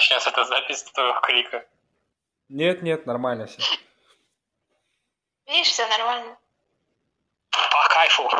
начнется 0.00 0.30
эта 0.30 0.44
запись 0.44 0.82
твоего 0.82 1.20
крика. 1.20 1.66
Нет, 2.48 2.82
нет, 2.82 3.04
нормально 3.06 3.46
все. 3.46 3.62
Видишь, 5.46 5.68
все 5.68 5.86
нормально. 5.86 6.38
По 7.50 7.88
кайфу. 7.90 8.30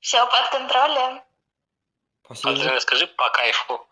Все 0.00 0.26
под 0.26 0.50
контролем. 0.50 1.22
Андрей, 2.44 2.80
скажи 2.80 3.06
по 3.06 3.28
кайфу. 3.30 3.86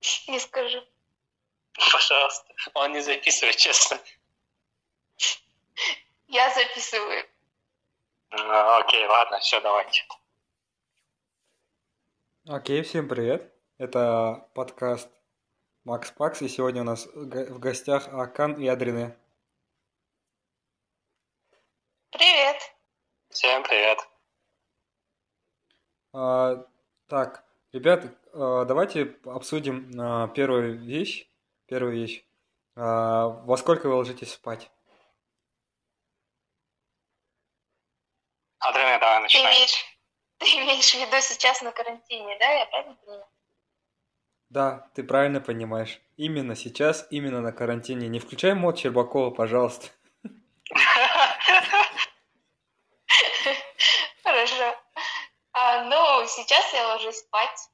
Не 0.26 0.40
скажу. 0.40 0.84
Пожалуйста. 1.92 2.54
Он 2.74 2.92
не 2.92 3.00
записывает, 3.00 3.56
честно. 3.56 4.00
Я 6.26 6.52
записываю. 6.52 7.24
Ну, 8.30 8.78
окей, 8.80 9.06
ладно, 9.06 9.38
все, 9.38 9.60
давайте. 9.60 10.04
Окей, 12.48 12.82
всем 12.82 13.08
привет. 13.08 13.57
Это 13.78 14.50
подкаст 14.54 15.08
Макс 15.84 16.10
Пакс, 16.10 16.42
и 16.42 16.48
сегодня 16.48 16.82
у 16.82 16.84
нас 16.84 17.06
в 17.06 17.60
гостях 17.60 18.08
Акан 18.08 18.60
и 18.60 18.66
Адрине. 18.66 19.16
Привет. 22.10 22.56
Всем 23.30 23.62
привет. 23.62 23.98
А, 26.12 26.66
так, 27.06 27.44
ребят, 27.70 28.04
а, 28.32 28.64
давайте 28.64 29.16
обсудим 29.24 29.88
а, 29.96 30.26
первую 30.26 30.76
вещь. 30.80 31.30
Первую 31.66 31.92
вещь. 31.94 32.24
А, 32.74 33.28
во 33.28 33.56
сколько 33.56 33.86
вы 33.86 33.94
ложитесь 33.94 34.32
спать? 34.32 34.72
Адреналин, 38.58 38.98
давай 38.98 39.18
Ты 39.18 39.22
начинай. 39.22 39.54
имеешь, 39.54 39.84
ты 40.38 40.46
имеешь 40.46 40.90
в 40.90 40.94
виду 40.94 41.20
сейчас 41.20 41.62
на 41.62 41.70
карантине, 41.70 42.36
да? 42.40 42.50
Я 42.50 42.66
правильно 42.66 42.96
понимаю? 42.96 43.28
Да, 44.50 44.88
ты 44.94 45.02
правильно 45.02 45.40
понимаешь. 45.40 46.00
Именно 46.16 46.56
сейчас, 46.56 47.06
именно 47.10 47.40
на 47.40 47.52
карантине. 47.52 48.08
Не 48.08 48.18
включай 48.18 48.54
мод 48.54 48.78
Щербакова, 48.78 49.30
пожалуйста. 49.30 49.88
Хорошо. 54.22 54.74
А, 55.52 55.82
ну, 55.84 56.26
сейчас 56.26 56.72
я 56.72 56.88
ложусь 56.88 57.18
спать 57.18 57.70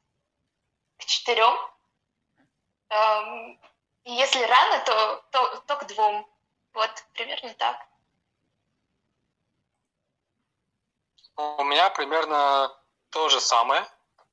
к 0.98 1.05
четырем. 1.05 1.55
И 4.05 4.12
если 4.12 4.42
рано, 4.42 4.84
то, 4.84 5.25
то, 5.31 5.61
то 5.66 5.77
к 5.77 5.86
двум. 5.86 6.27
Вот, 6.72 6.91
примерно 7.14 7.55
так. 7.55 7.77
У 11.36 11.64
меня 11.64 11.91
примерно 11.91 12.70
то 13.11 13.28
же 13.28 13.41
самое. 13.41 13.86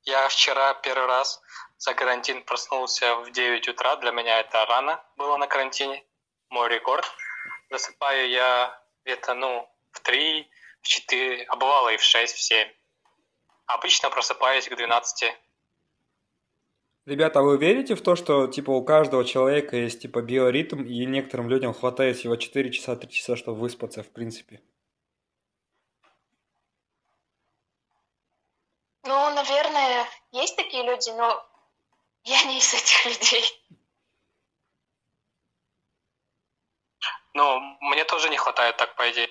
Я 0.03 0.27
вчера 0.27 0.73
первый 0.75 1.07
раз 1.07 1.41
за 1.81 1.95
карантин 1.95 2.43
проснулся 2.43 3.15
в 3.15 3.31
9 3.31 3.67
утра. 3.67 3.95
Для 3.95 4.11
меня 4.11 4.39
это 4.39 4.63
рано 4.65 5.03
было 5.17 5.37
на 5.37 5.47
карантине. 5.47 6.03
Мой 6.49 6.69
рекорд. 6.69 7.05
Засыпаю 7.71 8.29
я 8.29 8.79
где-то, 9.03 9.33
ну, 9.33 9.67
в 9.91 9.99
3, 10.01 10.47
в 10.81 10.87
4, 10.87 11.45
а 11.45 11.55
бывало 11.55 11.89
и 11.89 11.97
в 11.97 12.03
6, 12.03 12.35
в 12.35 12.39
7. 12.39 12.67
Обычно 13.65 14.11
просыпаюсь 14.11 14.67
к 14.67 14.75
12. 14.75 15.33
Ребята, 17.07 17.39
а 17.39 17.41
вы 17.41 17.57
верите 17.57 17.95
в 17.95 18.01
то, 18.03 18.15
что 18.15 18.45
типа 18.45 18.69
у 18.69 18.85
каждого 18.85 19.25
человека 19.25 19.75
есть 19.75 20.03
типа 20.03 20.21
биоритм, 20.21 20.83
и 20.83 21.05
некоторым 21.07 21.49
людям 21.49 21.73
хватает 21.73 22.15
всего 22.17 22.35
4 22.35 22.71
часа, 22.71 22.95
3 22.95 23.09
часа, 23.09 23.35
чтобы 23.35 23.59
выспаться, 23.59 24.03
в 24.03 24.11
принципе? 24.11 24.61
Ну, 29.03 29.33
наверное, 29.33 30.05
есть 30.31 30.55
такие 30.55 30.83
люди, 30.83 31.09
но 31.09 31.50
я 32.23 32.43
не 32.43 32.57
из 32.57 32.73
этих 32.73 33.05
людей. 33.05 33.43
Ну, 37.33 37.59
мне 37.81 38.03
тоже 38.03 38.29
не 38.29 38.37
хватает 38.37 38.77
так, 38.77 38.95
по 38.95 39.09
идее. 39.09 39.29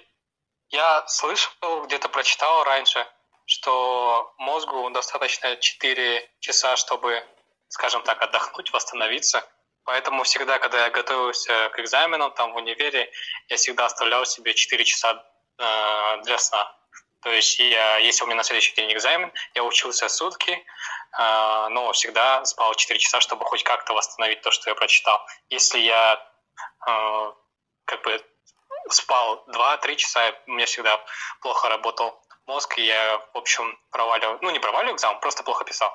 Я 0.70 1.06
слышал, 1.06 1.82
где-то 1.84 2.08
прочитал 2.08 2.64
раньше, 2.64 3.06
что 3.44 4.32
мозгу 4.38 4.88
достаточно 4.90 5.56
4 5.56 6.30
часа, 6.40 6.76
чтобы, 6.76 7.22
скажем 7.68 8.02
так, 8.02 8.22
отдохнуть, 8.22 8.72
восстановиться. 8.72 9.44
Поэтому 9.84 10.22
всегда, 10.22 10.58
когда 10.58 10.84
я 10.84 10.90
готовился 10.90 11.70
к 11.70 11.80
экзаменам 11.80 12.32
там 12.32 12.52
в 12.52 12.56
универе, 12.56 13.10
я 13.48 13.56
всегда 13.56 13.86
оставлял 13.86 14.24
себе 14.24 14.54
4 14.54 14.84
часа 14.84 15.24
э, 15.58 16.22
для 16.22 16.38
сна. 16.38 16.79
То 17.22 17.30
есть, 17.30 17.58
я, 17.58 17.98
если 17.98 18.24
у 18.24 18.26
меня 18.26 18.36
на 18.36 18.42
следующий 18.42 18.74
день 18.74 18.92
экзамен, 18.92 19.30
я 19.54 19.62
учился 19.62 20.08
сутки, 20.08 20.52
э, 20.52 21.68
но 21.68 21.92
всегда 21.92 22.44
спал 22.44 22.74
4 22.74 22.98
часа, 22.98 23.20
чтобы 23.20 23.44
хоть 23.44 23.62
как-то 23.62 23.92
восстановить 23.92 24.40
то, 24.40 24.50
что 24.50 24.70
я 24.70 24.74
прочитал. 24.74 25.20
Если 25.50 25.80
я 25.80 26.14
э, 26.86 27.32
как 27.84 28.02
бы 28.02 28.24
спал 28.88 29.44
2-3 29.48 29.96
часа, 29.96 30.34
у 30.46 30.52
меня 30.52 30.66
всегда 30.66 30.98
плохо 31.42 31.68
работал 31.68 32.18
мозг, 32.46 32.78
и 32.78 32.86
я, 32.86 33.18
в 33.34 33.38
общем, 33.38 33.78
проваливал, 33.90 34.38
ну, 34.40 34.50
не 34.50 34.58
проваливал 34.58 34.94
экзамен, 34.94 35.20
просто 35.20 35.42
плохо 35.42 35.64
писал. 35.64 35.90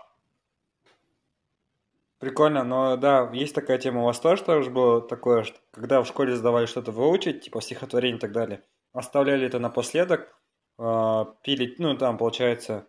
Прикольно, 2.19 2.64
но 2.64 2.96
да, 2.96 3.30
есть 3.34 3.53
такая 3.53 3.78
тема. 3.78 4.02
У 4.02 4.06
вас 4.06 4.19
тоже, 4.19 4.44
тоже 4.44 4.69
было 4.69 5.02
такое, 5.02 5.44
что 5.44 5.58
когда 5.72 6.02
в 6.02 6.08
школе 6.08 6.35
задавали 6.35 6.66
что-то 6.66 6.91
выучить, 6.91 7.44
типа 7.44 7.62
стихотворение 7.62 8.18
и 8.18 8.22
так 8.22 8.31
далее, 8.31 8.64
оставляли 8.94 9.47
это 9.47 9.59
напоследок, 9.59 10.34
а, 10.78 11.25
пили, 11.44 11.75
ну 11.78 11.97
там 11.97 12.18
получается, 12.18 12.88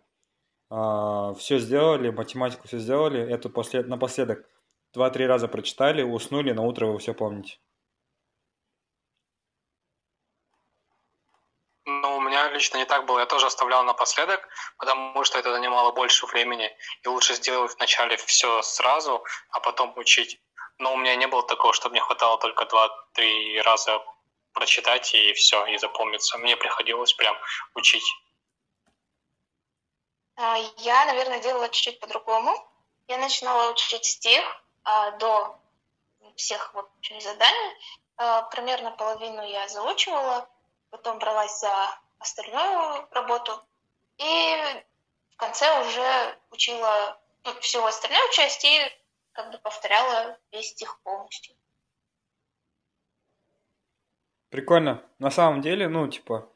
все 0.69 1.59
сделали, 1.59 2.09
математику 2.09 2.67
все 2.67 2.77
сделали, 2.79 3.21
эту 3.21 3.49
после, 3.49 3.83
напоследок 3.83 4.45
два-три 4.93 5.25
раза 5.27 5.47
прочитали, 5.47 6.01
уснули, 6.01 6.51
на 6.51 6.63
утро 6.63 6.87
вы 6.87 6.97
все 6.99 7.13
помните. 7.13 7.59
Но 11.85 12.17
у 12.17 12.21
меня 12.21 12.49
лично 12.51 12.77
не 12.77 12.85
так 12.85 13.05
было. 13.05 13.19
Я 13.19 13.25
тоже 13.25 13.45
оставлял 13.45 13.83
напоследок, 13.83 14.45
потому 14.77 15.23
что 15.23 15.39
это 15.39 15.53
занимало 15.53 15.93
больше 15.93 16.25
времени. 16.25 16.69
И 17.03 17.07
лучше 17.07 17.35
сделать 17.35 17.73
вначале 17.77 18.17
все 18.17 18.61
сразу, 18.61 19.23
а 19.51 19.59
потом 19.61 19.97
учить. 19.97 20.41
Но 20.79 20.93
у 20.93 20.97
меня 20.97 21.15
не 21.15 21.27
было 21.27 21.43
такого, 21.43 21.73
чтобы 21.73 21.93
мне 21.93 22.01
хватало 22.01 22.37
только 22.39 22.65
2-3 22.65 23.61
раза 23.63 23.99
прочитать 24.57 25.13
и 25.13 25.33
все, 25.33 25.65
и 25.67 25.77
запомниться. 25.77 26.37
Мне 26.39 26.57
приходилось 26.57 27.13
прям 27.13 27.37
учить. 27.75 28.03
А, 30.35 30.57
Я, 30.77 31.05
наверное, 31.05 31.39
делала 31.39 31.69
чуть-чуть 31.69 31.99
по-другому. 31.99 32.51
Я 33.07 33.17
начинала 33.19 33.71
учить 33.71 34.05
стих 34.05 34.43
а, 34.83 35.11
до 35.11 35.59
всех 36.35 36.73
вот 36.73 36.89
заданий. 37.19 37.77
А, 38.17 38.41
Примерно 38.43 38.91
половину 38.91 39.43
я 39.47 39.67
заучивала, 39.67 40.49
потом 40.89 41.19
бралась 41.19 41.59
за 41.59 41.99
остальную 42.17 43.07
работу. 43.11 43.61
И 44.17 44.83
в 45.33 45.35
конце 45.37 45.87
уже 45.87 46.39
учила 46.49 47.21
ну, 47.43 47.53
всю 47.61 47.85
остальную 47.85 48.27
часть 48.31 48.65
и 48.65 48.91
как 49.33 49.51
бы 49.51 49.59
повторяла 49.59 50.39
весь 50.51 50.71
стих 50.71 50.99
полностью. 51.03 51.55
Прикольно. 54.57 55.03
На 55.19 55.29
самом 55.29 55.61
деле, 55.61 55.87
ну, 55.87 56.07
типа, 56.07 56.51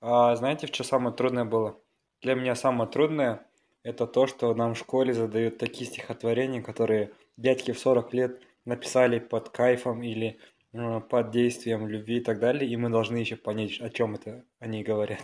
а, 0.00 0.34
знаете, 0.34 0.66
что 0.66 0.82
самое 0.82 1.14
трудное 1.14 1.44
было? 1.44 1.80
Для 2.20 2.34
меня 2.34 2.56
самое 2.56 2.90
трудное 2.90 3.46
это 3.84 4.08
то, 4.08 4.26
что 4.26 4.52
нам 4.54 4.74
в 4.74 4.78
школе 4.78 5.14
задают 5.14 5.56
такие 5.58 5.88
стихотворения, 5.88 6.60
которые 6.62 7.12
дядьки 7.36 7.70
в 7.70 7.78
40 7.78 8.12
лет 8.12 8.42
написали 8.64 9.20
под 9.20 9.50
кайфом 9.50 10.02
или 10.02 10.40
э, 10.72 11.00
под 11.08 11.30
действием 11.30 11.86
любви 11.86 12.16
и 12.16 12.24
так 12.24 12.40
далее, 12.40 12.68
и 12.68 12.76
мы 12.76 12.90
должны 12.90 13.18
еще 13.18 13.36
понять, 13.36 13.80
о 13.80 13.88
чем 13.88 14.16
это 14.16 14.44
они 14.58 14.82
говорят. 14.82 15.20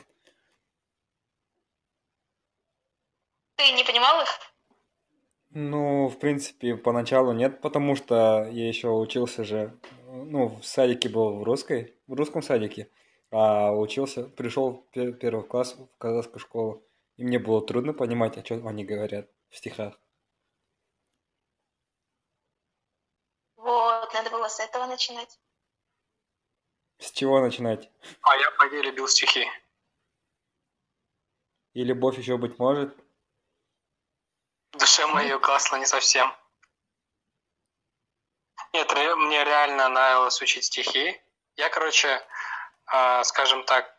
Ты 3.57 3.73
не 3.73 3.83
понимал 3.83 4.23
их? 4.23 4.29
Ну, 5.53 6.07
в 6.07 6.17
принципе, 6.21 6.77
поначалу 6.77 7.33
нет, 7.33 7.61
потому 7.61 7.97
что 7.97 8.49
я 8.53 8.69
еще 8.69 8.91
учился 8.91 9.43
же, 9.43 9.77
ну, 10.31 10.61
в 10.61 10.65
садике 10.65 11.09
был 11.09 11.41
в 11.41 11.43
русской, 11.43 11.95
в 12.07 12.15
русском 12.15 12.41
садике, 12.41 12.89
а 13.33 13.73
учился, 13.73 14.25
пришел 14.25 14.71
в 14.71 14.91
пе- 14.91 15.13
первый 15.13 15.45
класс 15.45 15.75
в 15.75 15.89
казахскую 15.99 16.39
школу, 16.39 16.87
и 17.17 17.25
мне 17.25 17.39
было 17.39 17.67
трудно 17.67 17.93
понимать, 17.93 18.39
о 18.39 18.43
чем 18.43 18.67
они 18.69 18.85
говорят 18.85 19.29
в 19.51 19.57
стихах. 19.57 19.99
Вот, 23.57 24.15
надо 24.15 24.31
было 24.31 24.49
с 24.49 24.61
этого 24.61 24.87
начинать. 24.87 25.39
С 26.99 27.11
чего 27.11 27.41
начинать? 27.41 27.91
А 28.23 28.37
я, 28.37 28.51
по 28.53 28.65
любил 28.65 29.09
стихи. 29.09 29.47
И 31.73 31.83
любовь 31.83 32.19
еще 32.19 32.37
быть 32.37 32.59
может. 32.59 32.97
В 34.73 34.79
душе 34.79 35.07
моей 35.09 35.35
угасло 35.35 35.77
не 35.77 35.87
совсем. 35.87 36.33
Нет, 38.73 38.93
мне 38.93 39.45
реально 39.45 39.89
нравилось 39.89 40.41
учить 40.41 40.65
стихи. 40.65 41.21
Я, 41.57 41.69
короче, 41.71 42.23
э, 42.93 43.25
скажем 43.25 43.65
так, 43.65 43.93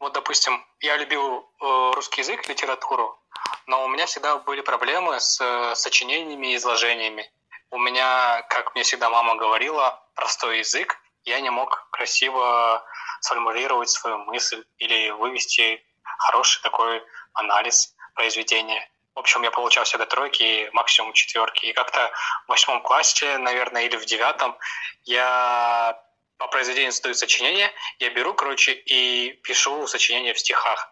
вот, 0.00 0.12
допустим, 0.14 0.66
я 0.80 0.96
любил 0.96 1.48
э, 1.60 1.90
русский 1.94 2.22
язык, 2.22 2.48
литературу, 2.48 3.18
но 3.66 3.84
у 3.84 3.88
меня 3.88 4.06
всегда 4.06 4.38
были 4.38 4.62
проблемы 4.62 5.20
с 5.20 5.40
э, 5.40 5.74
сочинениями 5.76 6.52
и 6.52 6.56
изложениями. 6.56 7.30
У 7.70 7.78
меня, 7.78 8.42
как 8.48 8.74
мне 8.74 8.82
всегда 8.82 9.10
мама 9.10 9.36
говорила, 9.36 10.02
простой 10.14 10.58
язык, 10.58 10.96
я 11.24 11.40
не 11.40 11.50
мог 11.50 11.88
красиво 11.92 12.84
сформулировать 13.20 13.90
свою 13.90 14.18
мысль 14.18 14.64
или 14.78 15.10
вывести 15.10 15.84
хороший 16.18 16.62
такой 16.62 17.02
анализ 17.34 17.94
произведения. 18.14 18.90
В 19.20 19.22
общем, 19.22 19.42
я 19.42 19.50
получал 19.50 19.84
всегда 19.84 20.06
тройки, 20.06 20.70
максимум 20.72 21.12
четверки. 21.12 21.66
И 21.66 21.74
как-то 21.74 22.10
в 22.46 22.48
восьмом 22.48 22.80
классе, 22.80 23.36
наверное, 23.36 23.82
или 23.82 23.96
в 23.96 24.06
девятом 24.06 24.56
я 25.04 26.02
по 26.38 26.46
произведению 26.46 26.90
создаю 26.90 27.14
сочинение, 27.14 27.70
я 27.98 28.08
беру, 28.08 28.32
короче, 28.32 28.72
и 28.72 29.34
пишу 29.42 29.86
сочинение 29.86 30.32
в 30.32 30.38
стихах. 30.38 30.90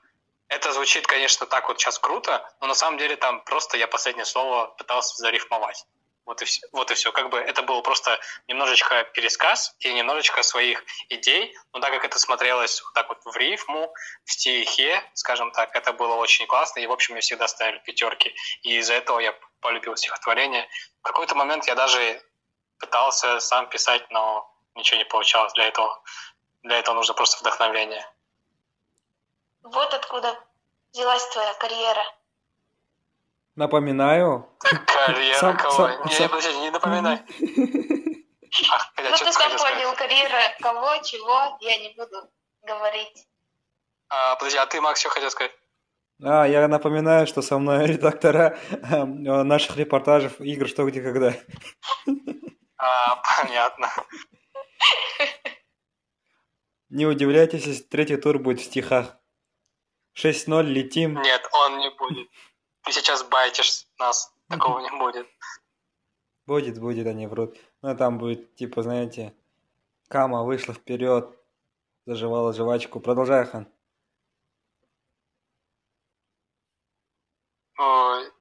Это 0.48 0.74
звучит, 0.74 1.06
конечно, 1.06 1.46
так 1.46 1.68
вот 1.68 1.80
сейчас 1.80 1.98
круто, 1.98 2.46
но 2.60 2.66
на 2.66 2.74
самом 2.74 2.98
деле 2.98 3.16
там 3.16 3.40
просто 3.44 3.78
я 3.78 3.88
последнее 3.88 4.26
слово 4.26 4.66
пытался 4.76 5.16
зарифмовать. 5.16 5.86
Вот 6.28 6.42
и 6.42 6.44
все. 6.44 6.60
Вот 6.72 6.90
и 6.90 6.94
все. 6.94 7.10
Как 7.10 7.30
бы 7.30 7.38
это 7.38 7.62
был 7.62 7.80
просто 7.80 8.20
немножечко 8.48 9.02
пересказ 9.14 9.74
и 9.78 9.90
немножечко 9.94 10.42
своих 10.42 10.84
идей, 11.08 11.56
но 11.72 11.80
так 11.80 11.90
как 11.90 12.04
это 12.04 12.18
смотрелось 12.18 12.82
вот 12.82 12.92
так 12.92 13.08
вот 13.08 13.24
в 13.24 13.34
рифму, 13.34 13.94
в 14.26 14.30
стихе, 14.30 15.02
скажем 15.14 15.50
так, 15.52 15.74
это 15.74 15.94
было 15.94 16.16
очень 16.16 16.46
классно, 16.46 16.80
и, 16.80 16.86
в 16.86 16.92
общем, 16.92 17.14
мне 17.14 17.22
всегда 17.22 17.48
ставили 17.48 17.78
пятерки. 17.78 18.34
И 18.60 18.76
из-за 18.76 18.92
этого 18.92 19.20
я 19.20 19.32
полюбил 19.60 19.96
стихотворение. 19.96 20.68
В 21.00 21.02
какой-то 21.02 21.34
момент 21.34 21.66
я 21.66 21.74
даже 21.74 22.22
пытался 22.78 23.40
сам 23.40 23.66
писать, 23.70 24.10
но 24.10 24.54
ничего 24.74 24.98
не 24.98 25.06
получалось 25.06 25.54
для 25.54 25.68
этого. 25.68 25.98
Для 26.62 26.78
этого 26.78 26.94
нужно 26.94 27.14
просто 27.14 27.38
вдохновение. 27.38 28.06
Вот 29.62 29.94
откуда 29.94 30.38
взялась 30.92 31.26
твоя 31.30 31.54
карьера. 31.54 32.04
Напоминаю. 33.58 34.48
Карьера 34.60 35.36
сам, 35.36 35.56
кого? 35.56 35.72
Сам, 35.72 36.06
не, 36.06 36.14
сам... 36.14 36.28
подожди, 36.28 36.60
не 36.60 36.70
напоминай. 36.70 37.22
Ну 38.96 39.16
ты 39.16 39.32
сам 39.32 39.50
понял, 39.58 39.94
карьера 39.94 40.40
кого, 40.60 40.96
чего, 41.02 41.58
я 41.60 41.76
не 41.78 41.92
буду 41.94 42.30
говорить. 42.62 43.26
А, 44.08 44.36
подожди, 44.36 44.58
а 44.58 44.66
ты, 44.66 44.80
Макс, 44.80 45.00
что 45.00 45.10
хотел 45.10 45.30
сказать? 45.30 45.52
А, 46.22 46.46
я 46.46 46.66
напоминаю, 46.68 47.26
что 47.26 47.42
со 47.42 47.58
мной 47.58 47.86
редактора 47.86 48.56
э, 48.70 49.04
наших 49.04 49.76
репортажей 49.76 50.30
игр 50.38 50.68
«Что, 50.68 50.84
где, 50.84 51.02
когда». 51.02 51.34
А, 52.78 53.16
понятно. 53.16 53.90
Не 56.90 57.06
удивляйтесь, 57.06 57.66
если 57.66 57.82
третий 57.82 58.16
тур 58.16 58.38
будет 58.38 58.60
в 58.60 58.64
стихах. 58.64 59.18
6-0, 60.16 60.62
летим. 60.62 61.20
Нет, 61.20 61.48
он 61.52 61.78
не 61.78 61.90
будет. 61.90 62.28
Ты 62.88 62.94
сейчас 62.94 63.22
байтишь 63.22 63.84
нас. 63.98 64.32
Такого 64.48 64.78
не 64.78 64.90
будет. 64.98 65.26
Будет, 66.46 66.80
будет, 66.80 67.06
они 67.06 67.26
врут. 67.26 67.54
Ну, 67.82 67.94
там 67.94 68.16
будет, 68.16 68.54
типа, 68.54 68.82
знаете, 68.82 69.34
Кама 70.08 70.42
вышла 70.42 70.72
вперед, 70.72 71.28
заживала 72.06 72.54
жвачку. 72.54 72.98
Продолжай, 73.00 73.44
Хан. 73.44 73.68
Ой, 77.76 78.32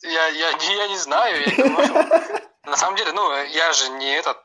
я, 0.00 0.26
я, 0.28 0.50
я 0.52 0.88
не 0.88 0.96
знаю, 0.96 1.46
я 1.46 1.54
думаю, 1.54 2.48
на 2.64 2.76
самом 2.78 2.96
деле, 2.96 3.12
ну, 3.12 3.44
я 3.44 3.74
же 3.74 3.90
не 3.90 4.10
этот, 4.14 4.38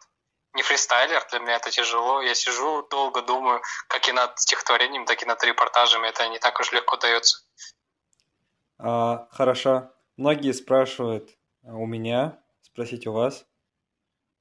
не 0.55 0.61
фристайлер, 0.61 1.25
для 1.31 1.39
меня 1.39 1.55
это 1.55 1.71
тяжело. 1.71 2.21
Я 2.21 2.35
сижу, 2.35 2.85
долго 2.89 3.21
думаю, 3.21 3.61
как 3.88 4.09
и 4.09 4.11
над 4.11 4.38
стихотворением, 4.38 5.05
так 5.05 5.23
и 5.23 5.25
над 5.25 5.41
репортажами. 5.41 6.07
Это 6.07 6.27
не 6.27 6.39
так 6.39 6.59
уж 6.59 6.73
легко 6.73 6.97
дается. 6.97 7.47
А, 8.79 9.27
хорошо. 9.31 9.91
Многие 10.18 10.51
спрашивают 10.53 11.38
у 11.63 11.85
меня, 11.85 12.41
спросить 12.62 13.07
у 13.07 13.12
вас, 13.12 13.45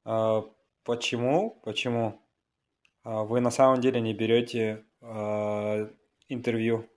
а, 0.04 0.42
почему, 0.84 1.60
почему 1.64 2.22
а, 3.02 3.24
вы 3.24 3.40
на 3.40 3.50
самом 3.50 3.80
деле 3.80 4.00
не 4.00 4.14
берете 4.14 4.84
а, 5.00 5.88
интервью? 6.28 6.88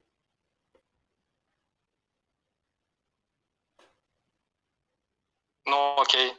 Ну, 5.66 6.02
окей. 6.02 6.34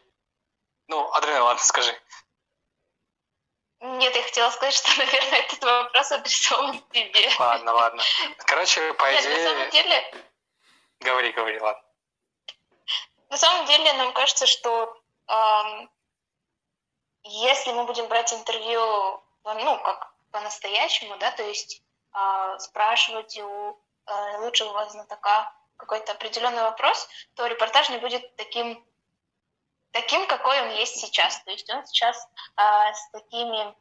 Ну, 0.89 1.13
Адриан, 1.13 1.43
ладно, 1.43 1.63
скажи. 1.63 1.93
Нет, 3.81 4.15
я 4.15 4.23
хотела 4.23 4.51
сказать, 4.51 4.75
что, 4.75 4.91
наверное, 4.99 5.39
этот 5.41 5.63
вопрос 5.63 6.13
адресован 6.13 6.83
тебе. 6.91 7.29
Ладно, 7.39 7.73
ладно. 7.73 8.03
Короче, 8.47 8.93
по 8.95 9.05
идее... 9.05 9.31
Нет, 9.31 9.39
на 9.39 9.51
самом 9.51 9.71
деле... 9.71 10.30
Говори, 11.01 11.33
говори, 11.33 11.59
ладно. 11.61 11.83
На 13.29 13.37
самом 13.37 13.67
деле, 13.67 13.93
нам 13.95 14.13
кажется, 14.13 14.47
что 14.47 15.01
эм, 15.29 15.91
если 17.23 17.73
мы 17.73 17.85
будем 17.85 18.07
брать 18.09 18.33
интервью, 18.33 19.23
ну, 19.45 19.83
как 19.83 20.13
по-настоящему, 20.31 21.17
да, 21.19 21.31
то 21.33 21.43
есть 21.43 21.83
э, 22.15 22.59
спрашивать 22.59 23.39
у 23.39 23.79
э, 24.07 24.39
лучшего 24.39 24.89
знатока 24.91 25.53
какой-то 25.77 26.13
определенный 26.13 26.63
вопрос, 26.63 27.09
то 27.35 27.47
репортаж 27.47 27.89
не 27.91 27.99
будет 27.99 28.37
таким 28.37 28.85
таким, 29.93 30.27
какой 30.27 30.61
он 30.63 30.71
есть 30.71 30.97
сейчас. 30.97 31.43
То 31.45 31.51
есть 31.51 31.69
он 31.71 31.85
сейчас 31.87 32.29
а, 32.57 32.93
с 32.93 33.11
такими 33.11 33.75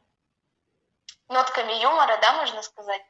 нотками 1.28 1.72
юмора, 1.74 2.18
да, 2.20 2.32
можно 2.34 2.62
сказать. 2.62 3.02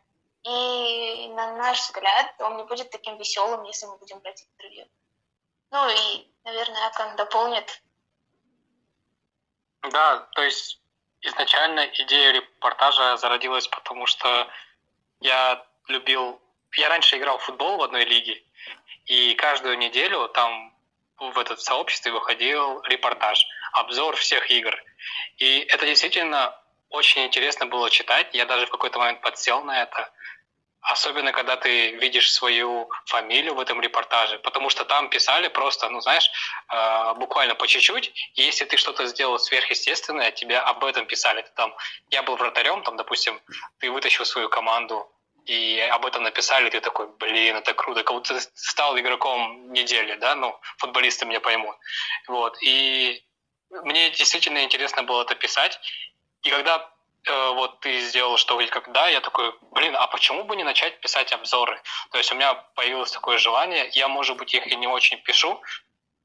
И 0.43 1.29
на 1.29 1.57
наш 1.57 1.81
взгляд 1.81 2.35
он 2.39 2.57
не 2.57 2.65
будет 2.65 2.91
таким 2.91 3.19
веселым, 3.19 3.65
если 3.65 3.87
мы 3.87 3.99
будем 3.99 4.21
брать 4.21 4.43
интервью. 4.43 4.87
Ну 5.71 5.89
и, 5.89 6.27
наверное, 6.45 6.87
Акан 6.87 7.17
дополнит. 7.17 7.83
Да, 9.83 10.29
то 10.33 10.43
есть 10.43 10.81
изначально 11.21 11.87
идея 11.87 12.33
репортажа 12.33 13.17
зародилась, 13.17 13.69
потому 13.69 14.07
что 14.07 14.49
я 15.21 15.65
любил... 15.89 16.41
Я 16.73 16.89
раньше 16.89 17.19
играл 17.19 17.39
в 17.39 17.43
футбол 17.43 17.79
в 17.79 17.83
одной 17.83 18.05
лиге, 18.05 18.43
и 19.07 19.35
каждую 19.35 19.77
неделю 19.77 20.29
там 20.29 20.75
в 21.19 21.39
этот 21.39 21.61
сообществе 21.61 22.13
выходил 22.13 22.81
репортаж, 22.83 23.45
обзор 23.73 24.17
всех 24.17 24.51
игр. 24.51 24.75
И 25.37 25.61
это 25.61 25.85
действительно 25.85 26.57
очень 26.89 27.27
интересно 27.27 27.67
было 27.67 27.91
читать. 27.91 28.29
Я 28.35 28.47
даже 28.47 28.67
в 28.67 28.71
какой-то 28.71 28.99
момент 28.99 29.21
подсел 29.21 29.63
на 29.63 29.83
это. 29.83 30.11
Особенно, 30.83 31.33
когда 31.33 31.57
ты 31.57 31.91
видишь 31.93 32.33
свою 32.33 32.91
фамилию 33.05 33.55
в 33.55 33.61
этом 33.61 33.81
репортаже, 33.83 34.39
потому 34.39 34.71
что 34.71 34.85
там 34.85 35.11
писали 35.11 35.49
просто, 35.49 35.91
ну, 35.91 36.01
знаешь, 36.01 36.31
э, 36.73 37.15
буквально 37.17 37.55
по 37.55 37.67
чуть-чуть, 37.67 38.13
если 38.35 38.65
ты 38.65 38.77
что-то 38.79 39.07
сделал 39.07 39.39
сверхъестественное, 39.39 40.31
тебя 40.31 40.63
об 40.63 40.85
этом 40.85 41.07
писали. 41.07 41.43
Ты 41.43 41.51
там, 41.55 41.75
я 42.11 42.23
был 42.23 42.37
вратарем, 42.37 42.83
там, 42.83 42.97
допустим, 42.97 43.41
ты 43.79 43.91
вытащил 43.91 44.25
свою 44.25 44.49
команду 44.49 45.07
и 45.47 45.81
об 45.93 46.07
этом 46.07 46.23
написали, 46.23 46.71
ты 46.71 46.81
такой, 46.81 47.09
блин, 47.19 47.57
это 47.57 47.75
круто, 47.75 48.03
как 48.03 48.15
будто 48.15 48.35
ты 48.35 48.41
стал 48.55 48.99
игроком 48.99 49.73
недели, 49.73 50.15
да, 50.17 50.35
ну, 50.35 50.59
футболисты 50.79 51.27
меня 51.27 51.41
поймут. 51.41 51.77
Вот, 52.29 52.57
и 52.63 53.23
мне 53.71 54.11
действительно 54.11 54.63
интересно 54.63 55.03
было 55.03 55.23
это 55.23 55.35
писать, 55.35 55.79
и 56.43 56.51
когда 56.51 56.91
вот 57.27 57.81
ты 57.81 58.01
сделал 58.01 58.37
что 58.37 58.55
вроде 58.55 58.71
как 58.71 58.91
да, 58.93 59.09
я 59.09 59.21
такой, 59.21 59.53
блин, 59.73 59.95
а 59.99 60.07
почему 60.07 60.45
бы 60.45 60.57
не 60.57 60.65
начать 60.65 61.01
писать 61.01 61.33
обзоры? 61.33 61.81
То 62.11 62.19
есть 62.19 62.33
у 62.33 62.35
меня 62.35 62.55
появилось 62.75 63.13
такое 63.13 63.39
желание, 63.39 63.91
я, 63.93 64.09
может 64.09 64.37
быть, 64.37 64.55
их 64.55 64.67
и 64.67 64.77
не 64.77 64.87
очень 64.87 65.19
пишу, 65.23 65.61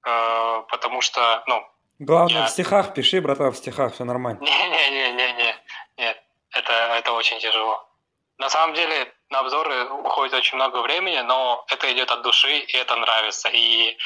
э, 0.06 0.64
потому 0.70 1.02
что, 1.02 1.44
ну... 1.48 1.68
Главное, 2.00 2.42
я... 2.42 2.48
в 2.48 2.50
стихах 2.50 2.94
пиши, 2.94 3.22
братан, 3.22 3.52
в 3.52 3.58
стихах, 3.58 3.94
все 3.94 4.06
нормально. 4.06 4.40
Не-не-не-не-не, 4.40 5.56
нет, 5.98 6.24
это, 6.52 6.74
это 6.74 7.12
очень 7.12 7.40
тяжело. 7.40 7.88
На 8.38 8.50
самом 8.50 8.76
деле 8.76 9.14
на 9.30 9.40
обзоры 9.40 9.90
уходит 9.90 10.34
очень 10.34 10.56
много 10.56 10.82
времени, 10.82 11.20
но 11.20 11.66
это 11.70 11.92
идет 11.92 12.12
от 12.12 12.22
души, 12.22 12.60
и 12.60 12.78
это 12.78 12.96
нравится. 12.96 13.50
И, 13.50 13.98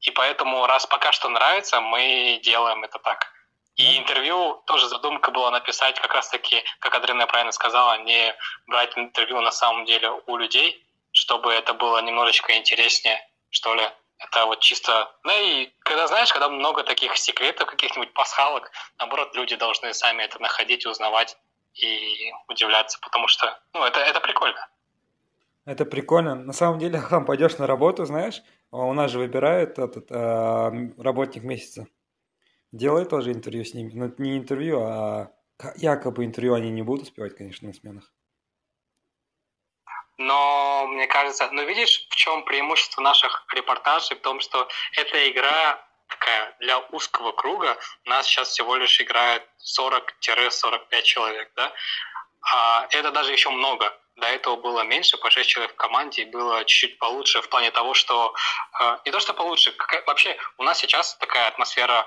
и 0.00 0.10
поэтому, 0.10 0.66
раз 0.66 0.86
пока 0.86 1.12
что 1.12 1.28
нравится, 1.28 1.80
мы 1.80 2.40
делаем 2.42 2.82
это 2.82 2.98
так. 2.98 3.32
И 3.80 3.96
интервью 3.96 4.62
тоже 4.66 4.88
задумка 4.88 5.30
была 5.30 5.50
написать 5.50 5.98
как 5.98 6.12
раз-таки, 6.12 6.62
как 6.80 6.94
Адрина 6.94 7.26
правильно 7.26 7.50
сказала, 7.50 7.96
не 8.02 8.34
брать 8.66 8.92
интервью 8.98 9.40
на 9.40 9.50
самом 9.50 9.86
деле 9.86 10.10
у 10.26 10.36
людей, 10.36 10.84
чтобы 11.12 11.50
это 11.50 11.72
было 11.72 12.02
немножечко 12.02 12.58
интереснее, 12.58 13.26
что 13.48 13.74
ли. 13.74 13.82
Это 14.18 14.44
вот 14.44 14.60
чисто... 14.60 15.10
Ну 15.24 15.32
и 15.32 15.72
когда, 15.78 16.06
знаешь, 16.08 16.30
когда 16.30 16.50
много 16.50 16.82
таких 16.82 17.16
секретов, 17.16 17.70
каких-нибудь 17.70 18.12
пасхалок, 18.12 18.70
наоборот, 18.98 19.34
люди 19.34 19.56
должны 19.56 19.94
сами 19.94 20.24
это 20.24 20.42
находить, 20.42 20.84
узнавать 20.84 21.38
и 21.72 22.34
удивляться, 22.48 22.98
потому 23.00 23.28
что, 23.28 23.58
ну, 23.72 23.82
это, 23.82 24.00
это 24.00 24.20
прикольно. 24.20 24.68
Это 25.64 25.86
прикольно. 25.86 26.34
На 26.34 26.52
самом 26.52 26.80
деле, 26.80 26.98
хам, 27.08 27.24
пойдешь 27.24 27.56
на 27.56 27.66
работу, 27.66 28.04
знаешь, 28.04 28.42
а 28.72 28.76
у 28.76 28.92
нас 28.92 29.10
же 29.10 29.18
выбирают 29.18 29.78
этот 29.78 30.10
э, 30.10 30.92
работник 30.98 31.44
месяца. 31.44 31.86
Делай 32.72 33.04
тоже 33.04 33.32
интервью 33.32 33.64
с 33.64 33.74
ними. 33.74 33.92
Но 33.94 34.06
ну, 34.06 34.14
не 34.18 34.38
интервью, 34.38 34.80
а 34.80 35.32
якобы 35.76 36.24
интервью 36.24 36.54
они 36.54 36.70
не 36.70 36.82
будут 36.82 37.04
успевать, 37.04 37.36
конечно, 37.36 37.68
на 37.68 37.74
сменах. 37.74 38.12
Но 40.18 40.86
мне 40.88 41.06
кажется, 41.06 41.48
ну 41.50 41.64
видишь, 41.64 42.06
в 42.10 42.14
чем 42.14 42.44
преимущество 42.44 43.00
наших 43.00 43.46
репортажей? 43.54 44.16
В 44.16 44.20
том, 44.20 44.40
что 44.40 44.68
эта 44.96 45.30
игра 45.30 45.82
такая 46.10 46.54
для 46.60 46.78
узкого 46.90 47.32
круга. 47.32 47.78
Нас 48.04 48.26
сейчас 48.26 48.48
всего 48.48 48.76
лишь 48.76 49.00
играет 49.00 49.42
40-45 49.78 51.02
человек, 51.02 51.50
да? 51.56 51.72
А 52.52 52.86
это 52.90 53.10
даже 53.10 53.32
еще 53.32 53.50
много. 53.50 53.96
До 54.16 54.26
этого 54.26 54.56
было 54.56 54.82
меньше, 54.82 55.16
по 55.16 55.30
6 55.30 55.48
человек 55.48 55.72
в 55.72 55.76
команде, 55.76 56.22
и 56.22 56.30
было 56.30 56.64
чуть-чуть 56.64 56.98
получше 56.98 57.40
в 57.40 57.48
плане 57.48 57.70
того, 57.70 57.94
что... 57.94 58.34
Э, 58.78 58.98
не 59.06 59.12
то, 59.12 59.20
что 59.20 59.32
получше, 59.32 59.72
как, 59.72 60.06
вообще 60.06 60.36
у 60.58 60.62
нас 60.62 60.78
сейчас 60.78 61.16
такая 61.16 61.48
атмосфера, 61.48 62.06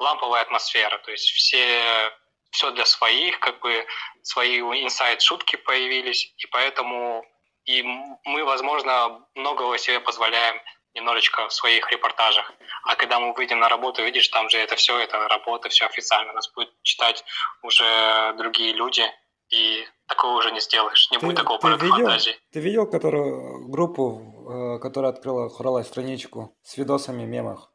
ламповая 0.00 0.42
атмосфера, 0.42 0.98
то 0.98 1.10
есть 1.10 1.30
все 1.30 2.12
все 2.50 2.72
для 2.72 2.84
своих, 2.84 3.38
как 3.38 3.60
бы 3.60 3.86
свои 4.22 4.58
инсайд-шутки 4.60 5.54
появились, 5.56 6.34
и 6.36 6.46
поэтому 6.46 7.24
и 7.64 7.82
мы, 7.82 8.44
возможно, 8.44 9.24
многого 9.34 9.78
себе 9.78 10.00
позволяем 10.00 10.60
немножечко 10.94 11.46
в 11.46 11.52
своих 11.52 11.88
репортажах. 11.92 12.52
А 12.84 12.96
когда 12.96 13.20
мы 13.20 13.32
выйдем 13.34 13.60
на 13.60 13.68
работу, 13.68 14.02
видишь, 14.02 14.28
там 14.28 14.50
же 14.50 14.58
это 14.58 14.74
все, 14.74 14.98
это 14.98 15.28
работа, 15.28 15.68
все 15.68 15.86
официально. 15.86 16.32
Нас 16.32 16.50
будет 16.52 16.70
читать 16.82 17.24
уже 17.62 18.34
другие 18.38 18.72
люди, 18.72 19.04
и 19.50 19.86
такого 20.06 20.38
уже 20.38 20.50
не 20.50 20.60
сделаешь. 20.60 21.08
Не 21.10 21.18
Ты, 21.18 21.26
будет 21.26 21.36
такого 21.36 21.60
ты 21.60 21.68
видел, 21.68 21.90
фантазии. 21.90 22.36
ты 22.52 22.60
видел 22.60 22.86
которую 22.90 23.68
группу, 23.68 24.76
э, 24.76 24.78
которая 24.80 25.12
открыла 25.12 25.48
Хуралай 25.48 25.84
страничку 25.84 26.56
с 26.62 26.76
видосами 26.76 27.24
мемах? 27.24 27.70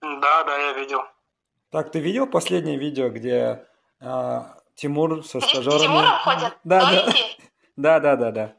Да, 0.00 0.44
да, 0.44 0.58
я 0.58 0.72
видел. 0.72 1.02
Так, 1.70 1.92
ты 1.92 2.00
видел 2.00 2.26
последнее 2.26 2.78
видео, 2.78 3.10
где 3.10 3.66
э, 4.00 4.40
Тимур 4.74 5.24
со 5.24 5.40
стажерами... 5.40 5.82
Тимуром 5.82 6.18
ходят 6.18 6.58
Да, 6.64 6.80
да. 6.90 7.12
Да, 7.76 8.00
да, 8.00 8.16
да, 8.16 8.30
да. 8.32 8.56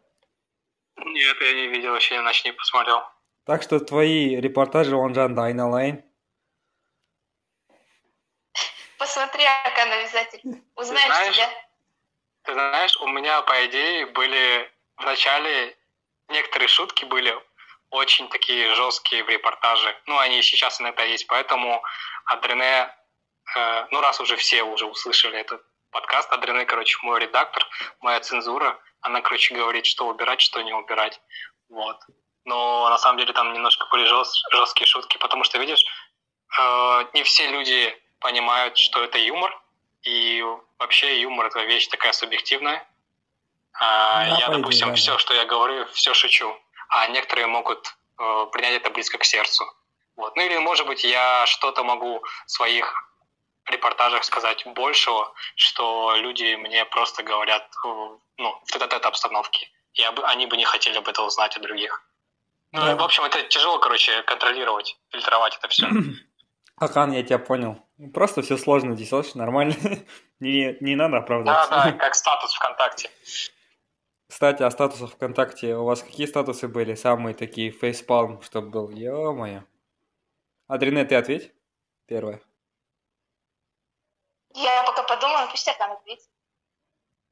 Нет, 0.97 1.37
я 1.41 1.53
не 1.53 1.67
видел, 1.67 1.91
вообще 1.91 2.17
иначе 2.17 2.49
не 2.49 2.53
посмотрел. 2.53 3.01
Так 3.45 3.63
что 3.63 3.79
твои 3.79 4.35
репортажи, 4.35 4.95
он 4.95 5.13
же 5.13 5.21
айналайн. 5.23 6.03
Посмотри, 8.97 9.43
Акан, 9.65 9.91
обязательно. 9.91 10.61
Узнаешь 10.75 11.05
знаешь, 11.05 11.35
себя. 11.35 11.49
Ты 12.43 12.53
знаешь, 12.53 12.97
у 12.97 13.07
меня, 13.07 13.41
по 13.41 13.65
идее, 13.65 14.05
были 14.07 14.69
в 14.97 15.03
начале 15.03 15.75
некоторые 16.29 16.67
шутки 16.67 17.05
были 17.05 17.33
очень 17.89 18.29
такие 18.29 18.73
жесткие 18.75 19.23
в 19.23 19.29
репортаже. 19.29 19.95
Ну, 20.05 20.17
они 20.19 20.41
сейчас 20.43 20.79
иногда 20.79 21.03
есть, 21.03 21.27
поэтому 21.27 21.81
Адрене, 22.25 22.93
ну, 23.91 24.01
раз 24.01 24.19
уже 24.19 24.35
все 24.35 24.63
уже 24.63 24.85
услышали 24.85 25.39
этот 25.39 25.61
подкаст, 25.91 26.31
Адрене, 26.31 26.65
короче, 26.65 26.97
мой 27.01 27.19
редактор, 27.19 27.65
моя 28.01 28.19
цензура, 28.19 28.79
она, 29.01 29.21
короче, 29.21 29.55
говорит, 29.55 29.85
что 29.85 30.07
убирать, 30.07 30.41
что 30.41 30.61
не 30.61 30.73
убирать. 30.73 31.19
Вот. 31.69 31.97
Но 32.45 32.89
на 32.89 32.97
самом 32.97 33.19
деле 33.19 33.33
там 33.33 33.53
немножко 33.53 33.87
были 33.91 34.05
жест, 34.05 34.35
жесткие 34.51 34.87
шутки, 34.87 35.17
потому 35.17 35.43
что, 35.43 35.57
видишь, 35.57 35.83
э, 36.59 37.05
не 37.13 37.23
все 37.23 37.47
люди 37.47 37.95
понимают, 38.19 38.77
что 38.77 39.03
это 39.03 39.17
юмор, 39.17 39.59
и 40.03 40.43
вообще 40.77 41.21
юмор 41.21 41.47
это 41.47 41.61
вещь 41.63 41.87
такая 41.87 42.13
субъективная. 42.13 42.87
А, 43.73 44.25
Да, 44.25 44.37
я, 44.39 44.47
допустим, 44.49 44.89
да, 44.89 44.95
все, 44.95 45.17
что 45.17 45.33
я 45.33 45.45
говорю, 45.45 45.85
все 45.93 46.13
шучу, 46.13 46.55
а 46.89 47.07
некоторые 47.07 47.47
могут 47.47 47.95
э, 48.17 48.45
принять 48.51 48.81
это 48.81 48.89
близко 48.89 49.17
к 49.17 49.25
сердцу. 49.25 49.65
Вот. 50.15 50.35
Ну 50.35 50.41
или, 50.41 50.57
может 50.57 50.85
быть, 50.85 51.03
я 51.03 51.45
что-то 51.45 51.83
могу 51.83 52.23
своих 52.45 53.08
репортажах 53.71 54.23
сказать 54.23 54.65
большего, 54.65 55.33
что 55.55 56.15
люди 56.15 56.55
мне 56.55 56.85
просто 56.85 57.23
говорят 57.23 57.69
ну, 58.37 58.61
в 58.65 58.75
этот 58.75 59.05
обстановке. 59.05 59.69
Я 59.93 60.11
бы, 60.11 60.23
они 60.23 60.45
бы 60.47 60.57
не 60.57 60.65
хотели 60.65 60.99
бы 60.99 61.11
это 61.11 61.23
узнать 61.23 61.55
от 61.57 61.63
других. 61.63 62.03
Ну, 62.71 62.81
Да. 62.81 62.95
в 62.95 63.03
общем, 63.03 63.23
это 63.23 63.41
тяжело, 63.43 63.79
короче, 63.79 64.21
контролировать, 64.23 64.97
фильтровать 65.09 65.57
это 65.57 65.67
все. 65.69 65.87
Акан, 66.77 67.11
я 67.11 67.23
тебя 67.23 67.39
понял. 67.39 67.83
Просто 68.13 68.41
все 68.41 68.57
сложно, 68.57 68.95
здесь 68.95 69.11
очень 69.11 69.39
нормально. 69.39 69.73
не, 70.39 70.77
не 70.79 70.95
надо 70.95 71.13
Да, 71.13 71.17
оправдываться. 71.19 71.69
да, 71.69 71.91
как 71.99 72.15
статус 72.15 72.53
ВКонтакте. 72.53 73.09
Кстати, 74.29 74.61
о 74.61 74.69
статусах 74.69 75.11
ВКонтакте. 75.13 75.75
У 75.75 75.85
вас 75.85 76.03
какие 76.03 76.27
статусы 76.27 76.67
были? 76.67 76.93
Самые 76.93 77.33
такие 77.33 77.71
фейспалм, 77.71 78.41
чтобы 78.43 78.69
был? 78.69 78.89
Ё-моё. 78.91 79.63
Адрене, 80.67 81.03
ты 81.03 81.15
ответь. 81.15 81.51
Первое. 82.05 82.39
Я 84.53 84.83
пока 84.83 85.03
подумаю, 85.03 85.47
пусть 85.49 85.67
Акан 85.67 85.91
ответит. 85.91 86.29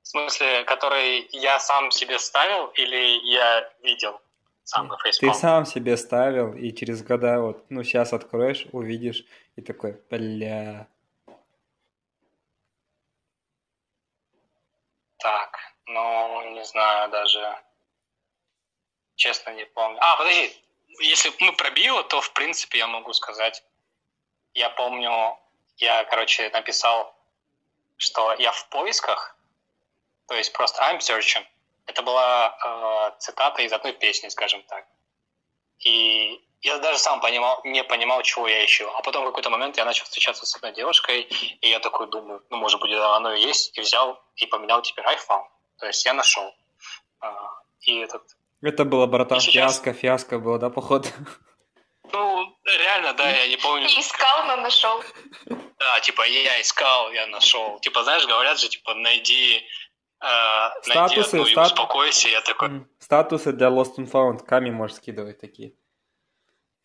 В 0.04 0.08
смысле, 0.08 0.64
который 0.64 1.28
я 1.32 1.60
сам 1.60 1.92
себе 1.92 2.18
ставил 2.20 2.68
или 2.68 3.20
я 3.30 3.70
видел 3.82 4.22
сам 4.64 4.88
на 4.88 4.96
Ты 4.98 5.04
фейспалм? 5.04 5.34
сам 5.34 5.66
себе 5.66 5.98
ставил, 5.98 6.54
и 6.54 6.72
через 6.74 7.04
года 7.04 7.40
вот, 7.40 7.66
ну, 7.70 7.84
сейчас 7.84 8.14
откроешь, 8.14 8.68
увидишь, 8.72 9.26
и 9.56 9.62
такой, 9.62 9.94
бля. 10.10 10.88
Так, 15.18 15.58
ну, 15.88 16.52
не 16.52 16.64
знаю 16.64 17.10
даже. 17.10 17.58
Честно, 19.16 19.50
не 19.52 19.66
помню. 19.66 19.98
А, 20.02 20.18
подожди. 20.18 20.64
Если 21.02 21.32
мы 21.40 21.54
про 21.54 21.70
био, 21.72 22.04
то, 22.04 22.22
в 22.22 22.32
принципе, 22.34 22.78
я 22.78 22.88
могу 22.88 23.14
сказать. 23.14 23.64
Я 24.54 24.70
помню, 24.70 25.38
я, 25.77 26.03
короче, 26.05 26.50
написал, 26.50 27.15
что 27.98 28.34
я 28.34 28.51
в 28.51 28.69
поисках, 28.69 29.36
то 30.27 30.36
есть 30.36 30.53
просто 30.53 30.81
I'm 30.84 31.00
searching. 31.00 31.46
Это 31.86 32.01
была 32.01 32.57
э, 33.13 33.19
цитата 33.19 33.62
из 33.62 33.72
одной 33.72 33.93
песни, 33.93 34.27
скажем 34.29 34.62
так. 34.63 34.86
И 35.79 36.43
я 36.62 36.79
даже 36.79 36.98
сам 37.00 37.22
понимал, 37.22 37.62
не 37.63 37.84
понимал, 37.84 38.22
чего 38.24 38.48
я 38.48 38.65
ищу. 38.65 38.89
А 38.96 39.01
потом 39.01 39.24
в 39.24 39.27
какой-то 39.27 39.50
момент 39.50 39.77
я 39.77 39.86
начал 39.86 40.03
встречаться 40.05 40.46
с 40.46 40.55
одной 40.55 40.74
девушкой, 40.74 41.22
и 41.62 41.69
я 41.69 41.79
такой 41.79 42.10
думаю, 42.10 42.43
ну, 42.50 42.57
может 42.57 42.81
быть, 42.81 42.91
оно 42.91 43.34
и 43.34 43.41
есть, 43.41 43.77
и 43.77 43.81
взял, 43.81 44.22
и 44.36 44.46
поменял 44.48 44.81
теперь 44.81 45.05
I 45.05 45.15
found. 45.15 45.46
То 45.79 45.86
есть 45.88 46.03
я 46.05 46.13
нашел. 46.13 46.53
А, 47.22 47.29
и 47.81 48.00
этот... 48.00 48.24
Это 48.62 48.84
было, 48.86 49.05
братан, 49.05 49.38
И 49.38 49.41
сейчас- 49.41 49.53
фиаско, 49.53 49.93
фиаско 49.93 50.39
было, 50.39 50.60
да, 50.60 50.69
походу? 50.69 51.07
Ну, 52.12 52.58
реально, 52.66 53.14
да, 53.14 53.30
я 53.30 53.48
не 53.48 53.58
помню. 53.58 53.86
Не 53.88 54.00
искал, 54.02 54.46
но 54.46 54.56
нашел. 54.58 55.04
Да, 55.80 56.00
типа, 56.00 56.28
я 56.28 56.60
искал, 56.62 57.12
я 57.12 57.28
нашел. 57.28 57.80
Типа, 57.80 58.04
знаешь, 58.04 58.26
говорят 58.26 58.60
же, 58.60 58.70
типа, 58.70 58.94
найди, 58.96 59.58
э, 60.22 60.26
найди 60.26 60.92
Статусы, 60.92 61.30
одну 61.36 61.46
и 61.46 61.54
стат- 61.54 61.66
успокойся. 61.68 62.30
Я 62.30 62.42
такой. 62.42 62.70
Статусы 63.00 63.52
для 63.52 63.68
Lost 63.68 63.96
and 63.98 64.10
Found. 64.12 64.46
Ками 64.46 64.72
можешь 64.72 64.98
скидывать 64.98 65.40
такие. 65.40 65.74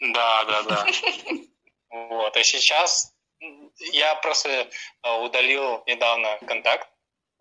да, 0.01 0.45
да, 0.45 0.63
да. 0.63 0.87
Вот, 1.91 2.37
и 2.37 2.43
сейчас 2.45 3.15
я 3.93 4.15
просто 4.17 4.49
э, 5.03 5.11
удалил 5.25 5.83
недавно 5.87 6.39
контакт, 6.47 6.89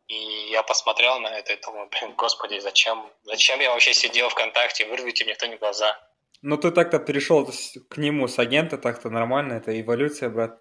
и 0.07 0.15
я 0.49 0.61
посмотрел 0.63 1.19
на 1.19 1.27
это 1.27 1.53
и 1.53 1.61
думаю, 1.61 1.87
блин, 1.89 2.13
господи, 2.15 2.59
зачем, 2.59 3.09
зачем 3.23 3.59
я 3.61 3.71
вообще 3.71 3.93
сидел 3.93 4.27
ВКонтакте, 4.29 4.85
вырвите 4.87 5.23
мне 5.23 5.35
кто-нибудь 5.35 5.59
глаза. 5.59 5.97
Ну, 6.41 6.57
ты 6.57 6.71
так-то 6.71 6.97
перешел 6.99 7.45
к 7.89 7.97
нему 7.97 8.27
с 8.27 8.39
агента, 8.39 8.77
так-то 8.77 9.09
нормально, 9.09 9.53
это 9.53 9.79
эволюция, 9.79 10.29
брат. 10.29 10.59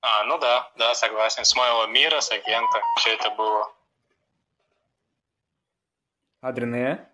А, 0.00 0.24
ну 0.24 0.38
да, 0.38 0.70
да, 0.76 0.94
согласен. 0.94 1.44
С 1.44 1.54
моего 1.54 1.86
мира, 1.86 2.20
с 2.20 2.30
агента, 2.30 2.80
все 2.96 3.14
это 3.14 3.30
было. 3.30 3.70
Адрене, 6.40 7.10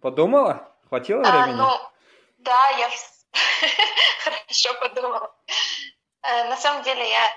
подумала? 0.00 0.74
Хватило 0.88 1.22
А, 1.22 1.30
времени? 1.44 1.58
ну, 1.58 1.70
да, 2.38 2.70
я 2.70 2.90
хорошо 4.24 4.74
подумала. 4.80 5.34
Э, 6.22 6.48
На 6.48 6.56
самом 6.56 6.82
деле 6.82 7.08
я 7.08 7.30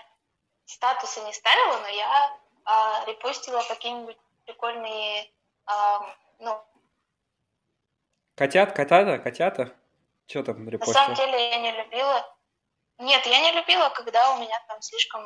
статусы 0.66 1.20
не 1.22 1.34
ставила, 1.34 1.80
но 1.80 1.88
я 1.88 2.38
а, 2.66 3.06
репостила 3.06 3.62
какие-нибудь 3.68 4.18
прикольные, 4.46 5.30
а, 5.66 6.16
ну, 6.40 6.64
Котят, 8.38 8.72
котята, 8.74 9.18
котята? 9.18 9.74
Что 10.28 10.44
там 10.44 10.64
на 10.64 10.72
самом 10.86 11.12
репостил? 11.12 11.16
деле 11.16 11.50
я 11.50 11.60
не 11.60 11.72
любила. 11.72 12.38
Нет, 13.00 13.26
я 13.26 13.40
не 13.42 13.52
любила, 13.60 13.90
когда 13.90 14.36
у 14.36 14.40
меня 14.40 14.64
там 14.68 14.80
слишком 14.82 15.24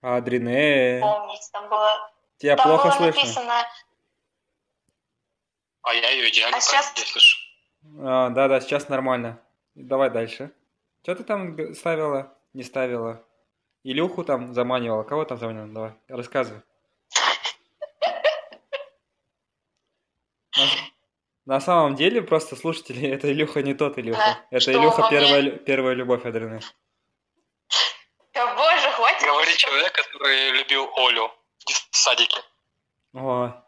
Адрене, 0.00 1.00
помнить, 1.02 1.46
там 1.52 1.68
было, 1.68 2.10
тебя 2.38 2.56
там 2.56 2.66
плохо 2.68 2.84
было 2.88 2.92
слышно. 2.96 3.20
написано, 3.22 3.66
А 5.82 5.94
я 5.94 6.10
ее 6.10 6.30
идеально 6.30 6.56
А 6.56 6.60
сейчас- 6.60 6.92
слышу. 6.94 7.38
А, 8.02 8.30
да-да, 8.30 8.60
сейчас 8.60 8.88
нормально. 8.88 9.38
Давай 9.74 10.08
дальше. 10.10 10.50
Что 11.02 11.14
ты 11.16 11.24
там 11.24 11.74
ставила? 11.74 12.34
Не 12.54 12.62
ставила? 12.62 13.22
Илюху 13.84 14.24
там 14.24 14.54
заманивала? 14.54 15.02
Кого 15.02 15.24
там 15.26 15.36
заманивала? 15.38 15.68
Давай, 15.72 15.92
рассказывай. 16.08 16.62
На, 20.56 20.64
на 21.54 21.60
самом 21.60 21.94
деле, 21.94 22.22
просто 22.22 22.56
слушатели, 22.56 23.08
это 23.08 23.30
Илюха 23.30 23.62
не 23.62 23.74
тот 23.74 23.98
Илюха. 23.98 24.18
Да, 24.18 24.56
Это 24.58 24.72
Илюха 24.72 25.08
первая, 25.10 25.50
первая 25.58 25.94
любовь 25.94 26.24
Адрены. 26.24 26.60
да 28.34 28.54
боже, 28.54 28.90
хватит. 28.92 29.22
Говорит 29.26 29.54
еще. 29.54 29.66
человек, 29.66 29.92
который 29.92 30.50
любил 30.52 30.90
Олю 30.96 31.30
в 31.66 31.96
садике. 31.96 32.42
О, 33.14 33.52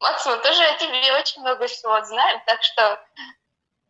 Макс, 0.00 0.26
мы 0.26 0.36
тоже 0.38 0.62
о 0.62 0.78
тебе 0.78 1.12
очень 1.18 1.40
много 1.40 1.66
всего 1.66 2.02
знаем, 2.04 2.40
так 2.46 2.62
что... 2.62 3.00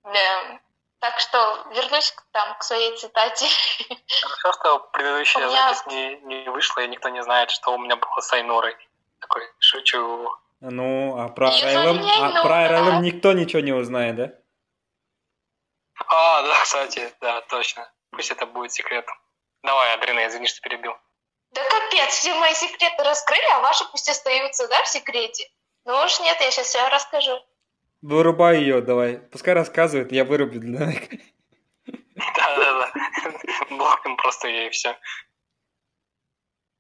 эм, 0.05 0.61
так 0.99 1.19
что 1.21 1.67
вернусь 1.75 2.11
к, 2.13 2.25
там, 2.33 2.57
к 2.59 2.63
своей 2.63 2.97
цитате. 2.97 3.47
Хорошо, 4.23 4.53
что 4.61 4.79
предыдущая 4.93 5.47
меня- 5.47 5.75
запись 5.75 5.87
не, 5.93 6.17
не 6.21 6.49
вышла, 6.51 6.81
и 6.81 6.89
никто 6.89 7.09
не 7.11 7.23
знает, 7.23 7.51
что 7.51 7.73
у 7.75 7.79
меня 7.79 7.97
было 7.97 8.21
с 8.21 8.33
Айнурой. 8.33 8.77
Такой, 9.21 9.43
шучу. 9.59 10.31
ну, 10.61 11.19
а 11.19 11.29
про 11.29 11.49
РЛМ, 11.49 12.01
а 12.05 12.43
про 12.43 12.69
РЛМ 12.69 13.03
никто 13.03 13.33
ничего 13.33 13.61
не 13.61 13.73
узнает, 13.73 14.17
да? 14.17 14.33
А, 16.07 16.43
да, 16.43 16.63
кстати, 16.63 17.13
да, 17.21 17.41
точно. 17.43 17.91
Пусть 18.11 18.31
это 18.31 18.47
будет 18.47 18.73
секретом. 18.73 19.15
Давай, 19.63 19.95
Адрина, 19.95 20.27
извини, 20.27 20.47
что 20.47 20.61
перебил. 20.61 20.93
Да 21.53 21.63
капец, 21.65 22.11
все 22.11 22.35
мои 22.35 22.55
секреты 22.55 23.03
раскрыли, 23.03 23.47
а 23.55 23.61
ваши 23.61 23.85
пусть 23.91 24.09
остаются, 24.09 24.69
да, 24.69 24.83
в 24.83 24.89
секрете? 24.89 25.49
Ну 25.85 25.95
уж 26.05 26.21
нет, 26.21 26.37
я 26.41 26.51
сейчас 26.51 26.67
все 26.67 26.89
расскажу. 26.89 27.39
Вырубай 28.03 28.59
ее, 28.59 28.81
давай. 28.83 29.19
Пускай 29.19 29.55
рассказывает, 29.55 30.13
я 30.13 30.25
вырублю 30.25 30.61
для 30.61 30.79
Да-да-да. 32.17 32.93
Блокнем 33.71 34.17
просто 34.17 34.49
ей 34.49 34.71
все. 34.71 34.97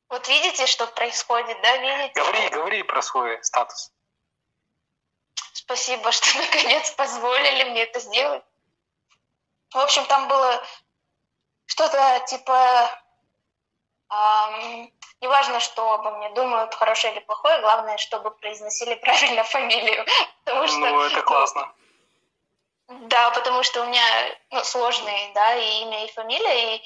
Вот 0.08 0.28
видите, 0.28 0.66
что 0.66 0.86
происходит, 0.86 1.60
да, 1.62 1.76
видите? 1.78 2.20
Говори, 2.20 2.48
говори 2.48 2.82
про 2.82 3.02
свой 3.02 3.42
статус. 3.42 3.92
Спасибо, 5.52 6.12
что 6.12 6.38
наконец 6.38 6.90
позволили 6.92 7.64
мне 7.64 7.82
это 7.82 8.00
сделать. 8.00 8.44
В 9.72 9.78
общем, 9.78 10.04
там 10.06 10.28
было 10.28 10.64
что-то 11.66 12.24
типа... 12.28 12.90
ам, 14.08 14.90
неважно, 15.20 15.58
что 15.60 15.94
обо 15.94 16.12
мне 16.18 16.30
думают, 16.30 16.74
хорошее 16.74 17.12
или 17.14 17.20
плохое, 17.20 17.60
главное, 17.60 17.96
чтобы 17.98 18.30
произносили 18.30 18.94
правильно 19.02 19.42
фамилию. 19.42 20.06
Потому 20.44 20.66
что, 20.68 20.78
Ну, 20.78 21.00
это 21.02 21.22
классно. 21.22 21.72
Да, 22.88 23.30
потому 23.32 23.64
что 23.64 23.82
у 23.82 23.86
меня 23.86 24.38
ну, 24.50 24.62
сложные, 24.62 25.32
да, 25.34 25.56
и 25.56 25.82
имя, 25.82 26.04
и 26.04 26.12
фамилия, 26.12 26.76
и 26.76 26.82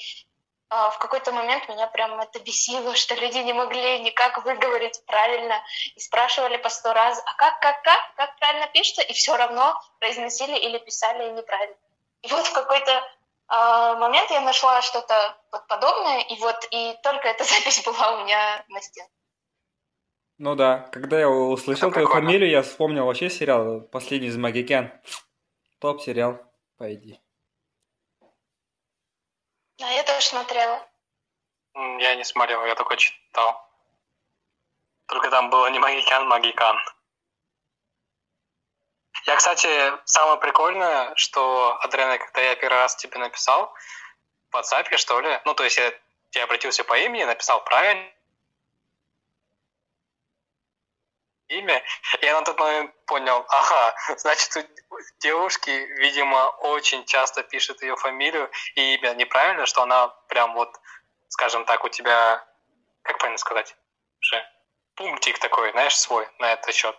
в 0.71 0.97
какой-то 0.99 1.33
момент 1.33 1.67
меня 1.67 1.87
прям 1.87 2.19
это 2.19 2.39
бесило, 2.39 2.95
что 2.95 3.15
люди 3.15 3.39
не 3.39 3.53
могли 3.53 3.99
никак 3.99 4.43
выговорить 4.45 5.03
правильно, 5.05 5.55
и 5.95 5.99
спрашивали 5.99 6.57
по 6.57 6.69
сто 6.69 6.93
раз, 6.93 7.21
а 7.25 7.33
как, 7.35 7.59
как, 7.59 7.83
как, 7.83 8.15
как 8.15 8.37
правильно 8.37 8.67
пишется, 8.67 9.01
и 9.01 9.13
все 9.13 9.35
равно 9.35 9.79
произносили 9.99 10.57
или 10.57 10.77
писали 10.79 11.31
неправильно. 11.31 11.75
И 12.21 12.27
вот 12.27 12.45
в 12.45 12.53
какой-то 12.53 13.03
а, 13.47 13.95
момент 13.95 14.31
я 14.31 14.39
нашла 14.41 14.81
что-то 14.81 15.37
вот 15.51 15.67
подобное, 15.67 16.21
и 16.21 16.39
вот 16.39 16.55
и 16.71 16.95
только 17.03 17.27
эта 17.27 17.43
запись 17.43 17.83
была 17.83 18.13
у 18.15 18.23
меня 18.23 18.63
на 18.69 18.81
стене. 18.81 19.07
Ну 20.37 20.55
да, 20.55 20.89
когда 20.91 21.19
я 21.19 21.29
услышал 21.29 21.89
Это 21.89 21.93
твою 21.95 22.07
прикольно. 22.07 22.27
фамилию, 22.27 22.49
я 22.49 22.61
вспомнил 22.63 23.05
вообще 23.05 23.29
сериал 23.29 23.81
«Последний 23.81 24.29
из 24.29 24.37
магикян». 24.37 24.91
Топ-сериал, 25.79 26.39
пойди. 26.77 27.19
А 29.81 29.91
я 29.91 30.03
тоже 30.03 30.25
смотрела. 30.25 30.87
Я 31.73 32.15
не 32.15 32.23
смотрел, 32.23 32.65
я 32.65 32.75
только 32.75 32.97
читал. 32.97 33.67
Только 35.07 35.29
там 35.29 35.49
было 35.49 35.67
не 35.67 35.79
Магикян, 35.79 36.27
Магикан. 36.27 36.77
Я, 39.25 39.35
кстати, 39.35 39.67
самое 40.05 40.39
прикольное, 40.39 41.13
что, 41.15 41.77
Адрена, 41.81 42.17
когда 42.17 42.41
я 42.41 42.55
первый 42.55 42.79
раз 42.79 42.95
тебе 42.95 43.19
написал 43.19 43.73
в 44.51 44.55
WhatsApp, 44.55 44.95
что 44.97 45.19
ли, 45.19 45.39
ну, 45.45 45.53
то 45.53 45.63
есть 45.63 45.77
я 45.77 45.93
тебе 46.31 46.43
обратился 46.43 46.83
по 46.83 46.97
имени, 46.97 47.23
написал 47.23 47.63
правильно 47.63 48.09
имя, 51.57 51.81
и 52.21 52.25
я 52.25 52.39
на 52.39 52.45
тот 52.45 52.59
момент 52.59 52.91
понял, 53.05 53.45
ага, 53.47 53.95
значит, 54.17 54.55
у 54.89 54.97
девушки, 55.19 55.69
видимо, 55.69 56.47
очень 56.59 57.05
часто 57.05 57.43
пишет 57.43 57.81
ее 57.81 57.95
фамилию 57.95 58.49
и 58.75 58.95
имя 58.95 59.13
неправильно, 59.13 59.65
что 59.65 59.83
она 59.83 60.07
прям 60.27 60.53
вот, 60.53 60.69
скажем 61.29 61.65
так, 61.65 61.83
у 61.83 61.89
тебя, 61.89 62.43
как 63.03 63.17
правильно 63.17 63.37
сказать, 63.37 63.75
уже 64.21 64.45
пунктик 64.95 65.39
такой, 65.39 65.71
знаешь, 65.71 65.97
свой 65.97 66.27
на 66.39 66.53
этот 66.53 66.73
счет. 66.73 66.97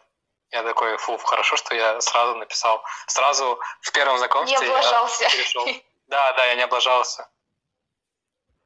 Я 0.51 0.63
такой, 0.63 0.99
фу, 0.99 1.17
хорошо, 1.17 1.57
что 1.57 1.75
я 1.75 2.01
сразу 2.01 2.35
написал. 2.37 2.85
Сразу 3.07 3.59
в 3.81 3.93
первом 3.93 4.15
Не 4.15 4.19
знакомстве 4.19 4.69
я 4.69 5.31
перешел. 5.31 5.67
Да, 6.09 6.33
да, 6.35 6.45
я 6.45 6.57
не 6.57 6.63
облажался. 6.63 7.27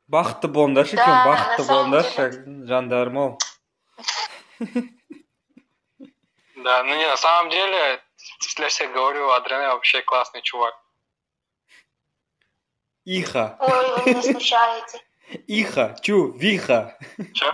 бақытты 0.06 0.48
болыңдаршы 0.54 0.96
Да, 0.98 1.06
бақытты 1.26 1.66
болыңдаршы 1.66 2.26
жандарым 2.70 3.18
ау 3.18 3.38
Да, 6.66 6.82
ну 6.82 6.96
не, 6.96 7.06
на 7.06 7.16
самом 7.16 7.48
деле, 7.48 8.02
для 8.56 8.68
всех 8.68 8.90
говорю, 8.90 9.30
Адрене 9.30 9.68
вообще 9.68 10.02
классный 10.02 10.42
чувак. 10.42 10.74
иха 13.04 13.56
Ой, 13.60 13.96
вы 13.98 14.10
меня 14.10 14.22
смущаете. 14.22 15.00
иха 15.46 15.94
чу 16.02 16.32
виха 16.32 16.98
Че? 17.34 17.52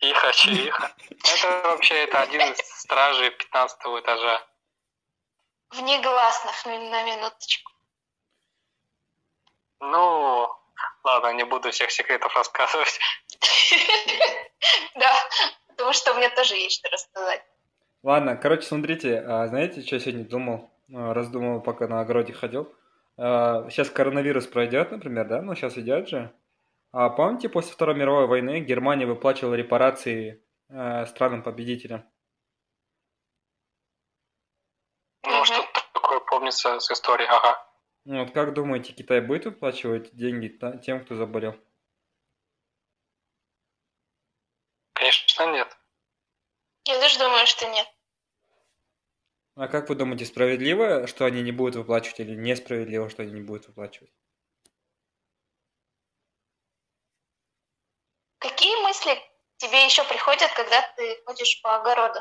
Иха, 0.00 0.32
Чиха. 0.32 0.94
Это 1.10 1.68
вообще 1.68 1.94
это 2.04 2.22
один 2.22 2.40
из 2.40 2.58
стражей 2.80 3.30
15 3.30 3.78
этажа. 4.00 4.42
В 5.68 5.82
негласных, 5.82 6.64
ну, 6.64 6.90
на 6.90 7.02
минуточку. 7.02 7.72
Ну, 9.80 10.48
ладно, 11.02 11.34
не 11.34 11.44
буду 11.44 11.70
всех 11.72 11.90
секретов 11.90 12.34
рассказывать. 12.34 12.98
Да, 14.94 15.14
потому 15.68 15.92
что 15.92 16.14
мне 16.14 16.30
тоже 16.30 16.56
есть 16.56 16.78
что 16.78 16.88
рассказать. 16.88 17.44
Ладно, 18.04 18.36
короче, 18.36 18.66
смотрите, 18.66 19.18
а 19.18 19.46
знаете, 19.48 19.80
что 19.80 19.96
я 19.96 20.00
сегодня 20.00 20.26
думал? 20.26 20.70
А, 20.94 21.14
Раздумывал, 21.14 21.62
пока 21.62 21.88
на 21.88 22.00
огороде 22.02 22.34
ходил. 22.34 22.70
А, 23.16 23.66
Сейчас 23.70 23.88
коронавирус 23.88 24.46
пройдет, 24.46 24.90
например, 24.90 25.26
да? 25.26 25.40
Ну, 25.40 25.54
сейчас 25.54 25.78
идет 25.78 26.06
же. 26.10 26.30
А 26.92 27.08
помните, 27.08 27.48
после 27.48 27.72
Второй 27.72 27.94
мировой 27.94 28.26
войны 28.26 28.60
Германия 28.60 29.06
выплачивала 29.06 29.54
репарации 29.54 30.44
странам-победителям? 30.68 32.04
Ну, 35.26 35.44
что 35.46 35.66
такое 35.94 36.20
помнится 36.20 36.78
с 36.80 36.90
историей, 36.90 37.28
ага. 37.28 37.56
Ну, 38.04 38.22
вот 38.22 38.32
как 38.34 38.52
думаете, 38.52 38.92
Китай 38.92 39.22
будет 39.22 39.46
выплачивать 39.46 40.14
деньги 40.14 40.60
тем, 40.82 41.02
кто 41.02 41.14
заболел? 41.14 41.56
Конечно, 44.92 45.50
нет. 45.52 45.74
Я 46.86 47.00
тоже 47.00 47.18
думаю, 47.18 47.46
что 47.46 47.66
нет. 47.70 47.93
А 49.56 49.68
как 49.68 49.88
вы 49.88 49.94
думаете, 49.94 50.24
справедливо, 50.24 51.06
что 51.06 51.26
они 51.26 51.40
не 51.42 51.52
будут 51.52 51.76
выплачивать, 51.76 52.20
или 52.20 52.34
несправедливо, 52.34 53.08
что 53.08 53.22
они 53.22 53.32
не 53.32 53.40
будут 53.42 53.68
выплачивать? 53.68 54.12
Какие 58.38 58.82
мысли 58.82 59.12
тебе 59.58 59.84
еще 59.84 60.02
приходят, 60.04 60.50
когда 60.56 60.82
ты 60.96 61.22
ходишь 61.24 61.60
по 61.62 61.76
огороду? 61.76 62.20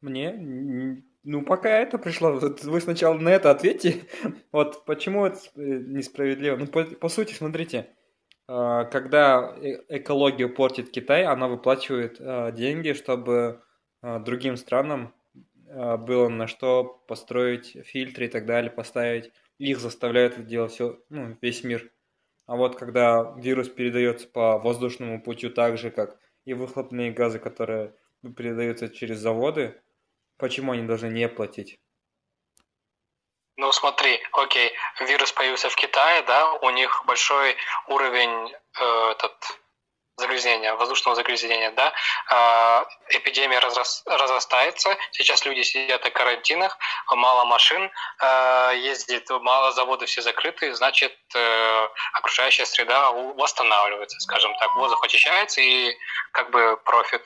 Мне? 0.00 1.02
Ну, 1.24 1.44
пока 1.44 1.68
это 1.68 1.98
пришло. 1.98 2.32
Вы 2.32 2.80
сначала 2.80 3.14
на 3.14 3.28
это 3.28 3.50
ответьте. 3.50 4.04
Вот 4.52 4.84
почему 4.84 5.26
это 5.26 5.38
э, 5.54 5.60
несправедливо? 5.60 6.56
Ну, 6.56 6.66
по, 6.66 6.84
по 6.84 7.08
сути, 7.08 7.32
смотрите. 7.32 7.94
а, 8.48 8.84
Когда 8.84 9.54
э- 9.60 9.82
экологию 9.88 10.52
портит 10.54 10.90
Китай, 10.90 11.24
она 11.24 11.46
выплачивает 11.46 12.16
а, 12.20 12.50
деньги, 12.50 12.92
чтобы 12.92 13.62
другим 14.02 14.56
странам 14.56 15.14
а, 15.72 15.96
было 15.96 16.28
на 16.28 16.46
что 16.46 16.84
построить 17.06 17.76
фильтры 17.86 18.26
и 18.26 18.28
так 18.28 18.46
далее, 18.46 18.70
поставить. 18.70 19.32
Их 19.58 19.78
заставляют 19.78 20.34
это 20.34 20.42
делать 20.42 20.72
все, 20.72 20.98
ну, 21.08 21.36
весь 21.40 21.64
мир. 21.64 21.90
А 22.46 22.56
вот 22.56 22.76
когда 22.76 23.34
вирус 23.36 23.68
передается 23.68 24.28
по 24.28 24.58
воздушному 24.58 25.22
путю 25.22 25.50
так 25.50 25.78
же, 25.78 25.90
как 25.90 26.18
и 26.44 26.54
выхлопные 26.54 27.12
газы, 27.12 27.38
которые 27.38 27.94
передаются 28.36 28.88
через 28.88 29.18
заводы, 29.18 29.80
почему 30.36 30.72
они 30.72 30.82
должны 30.82 31.06
не 31.06 31.28
платить? 31.28 31.80
Ну, 33.56 33.70
смотри, 33.70 34.20
окей, 34.32 34.72
вирус 35.06 35.30
появился 35.32 35.68
в 35.68 35.76
Китае, 35.76 36.22
да, 36.22 36.54
у 36.54 36.70
них 36.70 37.04
большой 37.06 37.54
уровень 37.86 38.50
э, 38.50 39.10
этот, 39.12 39.60
загрязнения, 40.16 40.74
воздушного 40.74 41.16
загрязнения, 41.16 41.70
да, 41.72 41.92
А, 42.30 42.86
эпидемия 43.10 43.58
разрас- 43.58 44.02
разрастается, 44.06 44.96
сейчас 45.12 45.44
люди 45.44 45.62
сидят 45.62 46.04
на 46.04 46.10
карантинах, 46.10 46.76
мало 47.10 47.44
машин 47.44 47.90
э, 48.22 48.72
ездит, 48.76 49.28
мало 49.30 49.72
заводов 49.72 50.08
все 50.08 50.22
закрыты, 50.22 50.74
значит, 50.74 51.12
э, 51.34 51.88
окружающая 52.14 52.66
среда 52.66 53.10
восстанавливается, 53.10 54.18
скажем 54.20 54.54
так, 54.58 54.74
воздух 54.76 55.02
очищается 55.04 55.60
и 55.60 55.96
как 56.32 56.50
бы 56.50 56.78
профит. 56.84 57.24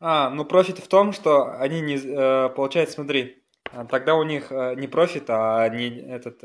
А, 0.00 0.30
ну 0.30 0.44
профит 0.44 0.78
в 0.78 0.88
том, 0.88 1.12
что 1.12 1.56
они 1.58 1.80
не... 1.80 1.96
э, 1.96 2.48
Получается, 2.50 2.94
смотри, 2.94 3.42
а, 3.72 3.84
тогда 3.84 4.14
у 4.14 4.22
них 4.22 4.52
э, 4.52 4.74
не 4.76 4.86
профит, 4.86 5.28
а 5.28 5.62
они 5.62 5.88
этот... 6.08 6.40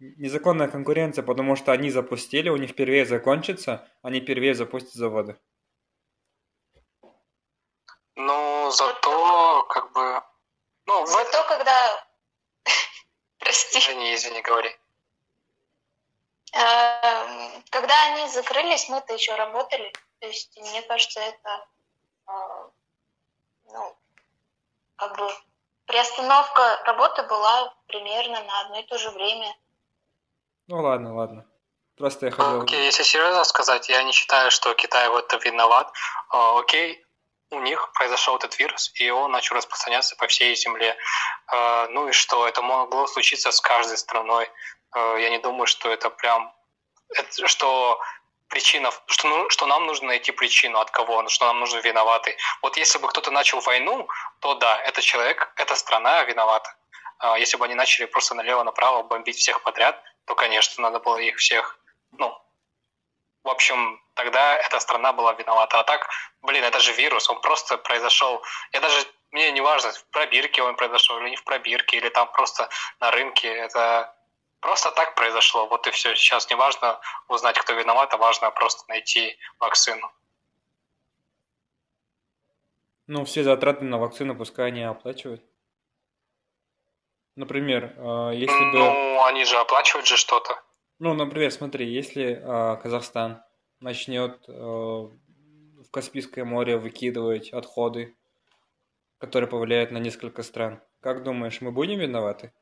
э, 0.00 0.04
незаконная 0.16 0.68
конкуренция, 0.68 1.22
потому 1.22 1.56
что 1.56 1.72
они 1.72 1.90
запустили, 1.90 2.48
у 2.48 2.56
них 2.56 2.70
впервые 2.70 3.06
закончится, 3.06 3.88
они 4.02 4.20
впервые 4.20 4.54
запустят 4.54 4.92
заводы. 4.92 5.38
Ну, 8.16 8.70
зато, 8.70 9.62
как 9.68 9.92
бы... 9.92 10.22
Ну, 10.86 11.04
в 11.04 11.08
Зато 11.08 11.44
когда... 11.48 12.06
Прости. 13.38 13.78
Извини, 13.78 14.14
извини, 14.14 14.40
говори. 14.42 14.70
Эм, 16.52 17.62
Когда 17.70 17.94
они 18.06 18.28
закрылись, 18.28 18.88
мы-то 18.88 19.12
еще 19.12 19.34
работали. 19.34 19.92
То 20.20 20.26
есть, 20.26 20.56
мне 20.56 20.82
кажется, 20.82 21.20
это, 21.20 21.66
э, 22.28 22.70
ну, 23.64 23.96
как 24.96 25.16
бы 25.18 25.28
приостановка 25.84 26.82
работы 26.84 27.22
была 27.24 27.74
примерно 27.86 28.42
на 28.42 28.60
одно 28.60 28.80
и 28.80 28.86
то 28.86 28.98
же 28.98 29.10
время. 29.10 29.54
Ну 30.68 30.82
ладно, 30.82 31.14
ладно. 31.14 31.46
Просто 31.96 32.26
я 32.26 32.32
хотел... 32.32 32.62
Окей, 32.62 32.84
если 32.84 33.04
серьезно 33.04 33.44
сказать, 33.44 33.88
я 33.88 34.02
не 34.02 34.12
считаю, 34.12 34.50
что 34.50 34.74
Китай 34.74 35.08
в 35.08 35.16
этом 35.16 35.40
виноват. 35.40 35.92
А, 36.28 36.58
Окей, 36.58 37.04
у 37.50 37.60
них 37.60 37.92
произошел 37.92 38.36
этот 38.36 38.58
вирус, 38.58 38.90
и 38.96 39.08
он 39.10 39.30
начал 39.30 39.54
распространяться 39.56 40.16
по 40.16 40.26
всей 40.26 40.54
земле. 40.56 40.96
А, 41.46 41.86
Ну 41.88 42.08
и 42.08 42.12
что, 42.12 42.46
это 42.46 42.62
могло 42.62 43.06
случиться 43.06 43.50
с 43.50 43.60
каждой 43.60 43.96
страной. 43.96 44.50
А, 44.90 45.16
Я 45.16 45.30
не 45.30 45.38
думаю, 45.38 45.66
что 45.66 45.90
это 45.90 46.10
прям... 46.10 46.52
что 47.46 48.00
причина, 48.48 48.90
что, 49.06 49.28
ну, 49.28 49.50
что 49.50 49.66
нам 49.66 49.86
нужно 49.86 50.08
найти 50.08 50.32
причину, 50.32 50.78
от 50.78 50.90
кого, 50.90 51.28
что 51.28 51.46
нам 51.46 51.60
нужен 51.60 51.80
виноватый. 51.80 52.36
Вот 52.62 52.76
если 52.76 52.98
бы 52.98 53.08
кто-то 53.08 53.30
начал 53.30 53.60
войну, 53.60 54.08
то 54.40 54.54
да, 54.54 54.80
этот 54.82 55.02
человек, 55.02 55.52
эта 55.56 55.74
страна 55.76 56.22
виновата. 56.24 56.76
Если 57.38 57.56
бы 57.56 57.64
они 57.64 57.74
начали 57.74 58.04
просто 58.04 58.34
налево-направо 58.34 59.02
бомбить 59.02 59.38
всех 59.38 59.62
подряд, 59.62 60.00
то, 60.26 60.34
конечно, 60.34 60.82
надо 60.82 60.98
было 61.00 61.18
их 61.18 61.36
всех, 61.36 61.78
ну, 62.12 62.36
в 63.46 63.48
общем, 63.48 64.00
тогда 64.14 64.56
эта 64.56 64.80
страна 64.80 65.12
была 65.12 65.32
виновата. 65.34 65.78
А 65.78 65.84
так, 65.84 66.08
блин, 66.42 66.64
это 66.64 66.80
же 66.80 66.92
вирус, 66.92 67.30
он 67.30 67.40
просто 67.40 67.78
произошел. 67.78 68.42
Я 68.72 68.80
даже, 68.80 69.06
мне 69.30 69.52
не 69.52 69.60
важно, 69.60 69.92
в 69.92 70.04
пробирке 70.06 70.62
он 70.62 70.74
произошел 70.74 71.18
или 71.20 71.30
не 71.30 71.36
в 71.36 71.44
пробирке, 71.44 71.96
или 71.96 72.08
там 72.08 72.30
просто 72.32 72.68
на 72.98 73.12
рынке. 73.12 73.48
Это 73.48 74.12
просто 74.58 74.90
так 74.90 75.14
произошло. 75.14 75.68
Вот 75.68 75.86
и 75.86 75.92
все. 75.92 76.16
Сейчас 76.16 76.50
не 76.50 76.56
важно 76.56 76.98
узнать, 77.28 77.56
кто 77.56 77.72
виноват, 77.74 78.12
а 78.14 78.16
важно 78.16 78.50
просто 78.50 78.82
найти 78.88 79.38
вакцину. 79.60 80.10
Ну, 83.06 83.24
все 83.24 83.44
затраты 83.44 83.84
на 83.84 83.98
вакцину 83.98 84.34
пускай 84.34 84.66
они 84.66 84.82
оплачивают. 84.82 85.40
Например, 87.36 87.94
э, 87.96 88.30
если 88.34 88.72
бы... 88.72 88.78
Ну, 88.78 89.24
они 89.26 89.44
же 89.44 89.56
оплачивают 89.58 90.06
же 90.06 90.16
что-то. 90.16 90.60
Ну, 90.98 91.12
например, 91.12 91.50
смотри, 91.52 91.86
если 91.86 92.40
э, 92.42 92.76
Казахстан 92.82 93.42
начнет 93.80 94.42
э, 94.48 94.52
в 94.52 95.90
Каспийское 95.90 96.46
море 96.46 96.78
выкидывать 96.78 97.50
отходы, 97.50 98.16
которые 99.18 99.50
повлияют 99.50 99.90
на 99.90 99.98
несколько 99.98 100.42
стран, 100.42 100.82
как 101.00 101.22
думаешь, 101.22 101.60
мы 101.60 101.72
будем 101.72 101.98
виноваты? 101.98 102.54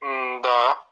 Да. 0.00 0.82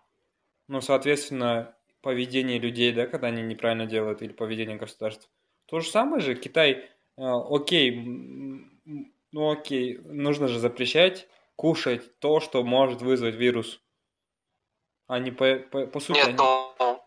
Ну, 0.69 0.83
соответственно, 0.83 1.75
поведение 2.03 2.59
людей, 2.59 2.93
да, 2.93 3.07
когда 3.07 3.29
они 3.29 3.43
неправильно 3.43 3.87
делают, 3.87 4.21
или 4.21 4.35
поведение 4.35 4.77
государств. 4.77 5.31
То 5.65 5.81
же 5.81 5.89
самое 5.89 6.21
же, 6.21 6.35
Китай, 6.35 6.73
э, 6.73 6.87
окей, 7.17 7.97
ну 9.33 9.51
окей, 9.51 9.97
нужно 10.05 10.49
же 10.49 10.59
запрещать 10.59 11.27
кушать 11.57 12.19
то, 12.21 12.41
что 12.41 12.63
может 12.63 13.03
вызвать 13.03 13.35
вирус. 13.35 13.81
А 15.09 15.19
не 15.19 15.31
по, 15.31 15.57
по, 15.57 15.87
по 15.87 16.01
сути, 16.01 16.17
Нет, 16.19 16.27
они- 16.29 16.37
ну... 16.37 17.03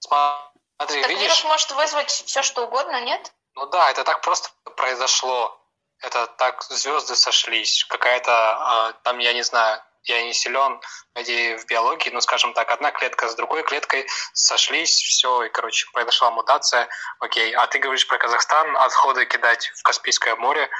Смотри, 0.00 1.00
Так 1.00 1.08
видишь? 1.10 1.22
вирус 1.22 1.44
может 1.44 1.70
вызвать 1.72 2.10
все, 2.10 2.42
что 2.42 2.66
угодно, 2.66 3.00
нет? 3.02 3.32
Ну 3.54 3.66
да, 3.66 3.90
это 3.90 4.04
так 4.04 4.20
просто 4.22 4.48
произошло. 4.76 5.56
Это 5.98 6.26
так 6.26 6.62
звезды 6.64 7.14
сошлись. 7.14 7.84
Какая-то, 7.84 8.32
а, 8.32 8.92
там, 9.04 9.18
я 9.18 9.32
не 9.34 9.42
знаю, 9.42 9.82
я 10.04 10.22
не 10.22 10.32
силен 10.32 10.80
в 11.14 11.66
биологии, 11.66 12.08
но, 12.10 12.20
скажем 12.22 12.54
так, 12.54 12.70
одна 12.70 12.90
клетка 12.90 13.28
с 13.28 13.34
другой 13.34 13.62
клеткой 13.62 14.08
сошлись, 14.32 14.96
все, 14.96 15.44
и, 15.44 15.48
короче, 15.50 15.86
произошла 15.92 16.30
мутация. 16.30 16.88
Окей, 17.18 17.52
а 17.54 17.66
ты 17.66 17.78
говоришь 17.78 18.06
про 18.06 18.16
Казахстан, 18.18 18.76
отходы 18.78 19.26
кидать 19.26 19.68
в 19.76 19.82
Каспийское 19.82 20.36
море. 20.36 20.70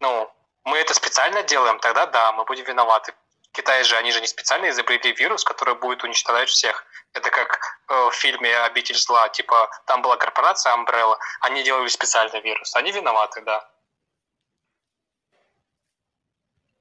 Ну, 0.00 0.32
мы 0.64 0.78
это 0.78 0.94
специально 0.94 1.42
делаем, 1.42 1.78
тогда 1.78 2.06
да, 2.06 2.32
мы 2.32 2.44
будем 2.44 2.64
виноваты. 2.64 3.14
Китай 3.52 3.84
же, 3.84 3.96
они 3.96 4.12
же 4.12 4.20
не 4.20 4.26
специально 4.26 4.70
изобрели 4.70 5.12
вирус, 5.12 5.44
который 5.44 5.74
будет 5.74 6.04
уничтожать 6.04 6.48
всех. 6.48 6.86
Это 7.12 7.30
как 7.30 7.60
э, 7.88 8.08
в 8.08 8.12
фильме 8.12 8.56
«Обитель 8.58 8.96
зла», 8.96 9.28
типа 9.28 9.70
там 9.86 10.00
была 10.00 10.16
корпорация 10.16 10.74
Umbrella, 10.74 11.18
они 11.42 11.62
делали 11.62 11.88
специальный 11.88 12.40
вирус. 12.40 12.74
Они 12.76 12.92
виноваты, 12.92 13.42
да. 13.42 13.68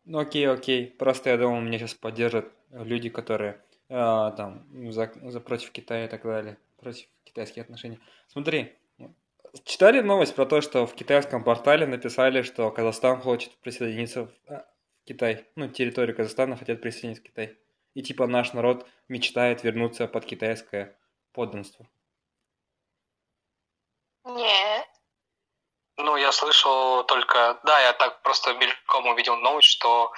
Ну 0.05 0.19
окей, 0.19 0.49
окей. 0.49 0.87
Просто 0.87 1.31
я 1.31 1.37
думал, 1.37 1.59
меня 1.59 1.77
сейчас 1.77 1.93
поддержат 1.93 2.51
люди, 2.71 3.09
которые 3.09 3.61
э, 3.89 4.31
там 4.37 4.65
за, 4.91 5.11
за 5.15 5.41
против 5.41 5.71
Китая 5.71 6.05
и 6.05 6.09
так 6.09 6.23
далее, 6.23 6.57
против 6.79 7.07
китайских 7.25 7.63
отношений. 7.63 7.99
Смотри, 8.27 8.77
читали 9.65 10.01
новость 10.01 10.35
про 10.35 10.45
то, 10.45 10.61
что 10.61 10.85
в 10.85 10.93
китайском 10.95 11.43
портале 11.43 11.85
написали, 11.85 12.41
что 12.41 12.71
Казахстан 12.71 13.21
хочет 13.21 13.55
присоединиться 13.61 14.25
в, 14.25 14.31
а, 14.47 14.65
в 15.01 15.07
Китай, 15.07 15.45
ну 15.55 15.67
территорию 15.67 16.15
Казахстана 16.15 16.55
хотят 16.57 16.81
присоединиться 16.81 17.23
в 17.23 17.25
Китай. 17.25 17.57
И 17.93 18.03
типа 18.03 18.27
наш 18.27 18.53
народ 18.53 18.87
мечтает 19.09 19.63
вернуться 19.63 20.07
под 20.07 20.25
китайское 20.25 20.97
подданство. 21.33 21.87
Нет. 24.25 24.87
Ну, 25.97 26.15
я 26.15 26.31
слышал 26.31 27.03
только... 27.05 27.59
Да, 27.63 27.79
я 27.81 27.93
так 27.93 28.21
просто 28.23 28.53
мельком 28.53 29.07
увидел 29.07 29.35
новость, 29.37 29.67
что 29.67 30.11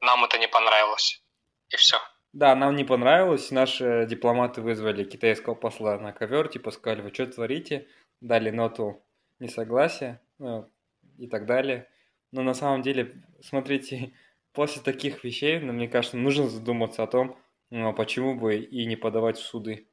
нам 0.00 0.24
это 0.24 0.38
не 0.38 0.48
понравилось. 0.48 1.22
И 1.70 1.76
все. 1.76 1.98
Да, 2.32 2.54
нам 2.54 2.76
не 2.76 2.84
понравилось. 2.84 3.50
Наши 3.50 4.06
дипломаты 4.08 4.60
вызвали 4.60 5.04
китайского 5.04 5.54
посла 5.54 5.98
на 5.98 6.12
ковер, 6.12 6.48
типа 6.48 6.70
сказали, 6.72 7.00
вы 7.00 7.14
что 7.14 7.26
творите? 7.26 7.88
Дали 8.20 8.50
ноту 8.50 9.04
несогласия 9.38 10.20
ну, 10.38 10.70
и 11.18 11.26
так 11.26 11.46
далее. 11.46 11.88
Но 12.32 12.42
на 12.42 12.54
самом 12.54 12.82
деле, 12.82 13.22
смотрите, 13.42 14.12
после 14.52 14.82
таких 14.82 15.24
вещей, 15.24 15.58
ну, 15.60 15.72
мне 15.72 15.88
кажется, 15.88 16.16
нужно 16.16 16.48
задуматься 16.48 17.02
о 17.02 17.06
том, 17.06 17.38
ну, 17.70 17.92
почему 17.94 18.34
бы 18.34 18.56
и 18.56 18.86
не 18.86 18.96
подавать 18.96 19.38
в 19.38 19.44
суды. 19.44 19.88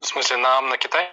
В 0.00 0.06
смысле, 0.06 0.36
нам 0.38 0.68
на 0.68 0.76
Китай? 0.78 1.08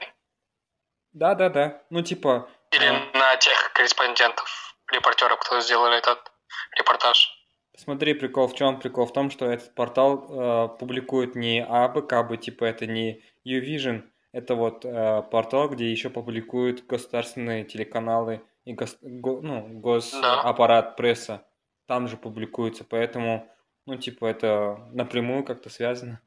Да, 1.13 1.35
да, 1.35 1.49
да. 1.49 1.83
Ну, 1.89 2.01
типа, 2.01 2.49
Или 2.71 2.85
а, 2.85 3.17
на 3.17 3.37
тех 3.37 3.71
корреспондентов, 3.73 4.75
репортеров, 4.91 5.39
кто 5.39 5.59
сделали 5.61 5.97
этот 5.97 6.31
репортаж? 6.77 7.38
Смотри, 7.79 8.13
прикол 8.13 8.49
в 8.49 8.55
чем? 8.55 8.77
Прикол 8.77 9.05
в 9.05 9.13
том, 9.13 9.31
что 9.31 9.45
этот 9.45 9.73
портал 9.73 10.25
э, 10.29 10.77
публикует 10.77 11.35
не 11.35 11.63
абы 11.63 12.01
кабы, 12.01 12.35
типа 12.35 12.65
это 12.65 12.85
не 12.85 13.23
Uvision, 13.45 14.03
это 14.33 14.55
вот 14.55 14.83
э, 14.83 15.23
портал, 15.31 15.69
где 15.69 15.89
еще 15.89 16.09
публикуют 16.09 16.85
государственные 16.85 17.63
телеканалы 17.63 18.41
и 18.65 18.73
гос, 18.73 18.97
го- 19.01 19.39
ну, 19.41 19.65
госаппарат, 19.79 20.97
пресса. 20.97 21.47
Там 21.87 22.09
же 22.09 22.17
публикуется, 22.17 22.83
поэтому, 22.83 23.49
ну, 23.85 23.95
типа, 23.95 24.25
это 24.25 24.89
напрямую 24.91 25.45
как-то 25.45 25.69
связано. 25.69 26.19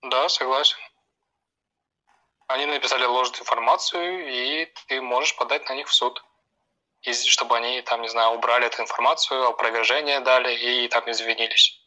Да, 0.00 0.26
согласен. 0.30 0.78
Они 2.46 2.64
написали 2.64 3.04
ложную 3.04 3.42
информацию, 3.42 4.26
и 4.26 4.72
ты 4.88 5.02
можешь 5.02 5.36
подать 5.36 5.68
на 5.68 5.74
них 5.74 5.88
в 5.88 5.92
суд. 5.92 6.24
И 7.06 7.12
чтобы 7.12 7.56
они, 7.56 7.80
там, 7.82 8.02
не 8.02 8.08
знаю, 8.08 8.36
убрали 8.36 8.66
эту 8.66 8.82
информацию, 8.82 9.46
опровержение 9.46 10.18
дали 10.18 10.52
и 10.84 10.88
там 10.88 11.08
извинились. 11.08 11.80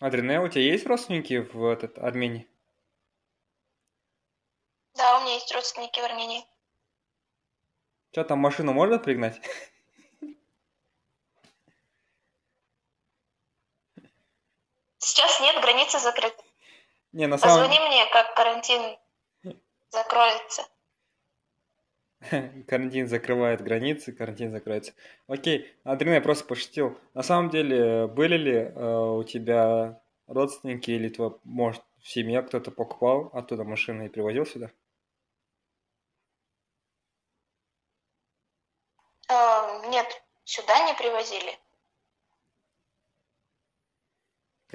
Адрине, 0.00 0.40
у 0.40 0.48
тебя 0.48 0.62
есть 0.62 0.86
родственники 0.86 1.34
в 1.52 1.66
этот, 1.66 1.98
Армении? 1.98 2.48
Да, 4.94 5.18
у 5.18 5.22
меня 5.24 5.34
есть 5.34 5.52
родственники 5.52 6.00
в 6.00 6.04
Армении. 6.04 6.42
Что 8.12 8.24
там, 8.24 8.38
машину 8.38 8.72
можно 8.72 8.98
пригнать? 8.98 9.38
Сейчас 14.96 15.40
нет, 15.40 15.60
границы 15.60 15.98
закрыты. 15.98 16.45
Не, 17.16 17.28
на 17.28 17.38
самом... 17.38 17.62
Позвони 17.62 17.80
мне, 17.88 18.04
как 18.12 18.34
карантин 18.34 18.98
закроется. 19.88 20.68
Карантин 22.68 23.08
закрывает 23.08 23.62
границы, 23.62 24.12
карантин 24.12 24.50
закроется. 24.50 24.92
Окей, 25.26 25.74
Адриан, 25.82 26.16
я 26.16 26.20
просто 26.20 26.44
пошутил. 26.44 26.98
На 27.14 27.22
самом 27.22 27.48
деле, 27.48 28.06
были 28.06 28.36
ли 28.36 28.54
э, 28.54 29.16
у 29.18 29.24
тебя 29.24 29.98
родственники 30.26 30.90
или 30.90 31.08
твой, 31.08 31.38
может, 31.44 31.82
в 32.02 32.08
семье 32.08 32.42
кто-то 32.42 32.70
покупал 32.70 33.30
оттуда 33.32 33.64
машины 33.64 34.06
и 34.06 34.08
привозил 34.10 34.44
сюда? 34.44 34.70
Э, 39.30 39.88
нет, 39.88 40.22
сюда 40.44 40.84
не 40.84 40.92
привозили. 40.92 41.58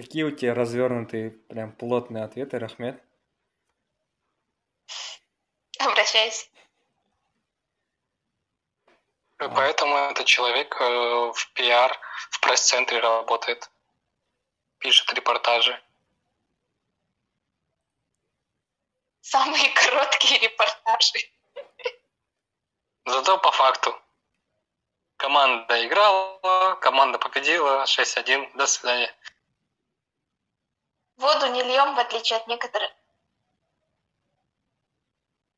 Какие 0.01 0.23
у 0.23 0.31
тебя 0.31 0.55
развернутые, 0.55 1.29
прям 1.29 1.71
плотные 1.73 2.23
ответы, 2.23 2.57
Рахмет? 2.57 2.99
Обращайся. 5.77 6.47
Поэтому 9.37 9.95
этот 9.95 10.25
человек 10.25 10.75
э, 10.81 11.31
в 11.31 11.51
пиар, 11.53 11.95
в 12.31 12.39
пресс-центре 12.39 12.99
работает, 12.99 13.69
пишет 14.79 15.13
репортажи. 15.13 15.79
Самые 19.21 19.69
короткие 19.69 20.39
репортажи. 20.39 21.31
Зато 23.05 23.37
по 23.37 23.51
факту. 23.51 23.95
Команда 25.17 25.85
играла, 25.85 26.75
команда 26.81 27.19
победила, 27.19 27.83
6-1, 27.83 28.57
до 28.57 28.65
свидания. 28.65 29.15
Воду 31.21 31.47
не 31.47 31.63
льем, 31.63 31.95
в 31.95 31.99
отличие 31.99 32.37
от 32.37 32.47
некоторых. 32.47 32.91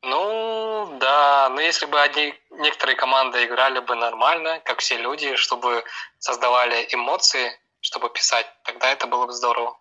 Ну, 0.02 0.98
да, 1.00 1.48
но 1.50 1.62
если 1.62 1.86
бы 1.86 2.02
одни, 2.02 2.34
некоторые 2.50 2.98
команды 2.98 3.46
играли 3.46 3.80
бы 3.80 3.96
нормально, 3.96 4.60
как 4.66 4.80
все 4.80 4.98
люди, 4.98 5.38
чтобы 5.38 5.86
создавали 6.20 6.86
эмоции, 6.92 7.58
чтобы 7.80 8.10
писать, 8.10 8.46
тогда 8.64 8.92
это 8.92 9.08
было 9.08 9.26
бы 9.26 9.32
здорово. 9.32 9.78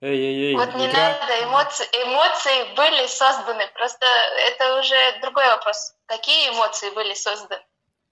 Эй, 0.00 0.18
эй, 0.18 0.48
эй, 0.48 0.56
Вот 0.56 0.74
не 0.74 0.88
игра... 0.88 0.98
надо, 1.20 1.44
эмоции, 1.44 1.86
эмоции 1.92 2.74
были 2.74 3.06
созданы. 3.06 3.68
Просто 3.74 4.04
это 4.48 4.80
уже 4.80 5.20
другой 5.20 5.46
вопрос. 5.46 5.94
Какие 6.06 6.50
эмоции 6.50 6.90
были 6.90 7.14
созданы? 7.14 7.62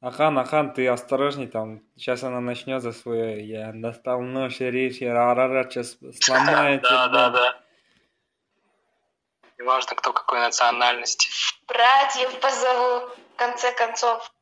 Ахан, 0.01 0.39
Ахан, 0.39 0.73
ты 0.73 0.89
осторожней 0.89 1.47
там. 1.47 1.83
Сейчас 1.95 2.23
она 2.25 2.41
начнет 2.41 2.83
за 2.83 2.93
свое. 2.93 3.47
Я 3.47 3.73
достал 3.75 4.23
нож 4.23 4.61
и 4.61 4.71
речь, 4.71 4.99
я 4.99 5.13
рарара, 5.13 5.65
сейчас 5.65 5.99
сломаю 6.23 6.81
Да, 6.81 7.09
да, 7.09 7.29
да. 7.29 7.61
Неважно, 9.59 9.95
кто 9.95 10.15
какой 10.15 10.41
национальности. 10.41 11.29
Братьев 11.67 12.41
позову, 12.41 13.09
в 13.09 13.37
конце 13.37 13.73
концов. 13.73 14.33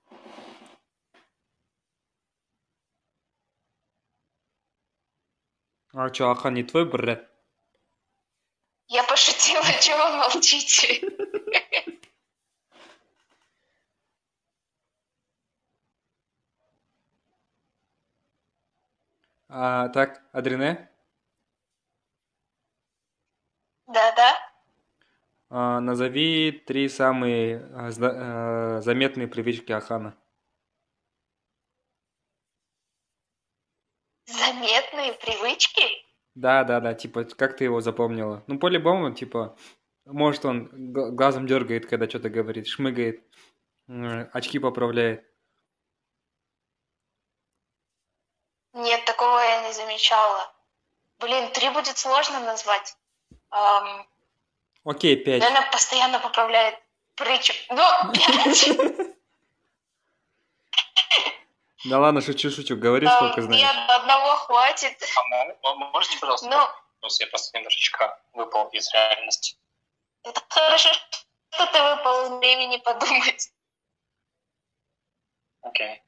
А 5.92 6.14
что, 6.14 6.30
Ахан 6.30 6.54
не 6.54 6.62
твой 6.62 6.84
брат? 6.84 7.28
Я 8.86 9.02
пошутила, 9.02 9.64
чего 9.80 10.08
вы 10.08 10.16
молчите? 10.18 11.00
А, 19.48 19.88
так, 19.88 20.22
Адрине, 20.32 20.90
Да-да. 23.86 24.30
а, 25.50 25.80
назови 25.80 26.52
три 26.66 26.88
самые 26.88 27.58
а, 27.72 27.90
а, 28.00 28.80
заметные 28.80 29.28
привычки 29.28 29.72
Ахана. 29.72 30.16
Заметные 34.26 35.14
привычки? 35.14 35.82
Да, 36.34 36.64
да, 36.64 36.80
да, 36.80 36.94
типа, 36.94 37.24
как 37.24 37.56
ты 37.56 37.64
его 37.64 37.80
запомнила? 37.80 38.44
Ну, 38.46 38.58
по-любому, 38.58 39.12
типа, 39.12 39.56
может, 40.04 40.44
он 40.44 40.68
глазом 41.16 41.46
дергает, 41.46 41.86
когда 41.86 42.08
что-то 42.08 42.30
говорит, 42.30 42.66
шмыгает, 42.66 43.22
очки 43.88 44.58
поправляет. 44.58 45.24
Нет, 48.78 49.04
такого 49.04 49.38
я 49.40 49.62
не 49.66 49.72
замечала. 49.72 50.52
Блин, 51.18 51.50
три 51.52 51.68
будет 51.70 51.98
сложно 51.98 52.38
назвать. 52.40 52.96
Ам, 53.50 54.06
Окей, 54.84 55.16
пять. 55.16 55.40
наверное, 55.42 55.70
постоянно 55.70 56.20
поправляет 56.20 56.78
притчу. 57.16 57.52
Ну, 57.70 57.82
пять. 58.12 58.68
Да 61.84 61.98
ладно, 62.00 62.20
шучу, 62.20 62.50
шучу, 62.50 62.76
говори, 62.76 63.06
сколько 63.06 63.40
знаешь. 63.42 63.62
Нет, 63.62 63.90
одного 63.90 64.34
хватит. 64.36 65.00
А 65.16 65.74
мо- 65.74 65.90
Можете, 65.92 66.18
пожалуйста, 66.18 66.48
Ну, 66.48 66.56
вопрос? 66.56 67.20
я 67.20 67.26
просто 67.28 67.56
немножечко 67.56 68.20
выпал 68.32 68.66
из 68.68 68.92
реальности. 68.92 69.56
это 70.24 70.40
хорошо, 70.48 70.90
что 71.50 71.66
ты 71.66 71.82
выпал 71.82 72.24
из 72.24 72.30
времени 72.40 72.76
подумать. 72.78 73.50
Окей. 75.62 76.02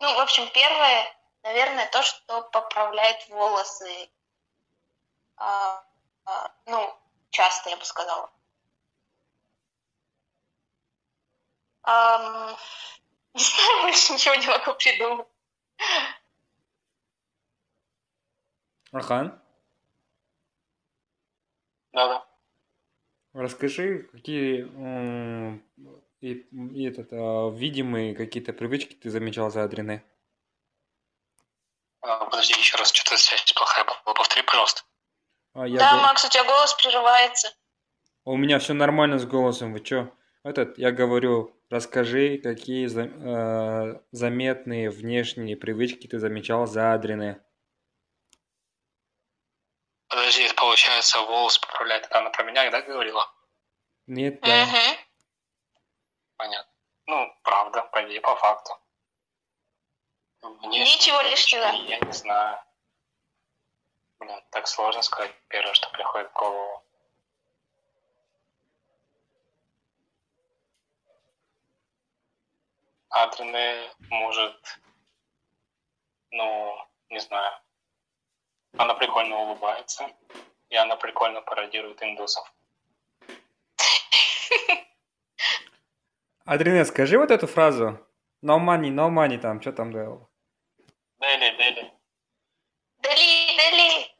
Ну, 0.00 0.14
в 0.14 0.18
общем, 0.20 0.48
первое, 0.52 1.06
наверное, 1.42 1.86
то, 1.90 2.02
что 2.02 2.42
поправляет 2.50 3.28
волосы. 3.28 4.10
А, 5.36 5.84
а, 6.24 6.50
ну, 6.66 6.98
часто, 7.30 7.70
я 7.70 7.76
бы 7.76 7.84
сказала. 7.84 8.30
Ам, 11.82 12.56
не 13.34 13.42
знаю, 13.44 13.82
больше 13.82 14.12
ничего 14.14 14.34
не 14.36 14.46
могу 14.46 14.74
придумать. 14.74 15.28
Ахан, 18.92 19.40
Да-да. 21.92 22.26
расскажи, 23.32 24.02
какие 24.12 24.62
и, 26.20 26.32
и 26.52 26.88
этот, 26.88 27.08
а, 27.12 27.50
видимые 27.50 28.14
какие-то 28.14 28.52
привычки 28.52 28.94
ты 28.94 29.10
замечал 29.10 29.50
за 29.50 29.64
Адрине? 29.64 30.04
А, 32.02 32.24
Подожди, 32.26 32.54
еще 32.54 32.76
раз, 32.76 32.92
что-то 32.92 33.16
связь 33.16 33.52
плохая 33.52 33.84
была. 33.84 34.14
Повтори, 34.14 34.42
пожалуйста. 34.42 34.82
А, 35.54 35.66
я 35.66 35.78
да, 35.78 35.92
го- 35.96 36.02
Макс, 36.02 36.24
у 36.24 36.28
тебя 36.28 36.44
голос 36.44 36.74
прерывается. 36.74 37.52
У 38.24 38.36
меня 38.36 38.58
все 38.58 38.74
нормально 38.74 39.18
с 39.18 39.24
голосом, 39.26 39.72
вы 39.72 39.80
чё? 39.80 40.12
Этот, 40.42 40.78
я 40.78 40.90
говорю, 40.92 41.54
расскажи, 41.70 42.38
какие 42.38 42.86
за- 42.86 43.02
э, 43.10 44.00
заметные 44.12 44.90
внешние 44.90 45.56
привычки 45.56 46.06
ты 46.06 46.18
замечал 46.18 46.66
за 46.66 46.94
Адрине. 46.94 47.40
Подожди, 50.08 50.42
это 50.42 50.54
получается, 50.54 51.18
волос 51.20 51.58
поправляет. 51.58 52.08
Она 52.10 52.30
про 52.30 52.42
меня, 52.44 52.68
да, 52.70 52.82
говорила? 52.82 53.26
Нет, 54.06 54.40
да. 54.40 54.64
Мгм. 54.66 54.96
Понятно. 56.40 56.72
Ну, 57.06 57.36
правда, 57.42 57.82
по 57.82 58.02
идее, 58.06 58.22
по 58.22 58.34
факту. 58.34 58.72
Внешне, 60.40 60.94
Ничего 60.94 61.20
лишнего. 61.20 61.66
Я 61.86 62.00
не 62.00 62.12
знаю. 62.12 62.58
Блин, 64.18 64.42
так 64.48 64.66
сложно 64.66 65.02
сказать 65.02 65.34
первое, 65.48 65.74
что 65.74 65.90
приходит 65.90 66.30
в 66.30 66.32
голову. 66.32 66.82
Адрене 73.10 73.92
может, 74.08 74.80
ну, 76.30 76.88
не 77.10 77.18
знаю. 77.18 77.60
Она 78.78 78.94
прикольно 78.94 79.36
улыбается, 79.40 80.10
и 80.70 80.76
она 80.76 80.96
прикольно 80.96 81.42
пародирует 81.42 82.02
индусов. 82.02 82.50
Адрине, 86.44 86.84
скажи 86.84 87.18
вот 87.18 87.30
эту 87.30 87.46
фразу. 87.46 87.98
No 88.42 88.58
money, 88.58 88.90
no 88.90 89.10
money, 89.10 89.38
там, 89.38 89.60
что 89.60 89.72
там 89.72 89.90
было? 89.90 90.28
Дели, 91.20 91.56
Дели. 91.56 91.92
Дали, 92.98 93.56
дали. 93.56 94.10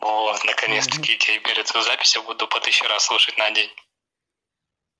Вот, 0.00 0.44
наконец-таки 0.44 1.16
теперь 1.16 1.58
эту 1.58 1.80
запись 1.82 2.16
я 2.16 2.22
буду 2.22 2.48
по 2.48 2.60
тысяче 2.60 2.86
раз 2.86 3.04
слушать 3.04 3.38
на 3.38 3.50
день. 3.50 3.70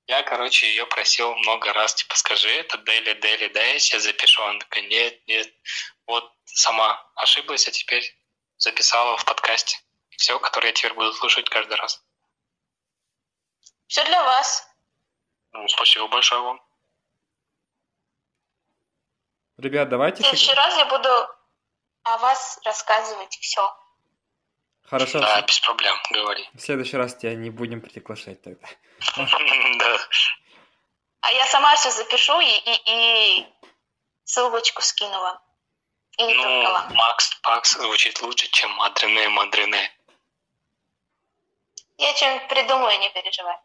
Я, 0.07 0.21
короче, 0.23 0.67
ее 0.67 0.85
просил 0.85 1.35
много 1.35 1.73
раз, 1.73 1.95
типа, 1.95 2.15
скажи 2.15 2.49
это, 2.49 2.77
Дели, 2.77 3.13
Дели, 3.19 3.47
да, 3.47 3.61
я 3.63 3.79
себе 3.79 3.99
запишу. 3.99 4.43
Она 4.43 4.59
такая, 4.59 4.83
нет, 4.87 5.27
нет. 5.27 5.51
Вот 6.05 6.31
сама 6.45 7.03
ошиблась, 7.15 7.67
а 7.67 7.71
теперь 7.71 8.03
записала 8.57 9.17
в 9.17 9.25
подкасте. 9.25 9.77
Все, 10.11 10.39
который 10.39 10.67
я 10.67 10.73
теперь 10.73 10.93
буду 10.93 11.11
слушать 11.13 11.49
каждый 11.49 11.75
раз. 11.75 12.03
Все 13.87 14.03
для 14.05 14.23
вас. 14.23 14.67
Ну, 15.55 15.67
спасибо 15.69 16.07
большое 16.07 16.41
вам. 16.41 16.61
Ребят, 19.57 19.87
В 19.87 19.91
давайте... 19.91 20.21
следующий 20.21 20.47
сыг- 20.47 20.57
раз 20.57 20.77
я 20.77 20.85
буду 20.85 21.09
о 22.03 22.17
вас 22.17 22.59
рассказывать 22.65 23.37
все. 23.39 23.73
Хорошо, 24.83 25.19
Да, 25.19 25.41
без 25.41 25.59
проблем, 25.61 25.95
говори. 26.11 26.47
в 26.53 26.59
следующий 26.59 26.97
раз 26.97 27.15
тебя 27.15 27.33
не 27.35 27.49
будем 27.49 27.81
приглашать 27.81 28.41
тогда. 28.41 28.67
Да. 29.79 29.97
А 31.21 31.31
я 31.31 31.45
сама 31.47 31.75
все 31.75 31.89
запишу 31.89 32.39
и, 32.39 32.45
и, 32.45 32.81
и 32.85 33.47
ссылочку 34.25 34.81
скину 34.81 35.19
вам. 35.19 35.39
И 36.17 36.23
не 36.23 36.33
только 36.35 36.49
Ну, 36.49 36.71
вам. 36.71 36.93
Макс 36.93 37.33
Пакс 37.41 37.71
звучит 37.71 38.21
лучше, 38.21 38.47
чем 38.49 38.69
Мадрене 38.71 39.29
Мадрене. 39.29 39.91
Я 41.97 42.13
что-нибудь 42.15 42.47
придумаю, 42.49 42.99
не 42.99 43.09
переживай. 43.09 43.57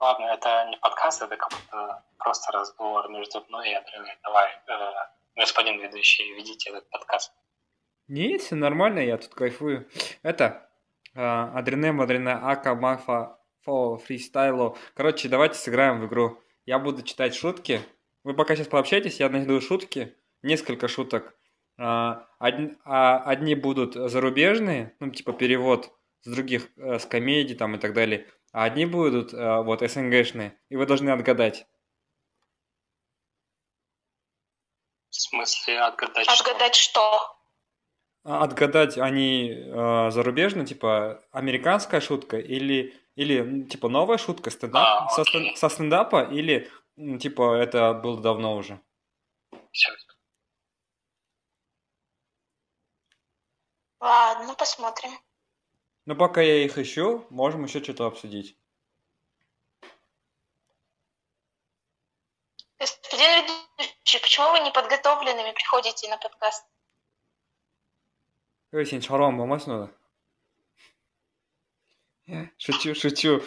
Ладно, 0.00 0.24
это 0.32 0.66
не 0.70 0.78
подкаст, 0.78 1.20
это 1.20 1.36
как 1.36 1.50
будто 1.50 2.02
просто 2.16 2.50
разговор 2.52 3.10
между 3.10 3.44
мной 3.48 3.70
и 3.70 3.74
Адрене. 3.74 4.16
Давай, 4.22 4.48
э, 4.48 4.92
господин 5.36 5.78
ведущий, 5.78 6.32
ведите 6.32 6.70
этот 6.70 6.88
подкаст. 6.88 7.34
Не, 8.08 8.38
все 8.38 8.54
нормально, 8.54 9.00
я 9.00 9.18
тут 9.18 9.34
кайфую. 9.34 9.86
Это, 10.22 10.70
а, 11.14 11.52
Адрене, 11.54 11.92
Мадрене, 11.92 12.30
Ака, 12.32 12.74
Мафа, 12.74 13.38
Фо, 13.60 13.98
Фристайло. 13.98 14.74
Короче, 14.94 15.28
давайте 15.28 15.56
сыграем 15.56 16.00
в 16.00 16.06
игру. 16.06 16.42
Я 16.64 16.78
буду 16.78 17.02
читать 17.02 17.34
шутки. 17.34 17.82
Вы 18.24 18.32
пока 18.32 18.56
сейчас 18.56 18.68
пообщайтесь, 18.68 19.20
я 19.20 19.28
найду 19.28 19.60
шутки. 19.60 20.16
Несколько 20.42 20.88
шуток. 20.88 21.34
А, 21.76 22.26
Одни, 22.38 22.74
а, 22.86 23.18
одни 23.18 23.54
будут 23.54 23.96
зарубежные, 23.96 24.96
ну, 24.98 25.10
типа 25.10 25.34
перевод 25.34 25.92
с 26.22 26.30
других, 26.30 26.70
э, 26.78 26.98
с 26.98 27.04
комедий 27.04 27.54
там 27.54 27.76
и 27.76 27.78
так 27.78 27.92
далее. 27.92 28.26
А 28.52 28.64
одни 28.64 28.84
будут 28.84 29.32
э, 29.32 29.62
вот 29.62 29.80
СНГшные. 29.80 30.58
И 30.68 30.76
вы 30.76 30.86
должны 30.86 31.10
отгадать. 31.10 31.66
В 35.10 35.14
смысле 35.14 35.80
отгадать, 35.80 36.24
что? 36.28 36.34
Отгадать 36.34 36.74
что? 36.74 37.36
А 38.24 38.44
Отгадать 38.44 38.98
они 38.98 39.50
э, 39.50 40.10
зарубежные, 40.10 40.66
типа 40.66 41.24
американская 41.30 42.00
шутка 42.00 42.38
или, 42.38 42.94
или 43.14 43.64
типа 43.64 43.88
новая 43.88 44.18
шутка 44.18 44.50
стендап, 44.50 45.04
А, 45.04 45.08
со, 45.08 45.22
окей. 45.22 45.56
со 45.56 45.68
стендапа 45.68 46.22
или 46.24 46.70
типа 47.18 47.54
это 47.56 47.94
было 47.94 48.20
давно 48.20 48.56
уже. 48.56 48.80
Ладно, 54.00 54.54
посмотрим. 54.54 55.10
Но 56.10 56.16
пока 56.16 56.40
я 56.40 56.64
их 56.64 56.76
ищу, 56.76 57.24
можем 57.30 57.62
еще 57.62 57.80
что-то 57.80 58.04
обсудить. 58.04 58.56
Господин 62.80 63.46
ведущий, 63.78 64.18
почему 64.20 64.50
вы 64.50 64.58
неподготовленными 64.58 65.52
приходите 65.52 66.10
на 66.10 66.16
подкаст? 66.16 66.66
Шаруам 68.72 69.38
болмасын 69.38 69.72
ода. 72.26 72.50
Шучу, 72.58 72.96
шучу. 72.96 73.40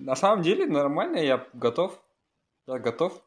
На 0.00 0.16
самом 0.16 0.40
деле 0.40 0.64
нормально, 0.64 1.18
я 1.18 1.46
готов. 1.52 2.00
Я 2.66 2.78
готов. 2.78 3.22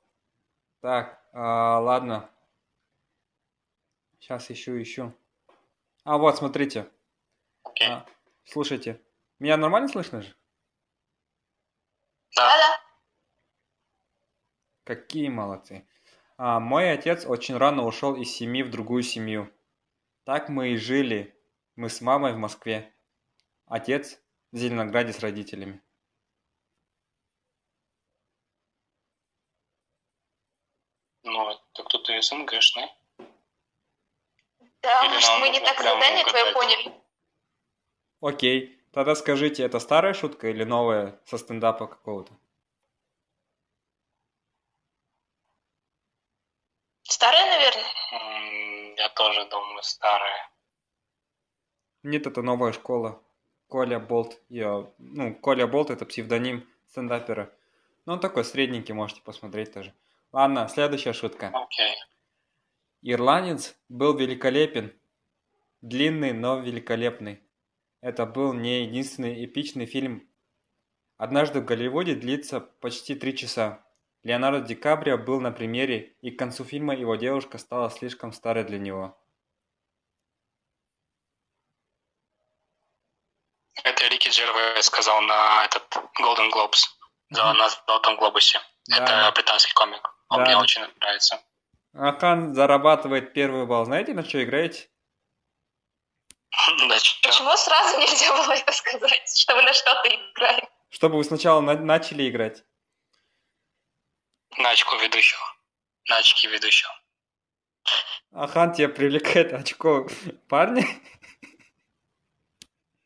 Так, 0.82 1.24
а, 1.32 1.78
ладно. 1.80 2.28
Сейчас 4.20 4.50
ищу, 4.50 4.82
ищу. 4.82 5.14
А 6.06 6.18
вот, 6.18 6.38
смотрите. 6.38 6.90
Окей. 7.64 7.88
А, 7.88 8.04
слушайте. 8.50 9.02
Меня 9.40 9.58
нормально 9.58 9.88
слышно 9.88 10.22
же? 10.22 10.36
Да. 12.36 12.82
Какие 14.84 15.30
молодцы. 15.30 15.88
А, 16.38 16.60
мой 16.60 16.92
отец 16.92 17.26
очень 17.26 17.58
рано 17.58 17.86
ушел 17.86 18.16
из 18.16 18.32
семьи 18.32 18.64
в 18.64 18.72
другую 18.72 19.04
семью. 19.04 19.54
Так 20.24 20.50
мы 20.50 20.70
и 20.70 20.78
жили. 20.78 21.36
Мы 21.76 21.90
с 21.90 22.02
мамой 22.02 22.34
в 22.34 22.38
Москве. 22.38 22.94
Отец 23.66 24.20
в 24.52 24.58
Зеленограде 24.58 25.14
с 25.14 25.20
родителями. 25.20 25.82
Ну, 31.24 31.52
это 31.52 31.84
кто-то 31.84 32.22
СНГшный. 32.22 32.90
Да, 34.82 35.06
Или 35.06 35.14
может, 35.14 35.40
мы 35.40 35.50
не 35.50 35.60
так 35.60 35.78
задание 35.78 36.26
твое 36.26 36.54
поняли. 36.54 37.09
Окей. 38.22 38.76
Тогда 38.92 39.16
скажите, 39.16 39.64
это 39.64 39.80
старая 39.80 40.14
шутка 40.14 40.50
или 40.50 40.64
новая 40.64 41.20
со 41.26 41.38
стендапа 41.38 41.88
какого-то? 41.88 42.34
Старая, 47.04 47.46
наверное. 47.46 48.96
Я 48.98 49.10
тоже 49.10 49.48
думаю, 49.50 49.84
старая. 49.84 50.52
Нет, 52.04 52.26
это 52.28 52.42
новая 52.42 52.72
школа. 52.72 53.22
Коля 53.68 54.00
Болт. 54.00 54.42
Я, 54.50 54.92
ну, 54.98 55.36
Коля 55.36 55.68
Болт 55.68 55.92
это 55.92 56.06
псевдоним 56.06 56.68
стендапера. 56.88 57.54
Ну, 58.06 58.14
он 58.14 58.20
такой 58.20 58.44
средненький, 58.44 58.94
можете 58.94 59.22
посмотреть 59.22 59.74
тоже. 59.74 59.94
Ладно, 60.32 60.68
следующая 60.68 61.14
шутка. 61.14 61.52
Окей. 61.54 61.96
Ирландец 63.02 63.78
был 63.88 64.18
великолепен. 64.18 65.00
Длинный, 65.82 66.34
но 66.34 66.60
великолепный. 66.60 67.44
Это 68.02 68.26
был 68.26 68.54
не 68.54 68.84
единственный 68.86 69.44
эпичный 69.46 69.86
фильм. 69.86 70.28
Однажды 71.18 71.60
в 71.60 71.66
Голливуде 71.66 72.16
длится 72.16 72.62
почти 72.62 73.14
три 73.16 73.36
часа. 73.36 73.86
Леонардо 74.24 74.62
Ди 74.66 74.76
Каприо 74.76 75.18
был 75.18 75.42
на 75.42 75.52
премьере, 75.52 76.16
и 76.22 76.32
к 76.32 76.40
концу 76.40 76.64
фильма 76.64 76.96
его 76.96 77.16
девушка 77.16 77.58
стала 77.58 77.90
слишком 77.90 78.32
старой 78.32 78.64
для 78.64 78.80
него. 78.80 79.18
Это 83.84 84.08
Рики 84.08 84.30
Джервей 84.30 84.82
сказал 84.84 85.22
на 85.22 85.66
этот 85.66 85.84
Golden 86.22 86.50
Globes. 86.54 86.88
За 87.32 87.46
Мгм. 87.46 87.58
на 87.60 87.70
Золотом 87.70 88.16
Глобусе. 88.18 88.60
Да. 88.88 89.04
Это 89.04 89.32
британский 89.36 89.74
комик. 89.74 90.02
Он 90.30 90.40
Да. 90.40 90.46
мне 90.46 90.58
очень 90.58 90.82
нравится. 91.00 91.40
Ахан 91.94 92.56
зарабатывает 92.56 93.34
первый 93.34 93.66
балл. 93.68 93.86
Знаете, 93.86 94.14
на 94.14 94.24
что 94.24 94.44
играете? 94.44 94.90
Чё? 97.02 97.18
Почему 97.22 97.56
сразу 97.58 97.98
нельзя 98.00 98.32
было 98.36 98.54
это 98.54 98.72
сказать, 98.72 99.38
что 99.40 99.56
вы 99.56 99.62
на 99.64 99.74
что-то 99.74 100.10
играете? 100.10 100.68
Чтобы 100.90 101.18
вы 101.18 101.24
сначала 101.24 101.62
на- 101.62 101.76
начали 101.78 102.28
играть. 102.30 102.64
На 104.58 104.72
очко 104.72 104.96
ведущего. 104.98 105.42
На 106.10 106.18
очки 106.18 106.48
ведущего. 106.48 106.92
Ахан 108.32 108.74
тебя 108.74 108.90
привлекает 108.90 109.54
очко 109.54 110.08
парня. 110.50 110.86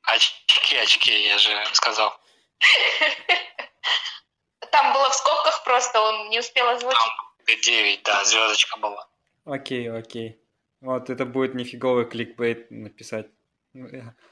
Очки, 0.04 0.78
очки, 0.78 1.28
я 1.28 1.38
же 1.38 1.66
сказал. 1.74 2.18
Там 4.72 4.94
было 4.94 5.10
в 5.10 5.14
скобках 5.16 5.64
просто, 5.64 6.00
он 6.02 6.30
не 6.30 6.40
успел 6.40 6.68
озвучить. 6.70 6.98
Там 7.46 7.62
9, 7.62 8.04
да, 8.04 8.24
звездочка 8.26 8.78
была. 8.80 9.08
Окей, 9.46 9.92
окей. 9.92 10.40
Вот 10.84 11.10
это 11.10 11.26
будет 11.26 11.56
нифиговый 11.56 12.04
кликбейт 12.04 12.70
написать. 12.70 13.30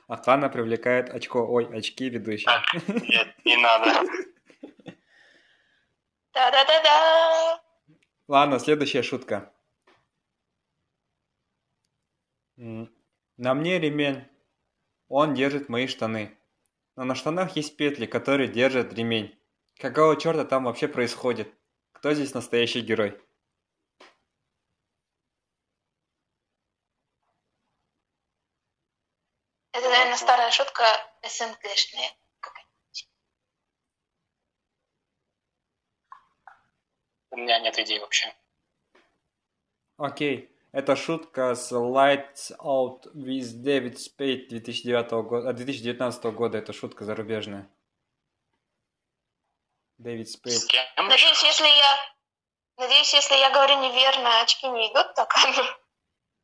Ахана 0.10 0.50
привлекает 0.50 1.10
очко. 1.10 1.48
Ой, 1.48 1.66
очки 1.74 2.10
ведущий. 2.10 2.44
Так, 2.44 2.66
нет, 2.88 3.34
не 3.46 3.56
надо. 3.56 4.06
Да-да-да-да. 6.34 7.64
Ладно, 8.28 8.60
следующая 8.60 9.02
шутка. 9.02 9.54
На 12.58 13.54
мне 13.54 13.80
ремень. 13.80 14.26
Он 15.08 15.34
держит 15.34 15.70
мои 15.70 15.88
штаны. 15.88 16.38
Но 16.98 17.06
на 17.06 17.16
штанах 17.16 17.56
есть 17.56 17.78
петли, 17.78 18.06
которые 18.06 18.50
держат 18.50 18.94
ремень. 18.94 19.40
Какого 19.80 20.18
черта 20.20 20.44
там 20.44 20.66
вообще 20.66 20.90
происходит? 20.90 21.48
Кто 21.94 22.14
здесь 22.14 22.34
настоящий 22.34 22.82
герой? 22.82 23.18
Это, 29.74 29.88
шутка 30.52 30.84
СНГшная. 31.24 32.12
какая-нибудь. 32.40 33.10
У 37.32 37.38
меня 37.38 37.60
нет 37.60 37.78
идей 37.80 38.00
вообще. 38.00 38.34
Окей. 39.98 40.50
Это 40.72 40.96
шутка 40.96 41.54
с 41.54 41.72
Lights 41.74 42.58
Out 42.60 43.14
with 43.14 43.62
David 43.62 43.98
Spade 43.98 44.48
2009 44.48 45.12
года, 45.28 45.54
2019 45.54 46.24
года. 46.26 46.58
Это 46.58 46.72
шутка 46.72 47.04
зарубежная. 47.04 47.70
Дэвид 49.98 50.30
Спейд. 50.30 50.62
Надеюсь, 50.98 51.44
если 51.44 51.68
я... 51.68 51.98
Надеюсь, 52.78 53.14
если 53.14 53.36
я 53.36 53.52
говорю 53.52 53.80
неверно, 53.82 54.42
очки 54.42 54.68
не 54.68 54.92
идут 54.92 55.14
камеру. 55.14 55.68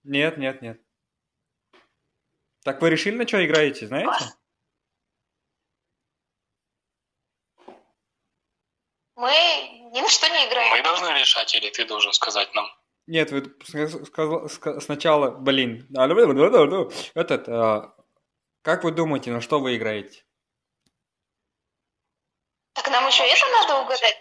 Нет, 0.03 0.37
нет, 0.37 0.61
нет. 0.61 0.79
Так 2.67 2.81
вы 2.81 2.89
решили, 2.89 3.15
на 3.15 3.25
что 3.25 3.45
играете, 3.45 3.87
знаете? 3.87 4.09
Мы 9.15 9.31
ни 9.93 10.01
на 10.01 10.09
что 10.09 10.27
не 10.27 10.33
Мы 10.45 10.49
играем. 10.49 10.83
должны 10.83 11.07
решать, 11.17 11.55
или 11.55 11.69
ты 11.69 11.85
должен 11.85 12.11
сказать 12.11 12.53
нам? 12.53 12.65
Нет, 13.05 13.31
вы 13.31 13.39
ска- 13.39 14.05
сказал- 14.05 14.45
ска- 14.47 14.81
сначала, 14.81 15.31
блин, 15.31 15.87
этот, 17.15 17.47
а, 17.47 17.95
как 18.63 18.83
вы 18.83 18.91
думаете, 18.91 19.31
на 19.31 19.39
что 19.39 19.61
вы 19.61 19.77
играете? 19.77 20.25
Так 22.73 22.89
нам 22.89 23.07
еще 23.07 23.23
это 23.23 23.45
надо 23.49 23.81
угадать? 23.81 24.17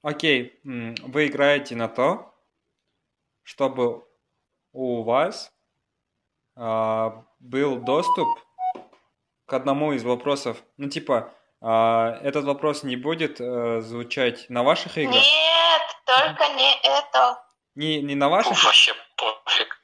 Окей, 0.00 0.58
вы 0.64 1.26
играете 1.26 1.76
на 1.76 1.88
то, 1.88 2.34
чтобы 3.42 4.08
у 4.72 5.02
вас 5.02 5.52
а, 6.56 7.27
был 7.40 7.76
доступ 7.76 8.28
к 9.46 9.52
одному 9.52 9.92
из 9.92 10.04
вопросов. 10.04 10.62
Ну, 10.76 10.88
типа, 10.88 11.32
а, 11.60 12.18
этот 12.22 12.44
вопрос 12.44 12.82
не 12.82 12.96
будет 12.96 13.40
а, 13.40 13.80
звучать 13.80 14.48
на 14.48 14.62
ваших 14.62 14.98
играх? 14.98 15.14
Нет, 15.14 15.82
только 16.04 16.48
не 16.54 16.74
это. 16.82 17.42
Не, 17.74 18.02
не 18.02 18.14
на 18.14 18.28
ваших? 18.28 18.62
Вообще 18.64 18.92
пофиг. 19.16 19.78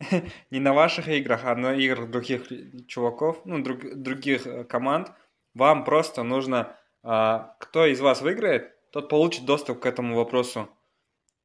не 0.50 0.60
на 0.60 0.72
ваших 0.72 1.08
играх, 1.08 1.44
а 1.44 1.54
на 1.54 1.74
играх 1.74 2.10
других 2.10 2.48
чуваков, 2.86 3.40
ну, 3.44 3.62
друг, 3.62 3.80
других 3.94 4.46
э, 4.46 4.64
команд. 4.64 5.12
Вам 5.54 5.84
просто 5.84 6.22
нужно, 6.22 6.76
а, 7.02 7.54
кто 7.60 7.86
из 7.86 8.00
вас 8.00 8.22
выиграет, 8.22 8.76
тот 8.90 9.08
получит 9.08 9.44
доступ 9.44 9.80
к 9.80 9.86
этому 9.86 10.16
вопросу 10.16 10.68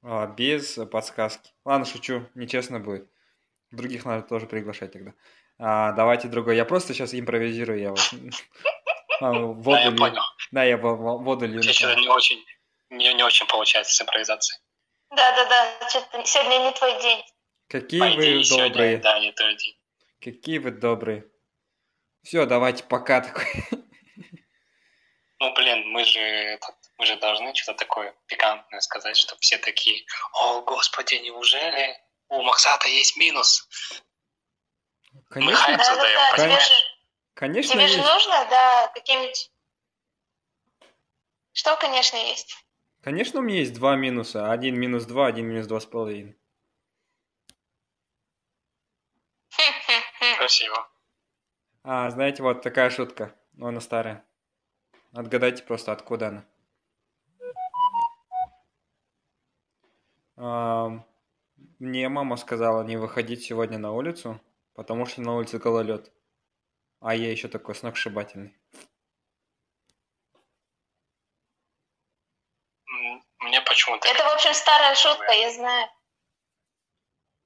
а, 0.03 0.27
без 0.27 0.79
подсказки. 0.91 1.51
Ладно, 1.65 1.85
шучу, 1.85 2.25
нечестно 2.35 2.79
будет. 2.79 3.09
Других 3.71 4.05
надо 4.05 4.25
тоже 4.27 4.45
приглашать 4.45 4.93
тогда. 4.93 5.13
А, 5.57 5.93
давайте 5.93 6.27
другой. 6.27 6.57
Я 6.57 6.65
просто 6.65 6.93
сейчас 6.93 7.13
импровизирую, 7.13 7.79
я 7.79 7.89
вот. 7.91 8.11
Воду 9.21 9.71
да, 9.71 9.81
я 9.81 9.91
понял. 9.91 10.21
Да, 10.51 10.63
я 10.63 10.77
воду 10.77 11.45
лью. 11.45 11.61
Сейчас 11.61 11.95
не 11.97 12.09
очень, 12.09 12.43
не, 12.89 13.13
не 13.13 13.23
очень 13.23 13.47
получается 13.47 13.93
с 13.93 14.01
импровизацией. 14.01 14.59
Да, 15.11 15.35
да, 15.35 15.45
да. 15.45 15.89
Сегодня 16.25 16.65
не 16.65 16.71
твой 16.73 17.01
день. 17.01 17.23
Какие 17.69 17.99
По 17.99 18.07
вы 18.07 18.41
идее, 18.41 18.69
добрые. 18.69 18.97
да, 18.97 19.19
не 19.19 19.31
твой 19.31 19.55
день. 19.55 19.75
Какие 20.21 20.57
вы 20.57 20.71
добрые. 20.71 21.25
Все, 22.23 22.45
давайте 22.45 22.83
пока 22.83 23.21
такой. 23.21 23.45
Ну, 25.37 25.53
блин, 25.53 25.89
мы 25.89 26.05
же, 26.05 26.19
этот, 26.19 26.75
мы 26.97 27.05
же 27.05 27.17
должны 27.17 27.53
что-то 27.53 27.79
такое 27.79 28.15
пикантное 28.27 28.79
сказать, 28.79 29.17
чтобы 29.17 29.41
все 29.41 29.57
такие, 29.57 30.05
о, 30.31 30.61
господи, 30.61 31.15
неужели 31.15 31.97
у 32.29 32.41
Максата 32.41 32.87
есть 32.87 33.17
минус? 33.17 33.67
Конечно. 35.29 35.53
Мы 35.53 35.57
хайп 35.57 35.77
Да, 35.77 35.95
да, 35.95 36.37
тебе 36.37 36.59
же, 36.59 36.71
Конечно, 37.33 37.73
тебе 37.73 37.87
же 37.87 37.97
есть. 37.97 38.07
нужно, 38.07 38.47
да, 38.49 38.91
каким-нибудь... 38.93 39.51
Что, 41.51 41.75
конечно, 41.77 42.17
есть. 42.17 42.65
Конечно, 43.01 43.39
у 43.39 43.43
меня 43.43 43.59
есть 43.59 43.73
два 43.73 43.95
минуса. 43.95 44.51
Один 44.51 44.79
минус 44.79 45.05
два, 45.05 45.27
один 45.27 45.47
минус 45.47 45.67
два 45.67 45.79
с 45.79 45.85
половиной. 45.85 46.37
Красиво. 50.37 50.87
А, 51.83 52.09
знаете, 52.09 52.43
вот 52.43 52.61
такая 52.61 52.89
шутка. 52.89 53.33
Но 53.53 53.67
она 53.67 53.79
старая. 53.79 54.25
Отгадайте 55.13 55.63
просто, 55.63 55.91
откуда 55.91 56.27
она. 56.27 56.45
Ам, 60.37 61.05
Мне 61.79 62.09
мама 62.09 62.35
сказала 62.35 62.83
не 62.83 62.97
выходить 62.97 63.43
сегодня 63.43 63.77
на 63.77 63.93
улицу, 63.93 64.41
потому 64.75 65.05
что 65.05 65.21
на 65.21 65.35
улице 65.35 65.57
гололед. 65.57 66.11
А 66.99 67.15
я 67.15 67.31
еще 67.31 67.47
такой 67.47 67.75
сногсшибательный. 67.75 68.57
М, 72.89 73.23
Мне 73.39 73.61
почему-то... 73.61 74.07
Это, 74.07 74.23
в 74.23 74.33
общем, 74.33 74.53
старая 74.53 74.95
шутка, 74.95 75.31
я 75.31 75.51
знаю. 75.51 75.89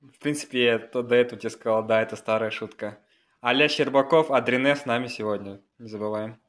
В 0.01 0.17
принципе, 0.19 0.63
я 0.63 0.79
то 0.79 1.03
до 1.03 1.15
этого 1.15 1.39
тебе 1.39 1.49
сказал, 1.49 1.83
да, 1.83 2.01
это 2.01 2.15
старая 2.15 2.51
шутка. 2.51 3.03
Аля 3.43 3.67
Щербаков, 3.67 4.31
Адрене 4.31 4.75
с 4.75 4.85
нами 4.85 5.07
сегодня. 5.07 5.61
Не 5.77 5.89
забываем. 5.89 6.41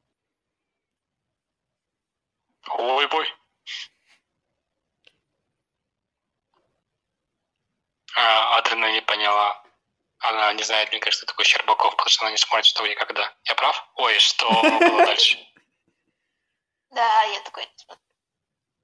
Ой, 2.68 3.08
бой. 3.08 3.26
А, 8.16 8.58
Адрина 8.58 8.92
не 8.92 9.02
поняла. 9.02 9.62
Она 10.20 10.52
не 10.52 10.62
знает, 10.62 10.90
мне 10.90 11.00
кажется, 11.00 11.26
такой 11.26 11.44
Щербаков, 11.44 11.96
потому 11.96 12.10
что 12.10 12.24
она 12.24 12.32
не 12.32 12.36
смотрит 12.36 12.66
«Что 12.66 12.84
и 12.84 12.94
когда». 12.94 13.34
Я 13.44 13.54
прав? 13.54 13.88
Ой, 13.96 14.18
что 14.18 14.48
было 14.50 15.06
дальше? 15.06 15.38
Да, 16.90 17.22
я 17.22 17.40
такой... 17.40 17.66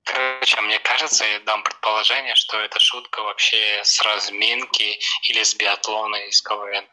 Короче, 0.04 0.60
мне 0.62 0.78
кажется, 0.78 1.24
я 1.24 1.40
дам 1.40 1.62
предположение, 1.64 2.34
что 2.36 2.58
эта 2.60 2.78
шутка 2.80 3.22
вообще 3.22 3.82
с 3.84 4.00
разминки 4.00 4.98
или 5.28 5.42
с 5.42 5.54
биатлона 5.56 6.16
из 6.28 6.40
КВН. 6.42 6.88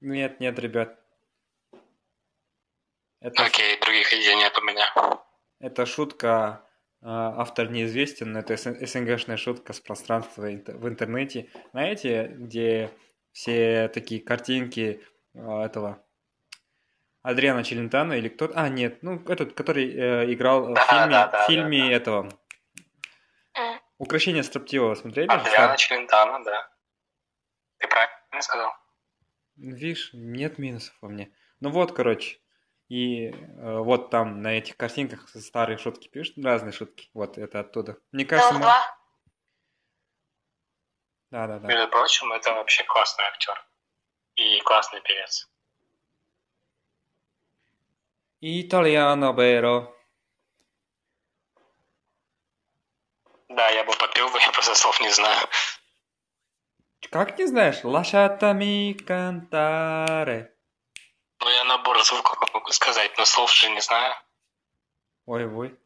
Нет, 0.00 0.40
нет, 0.40 0.58
ребят. 0.58 0.98
Это, 3.20 3.44
Окей, 3.44 3.76
других 3.80 4.12
идей 4.12 4.36
нет 4.36 4.56
у 4.56 4.62
меня. 4.62 4.92
это 5.58 5.84
шутка, 5.84 6.28
а, 6.44 6.65
автор 7.02 7.70
неизвестен, 7.70 8.32
но 8.32 8.40
это 8.40 8.54
СН- 8.54 8.84
СНГшная 8.84 9.36
шутка 9.36 9.72
с 9.72 9.80
пространства 9.80 10.42
в 10.42 10.88
интернете. 10.88 11.50
Знаете, 11.72 12.26
где 12.28 12.90
все 13.32 13.88
такие 13.88 14.20
картинки 14.20 15.02
а, 15.34 15.64
этого 15.66 16.02
Адриана 17.22 17.64
Челентано 17.64 18.14
или 18.14 18.28
кто-то... 18.28 18.54
А, 18.56 18.68
нет, 18.68 19.02
ну, 19.02 19.22
этот, 19.26 19.52
который 19.54 19.92
э, 19.92 20.32
играл 20.32 20.70
в 20.70 20.74
Да, 20.74 20.86
фильме, 20.86 21.10
да, 21.10 21.26
да, 21.28 21.42
в 21.42 21.46
фильме 21.46 21.80
да, 21.80 21.86
да. 21.86 21.92
этого... 21.92 22.38
М. 23.54 23.80
Украшение 23.98 24.42
строптивого 24.42 24.94
смотрели? 24.94 25.26
Адриана 25.28 25.76
Челентано, 25.76 26.44
да. 26.44 26.70
Ты 27.78 27.88
правильно 27.88 28.40
сказал? 28.40 28.72
Видишь, 29.56 30.10
нет 30.12 30.58
минусов 30.58 30.94
во 31.00 31.08
мне. 31.08 31.32
Ну 31.60 31.70
вот, 31.70 31.92
короче. 31.92 32.38
И 32.88 33.30
э, 33.30 33.78
вот 33.78 34.10
там 34.10 34.42
на 34.42 34.58
этих 34.58 34.76
картинках 34.76 35.28
старые 35.28 35.76
шутки 35.76 36.08
пишут, 36.08 36.44
разные 36.44 36.72
шутки. 36.72 37.10
Вот 37.14 37.36
это 37.36 37.60
оттуда. 37.60 37.98
Мне 38.12 38.24
кажется, 38.24 38.54
мы... 38.54 38.60
Дом-2. 38.60 38.72
Да, 41.30 41.46
да, 41.48 41.58
да. 41.58 41.68
Между 41.68 41.88
прочим, 41.88 42.32
это 42.32 42.52
вообще 42.52 42.84
классный 42.84 43.24
актер. 43.24 43.66
И 44.36 44.60
классный 44.60 45.00
певец. 45.00 45.50
Итальяно 48.40 49.32
Беро. 49.32 49.92
Да, 53.48 53.68
я 53.70 53.84
бы 53.84 53.92
попел 53.98 54.28
бы, 54.28 54.38
я 54.40 54.52
просто 54.52 54.74
слов 54.74 55.00
не 55.00 55.10
знаю. 55.10 55.48
Как 57.10 57.38
не 57.38 57.46
знаешь? 57.46 57.82
Lasciatemi 57.82 58.94
cantare. 58.94 60.55
Ну, 61.40 61.48
я 61.50 61.64
набор 61.64 62.02
звуков 62.04 62.38
могу 62.52 62.70
сказать, 62.72 63.16
но 63.18 63.24
слов 63.24 63.52
же 63.52 63.70
не 63.70 63.80
знаю. 63.80 64.14
Ой-ой. 65.26 65.78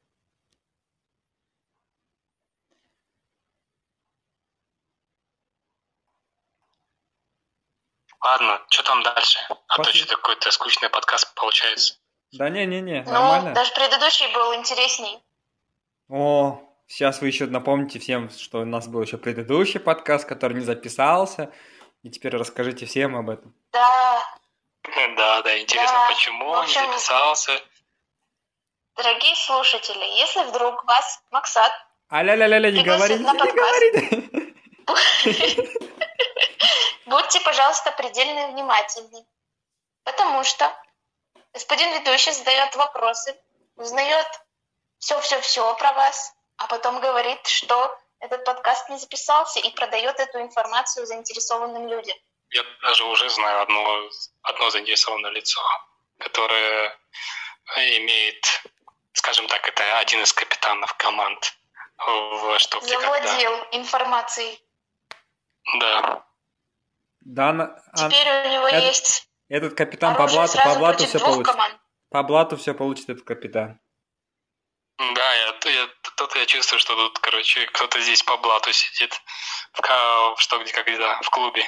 Ладно, 8.22 8.60
что 8.68 8.82
там 8.82 9.02
дальше? 9.02 9.38
А 9.48 9.76
то 9.76 9.82
Пошли. 9.84 10.00
что 10.02 10.16
какой-то 10.16 10.50
скучный 10.50 10.90
подкаст 10.90 11.34
получается. 11.34 11.94
Да 12.32 12.48
не-не-не, 12.48 13.02
Ну, 13.06 13.12
нормально. 13.12 13.54
даже 13.54 13.72
предыдущий 13.74 14.32
был 14.34 14.54
интересней. 14.54 15.18
О, 16.08 16.60
сейчас 16.86 17.20
вы 17.20 17.28
еще 17.28 17.46
напомните 17.46 17.98
всем, 17.98 18.30
что 18.30 18.60
у 18.60 18.64
нас 18.64 18.88
был 18.88 19.02
еще 19.02 19.16
предыдущий 19.16 19.80
подкаст, 19.80 20.26
который 20.28 20.54
не 20.54 20.64
записался. 20.64 21.50
И 22.02 22.10
теперь 22.10 22.36
расскажите 22.36 22.86
всем 22.86 23.16
об 23.16 23.30
этом. 23.30 23.54
Да, 23.72 24.22
Да, 25.16 25.42
да, 25.42 25.58
интересно, 25.58 25.98
Да, 25.98 26.08
почему 26.08 26.54
общем- 26.54 26.82
не 26.82 26.86
записался. 26.88 27.60
дорогие 28.96 29.34
слушатели, 29.36 30.04
если 30.18 30.42
вдруг 30.44 30.84
вас 30.84 31.22
Максат 31.30 31.72
А-ля-ля-ля-ля, 32.08 32.70
не 32.70 32.82
на 32.82 33.32
не 33.32 33.38
подкаст. 33.38 33.54
говорите. 33.54 34.50
Будьте, 37.06 37.40
пожалуйста, 37.40 37.92
предельно 37.92 38.48
внимательны, 38.48 39.24
потому 40.04 40.44
что 40.44 40.72
господин 41.52 41.92
ведущий 42.00 42.32
задает 42.32 42.74
вопросы, 42.76 43.36
узнает 43.76 44.26
все-все-все 44.98 45.74
про 45.76 45.92
вас, 45.92 46.34
а 46.56 46.66
потом 46.66 47.00
говорит, 47.00 47.46
что 47.46 47.98
этот 48.20 48.44
подкаст 48.44 48.88
не 48.90 48.98
записался 48.98 49.60
и 49.60 49.70
продает 49.70 50.20
эту 50.20 50.40
информацию 50.40 51.06
заинтересованным 51.06 51.88
людям. 51.88 52.16
Я 52.50 52.64
даже 52.82 53.04
уже 53.04 53.28
знаю 53.30 53.62
одно, 53.62 54.08
одно 54.42 54.70
заинтересованное 54.70 55.30
лицо, 55.30 55.60
которое 56.18 56.98
имеет, 57.76 58.44
скажем 59.12 59.46
так, 59.46 59.66
это 59.68 59.98
один 59.98 60.22
из 60.22 60.32
капитанов 60.32 60.94
команд 60.94 61.56
в 61.98 62.58
«Что, 62.58 62.80
где, 62.80 62.98
когда». 62.98 63.68
Информацией. 63.72 64.60
Да. 65.78 66.24
Да, 67.20 67.52
на- 67.52 67.82
а- 67.92 68.08
Теперь 68.08 68.26
у 68.46 68.48
него 68.52 68.66
это- 68.66 68.86
есть 68.86 69.28
этот 69.48 69.76
капитан 69.76 70.16
по 70.16 70.26
блату, 70.26 70.58
по 70.58 70.74
блату 70.76 71.06
все 71.06 71.18
получит. 71.20 71.46
команд. 71.46 71.78
По 72.10 72.22
блату 72.22 72.56
все 72.56 72.74
получит 72.74 73.10
этот 73.10 73.24
капитан. 73.24 73.78
Да, 74.98 75.34
я, 75.34 75.54
я, 75.70 75.88
тут 76.16 76.34
я 76.34 76.46
чувствую, 76.46 76.80
что 76.80 76.94
тут, 76.94 77.18
короче, 77.20 77.66
кто-то 77.66 78.00
здесь 78.00 78.22
по 78.22 78.36
блату 78.36 78.72
сидит. 78.72 79.18
В, 79.72 79.80
в 79.80 80.40
что, 80.40 80.58
где, 80.58 80.72
когда, 80.72 81.20
в 81.22 81.30
клубе. 81.30 81.66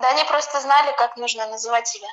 Да 0.00 0.08
они 0.08 0.24
просто 0.24 0.60
знали, 0.60 0.94
как 0.96 1.16
нужно 1.16 1.46
называть 1.46 1.86
себя. 1.86 2.08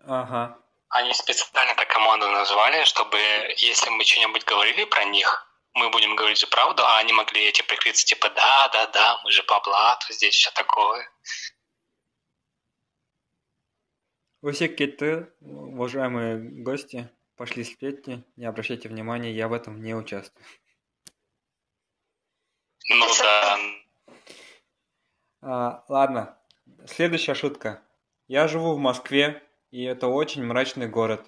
Ага. 0.00 0.58
Они 0.88 1.14
специально 1.14 1.74
так 1.76 1.88
команду 1.88 2.28
назвали, 2.28 2.84
чтобы 2.84 3.18
если 3.58 3.88
мы 3.90 4.04
что-нибудь 4.04 4.44
говорили 4.44 4.84
про 4.84 5.04
них, 5.04 5.46
мы 5.74 5.90
будем 5.90 6.16
говорить 6.16 6.38
же 6.38 6.48
правду, 6.48 6.84
а 6.84 6.98
они 6.98 7.12
могли 7.12 7.44
эти 7.44 7.62
прикрыться, 7.62 8.04
типа, 8.04 8.30
да, 8.30 8.68
да, 8.72 8.86
да, 8.88 9.20
мы 9.22 9.30
же 9.30 9.44
по 9.44 9.60
блату, 9.60 10.12
здесь 10.12 10.34
все 10.34 10.50
такое. 10.50 11.08
Усек 14.42 14.76
кетті, 14.76 15.26
уважаемые 15.42 16.38
гости, 16.64 17.08
пошли 17.36 17.62
сплетни, 17.62 18.24
не 18.36 18.46
обращайте 18.46 18.88
внимания, 18.88 19.32
я 19.32 19.48
в 19.48 19.52
этом 19.52 19.82
не 19.82 19.94
участвую. 19.94 20.44
Ну 22.88 23.06
да. 23.18 23.58
А, 25.42 25.84
ладно, 25.88 26.36
следующая 26.86 27.34
шутка. 27.34 27.82
Я 28.28 28.46
живу 28.48 28.74
в 28.74 28.78
Москве, 28.78 29.42
и 29.70 29.82
это 29.84 30.06
очень 30.08 30.44
мрачный 30.44 30.88
город. 30.88 31.26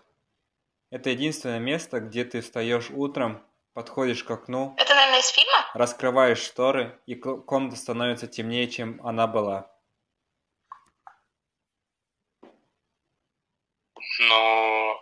Это 0.91 1.11
единственное 1.11 1.59
место, 1.59 2.01
где 2.01 2.25
ты 2.25 2.43
встаешь 2.43 2.91
утром, 2.91 3.43
подходишь 3.73 4.23
к 4.25 4.31
окну, 4.31 4.75
Это, 4.77 4.95
наверное, 4.95 5.21
из 5.21 5.29
фильма? 5.29 5.67
раскрываешь 5.75 6.43
шторы, 6.43 7.01
и 7.07 7.15
ко- 7.15 7.39
комната 7.39 7.77
становится 7.77 8.27
темнее, 8.27 8.69
чем 8.69 9.01
она 9.05 9.27
была. 9.27 9.71
Ну, 14.21 15.01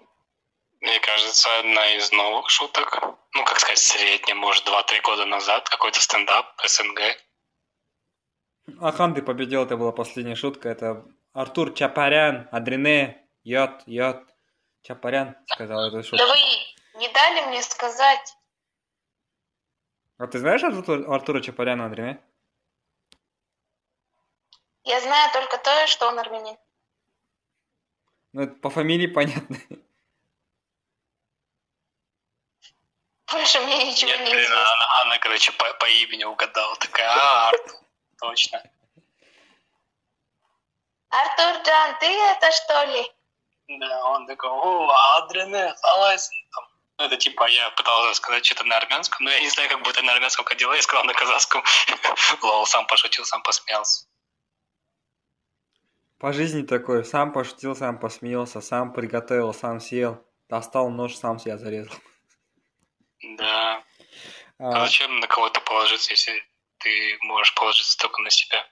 мне 0.80 1.00
кажется, 1.00 1.58
одна 1.58 1.94
из 1.96 2.12
новых 2.12 2.48
шуток, 2.50 3.00
ну, 3.34 3.44
как 3.44 3.58
сказать, 3.58 3.78
средняя, 3.78 4.36
может, 4.36 4.64
2-3 4.66 5.00
года 5.02 5.26
назад, 5.26 5.68
какой-то 5.68 6.00
стендап 6.00 6.46
СНГ. 6.64 7.00
Ахан, 8.80 9.14
ты 9.14 9.22
победил, 9.22 9.64
это 9.64 9.76
была 9.76 9.92
последняя 9.92 10.34
шутка. 10.34 10.68
Это 10.68 11.04
Артур 11.32 11.72
Чапарян, 11.74 12.48
Адрене, 12.52 13.26
йод, 13.44 13.82
йод. 13.86 14.26
Чапарян 14.82 15.36
сказал 15.46 15.86
эту 15.88 16.02
шутку. 16.02 16.16
Да 16.16 16.26
вы 16.26 16.38
не 17.00 17.08
дали 17.12 17.46
мне 17.48 17.62
сказать. 17.62 18.36
А 20.18 20.26
ты 20.26 20.38
знаешь 20.38 20.62
Артур- 20.62 21.10
Артура 21.12 21.40
Чапаряна, 21.40 21.86
Адрене? 21.86 22.22
Я 24.84 25.00
знаю 25.00 25.30
только 25.32 25.58
то, 25.58 25.86
что 25.86 26.08
он 26.08 26.18
армянин. 26.18 26.56
Ну, 28.32 28.42
это 28.42 28.54
по 28.54 28.70
фамилии 28.70 29.06
понятно. 29.06 29.56
Больше 33.30 33.60
мне 33.60 33.90
ничего 33.90 34.10
Нет, 34.10 34.20
не 34.20 34.30
блин, 34.34 34.50
она, 34.50 35.02
она, 35.04 35.18
короче, 35.18 35.52
по, 35.52 35.72
по 35.74 35.88
имени 35.88 36.24
угадала. 36.24 36.74
Такая, 36.76 37.08
а, 37.08 37.48
Артур, 37.50 37.76
точно. 38.20 38.62
Артур 41.10 41.62
Джан, 41.64 41.98
ты 41.98 42.06
это 42.06 42.50
что 42.52 42.84
ли? 42.84 43.12
Да, 43.78 44.04
он 44.06 44.26
такой, 44.26 44.50
о, 44.50 44.90
Адрене. 45.18 45.74
Там, 45.82 46.64
Ну, 46.98 47.04
это 47.04 47.16
типа, 47.16 47.48
я 47.48 47.70
пытался 47.70 48.14
сказать 48.14 48.44
что-то 48.44 48.64
на 48.64 48.76
армянском, 48.76 49.24
но 49.24 49.30
я 49.30 49.40
не 49.40 49.48
знаю, 49.48 49.68
как 49.68 49.82
будет 49.82 50.02
на 50.02 50.12
армянском 50.12 50.44
ходила, 50.44 50.72
я 50.74 50.82
сказал 50.82 51.04
на 51.04 51.14
казахском. 51.14 51.62
Лол, 52.42 52.66
сам 52.66 52.86
пошутил, 52.86 53.24
сам 53.24 53.42
посмеялся. 53.42 54.06
По 56.18 56.32
жизни 56.32 56.62
такой, 56.62 57.04
сам 57.04 57.32
пошутил, 57.32 57.74
сам 57.74 57.98
посмеялся, 57.98 58.60
сам 58.60 58.92
приготовил, 58.92 59.54
сам 59.54 59.80
съел, 59.80 60.22
достал 60.48 60.90
нож, 60.90 61.16
сам 61.16 61.38
себя 61.38 61.58
зарезал. 61.58 61.96
Да. 63.22 63.82
А 64.58 64.68
А, 64.68 64.84
зачем 64.84 65.18
на 65.20 65.26
кого-то 65.26 65.60
положиться, 65.62 66.12
если 66.12 66.49
ты 66.80 67.18
можешь 67.22 67.54
положиться 67.54 67.96
только 67.98 68.20
на 68.22 68.30
себя? 68.30 68.66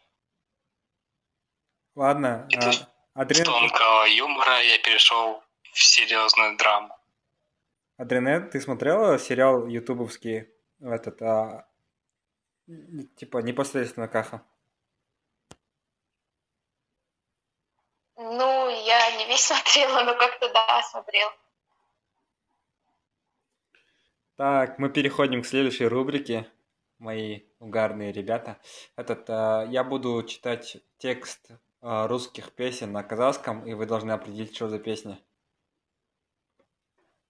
ладно, 1.94 2.46
ты 2.50 2.56
а, 2.59 2.72
С 2.72 2.86
Адрене, 3.14 3.44
тонкого 3.44 4.04
юмора 4.06 4.62
я 4.62 4.78
перешел 4.78 5.42
в 5.72 5.82
серьезную 5.82 6.56
драму. 6.56 6.96
Адрене, 7.96 8.40
ты 8.40 8.61
смотрела 8.61 9.18
сериал 9.18 9.66
ютубовский, 9.66 10.48
этот, 10.80 11.20
а, 11.22 11.66
типа, 13.16 13.38
непосредственно 13.38 14.06
Каха? 14.09 14.42
Ну, 18.16 18.68
я 18.68 19.16
не 19.16 19.26
весь 19.26 19.40
смотрела, 19.46 20.04
но 20.04 20.14
как-то 20.14 20.52
да, 20.52 20.82
смотрела. 20.82 21.32
Так, 24.36 24.78
мы 24.78 24.88
переходим 24.88 25.42
к 25.42 25.46
следующей 25.46 25.86
рубрике. 25.86 26.48
Мои 26.99 27.42
угарные 27.61 28.12
ребята. 28.12 28.61
Этот, 28.96 29.30
а, 29.30 29.64
я 29.70 29.84
буду 29.84 30.22
читать 30.24 30.78
текст 30.99 31.51
а, 31.80 32.09
русских 32.09 32.53
песен 32.53 32.92
на 32.92 33.05
казахском, 33.05 33.64
и 33.66 33.74
вы 33.74 33.86
должны 33.86 34.11
определить, 34.11 34.55
что 34.57 34.68
за 34.68 34.80
песня. 34.80 35.20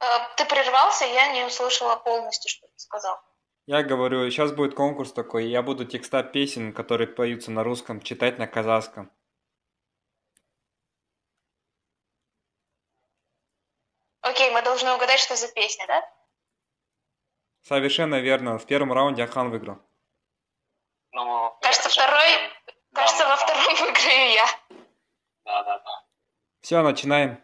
Э, 0.01 0.05
Ты 0.37 0.47
прервался, 0.47 1.05
я 1.05 1.33
не 1.33 1.45
услышала 1.45 1.97
полностью, 1.97 2.51
что 2.51 2.66
ты 2.66 2.79
сказал. 2.79 3.21
Я 3.66 3.83
говорю, 3.83 4.31
сейчас 4.31 4.53
будет 4.53 4.75
конкурс 4.75 5.12
такой, 5.12 5.49
я 5.49 5.62
буду 5.62 5.85
текста 5.85 6.23
песен, 6.23 6.73
которые 6.73 7.07
поются 7.07 7.51
на 7.51 7.62
русском, 7.62 8.01
читать 8.01 8.39
на 8.39 8.47
казахском. 8.47 9.12
Окей, 14.23 14.51
мы 14.51 14.62
должны 14.62 14.93
угадать, 14.93 15.21
что 15.21 15.37
за 15.37 15.49
песня, 15.53 15.87
да? 15.87 16.18
Совершенно 17.63 18.21
верно. 18.21 18.59
В 18.59 18.67
первом 18.67 18.93
раунде 18.93 19.25
Ахан 19.25 19.51
выиграл. 19.51 19.79
Ну, 21.13 21.57
Кажется, 21.63 21.89
второй- 21.89 22.53
Да, 22.93 23.01
Кажется, 23.03 23.25
да, 23.25 23.29
во 23.31 23.37
втором 23.37 23.75
выиграю 23.87 24.33
я. 24.33 24.47
Да, 25.45 25.63
да, 25.63 25.79
да. 25.79 26.05
Все, 26.61 26.83
начинаем. 26.83 27.39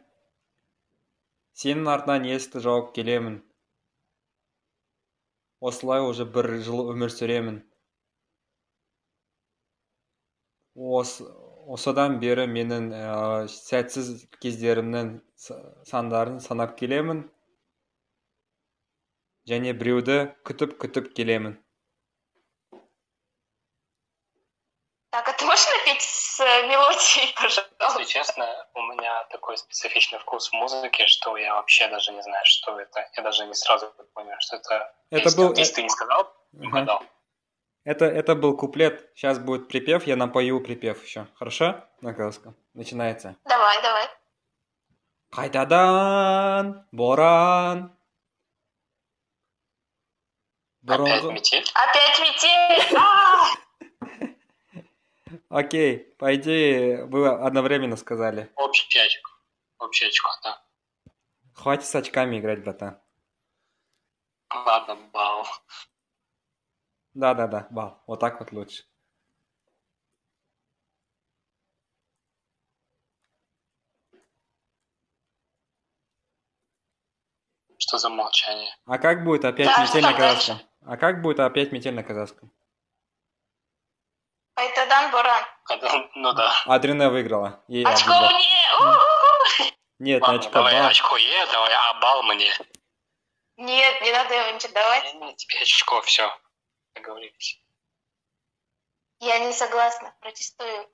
Сенің 1.54 1.86
артынан 1.86 2.24
есікті 2.26 2.58
жауып 2.64 2.88
келемін. 2.96 3.36
Осылай 5.62 6.00
уже 6.02 6.24
бір 6.26 6.48
жыл 6.66 6.80
өмір 6.90 7.12
сүремін. 7.14 7.60
Ос, 10.74 11.12
осыдан 11.70 12.18
бері 12.18 12.48
менің 12.50 12.88
ә, 12.90 13.46
сәтсіз 13.46 14.26
кездерімнің 14.42 15.12
сандарын 15.86 16.40
санап 16.42 16.74
келемін. 16.80 17.22
Және 19.49 19.73
біреуді 19.73 20.17
күтіп-күтіп 20.45 21.13
келемін. 21.17 21.57
Так, 25.11 25.27
а 25.27 25.33
ты 25.33 25.45
можешь 25.45 25.65
напеть 25.65 26.01
с 26.03 26.39
э, 26.39 26.67
мелодией, 26.67 27.33
Если 27.41 27.61
пожалуйста? 27.79 28.05
честно, 28.05 28.45
у 28.75 28.81
меня 28.83 29.23
такой 29.31 29.57
специфичный 29.57 30.19
вкус 30.19 30.49
в 30.49 30.53
музыке, 30.53 31.07
что 31.07 31.35
я 31.35 31.55
вообще 31.55 31.87
даже 31.87 32.11
не 32.11 32.21
знаю, 32.21 32.45
что 32.45 32.79
это. 32.79 33.09
Я 33.17 33.23
даже 33.23 33.45
не 33.47 33.55
сразу 33.55 33.91
понял, 34.13 34.35
что 34.39 34.57
это. 34.57 34.93
Это 35.09 35.23
песня. 35.23 35.37
был... 35.37 35.47
Вот 35.47 35.57
Если 35.57 35.73
ты 35.75 35.81
не 35.83 35.89
сказал, 35.89 36.31
не 36.51 36.67
Ага. 36.67 36.77
угадал. 36.77 37.03
Это, 37.85 38.05
это 38.05 38.35
был 38.35 38.55
куплет. 38.55 39.09
Сейчас 39.15 39.39
будет 39.39 39.67
припев, 39.67 40.05
я 40.05 40.15
напою 40.15 40.61
припев 40.63 41.03
еще. 41.03 41.25
Хорошо? 41.33 41.83
На 42.01 42.13
казахском. 42.13 42.55
Начинается. 42.75 43.35
Давай, 43.45 43.81
давай. 43.81 44.07
Қайтадан 45.31 46.83
боран. 46.91 47.95
Опять 50.86 51.24
метель? 51.24 51.64
Опять 51.74 52.20
метель! 52.20 52.96
А! 52.98 53.46
Окей, 55.48 55.98
по 56.18 56.34
идее, 56.34 57.04
вы 57.06 57.28
одновременно 57.28 57.96
сказали. 57.96 58.50
Общий 58.56 58.98
очко. 58.98 59.30
Общий 59.78 60.06
очко, 60.06 60.28
да. 60.42 60.62
Хватит 61.54 61.86
с 61.86 61.94
очками 61.94 62.38
играть, 62.38 62.62
братан. 62.62 63.00
Ладно, 64.50 64.96
бал. 65.12 65.46
Да-да-да, 67.14 67.66
бал. 67.70 68.02
Вот 68.06 68.20
так 68.20 68.40
вот 68.40 68.52
лучше. 68.52 68.84
Что 77.78 77.98
за 77.98 78.08
молчание? 78.08 78.74
А 78.86 78.98
как 78.98 79.24
будет 79.24 79.44
опять 79.44 79.66
Да, 79.66 79.82
метель 79.82 80.02
на 80.02 80.12
казахском? 80.12 80.58
А 80.86 80.96
как 80.96 81.22
будет 81.22 81.40
опять 81.40 81.72
метель 81.72 81.94
на 81.94 82.02
казахском? 82.02 82.50
Кайтадан 84.54 85.10
Боран. 85.10 85.44
Это- 85.70 86.10
Ну 86.14 86.32
да. 86.32 86.52
Адрене 86.66 87.08
выиграла. 87.08 87.62
Ей 87.68 87.84
Очко 87.84 88.10
мне! 88.10 88.54
Нет, 90.00 90.20
не 90.20 90.26
Ладно, 90.26 90.40
очко, 90.40 90.52
давай 90.52 90.74
балл. 90.74 90.88
очко 90.88 91.16
Е, 91.16 91.46
давай, 91.46 91.72
а 91.72 91.94
бал 92.00 92.22
мне. 92.24 92.52
Нет, 93.56 94.00
не 94.02 94.12
надо 94.12 94.34
его 94.34 94.50
ничего 94.50 94.72
давать. 94.72 95.14
Не, 95.14 95.20
не, 95.20 95.36
тебе 95.36 95.60
очко, 95.60 96.00
все. 96.02 96.30
Договорились. 96.94 97.60
Я 99.20 99.38
не 99.38 99.52
согласна, 99.52 100.14
протестую. 100.20 100.88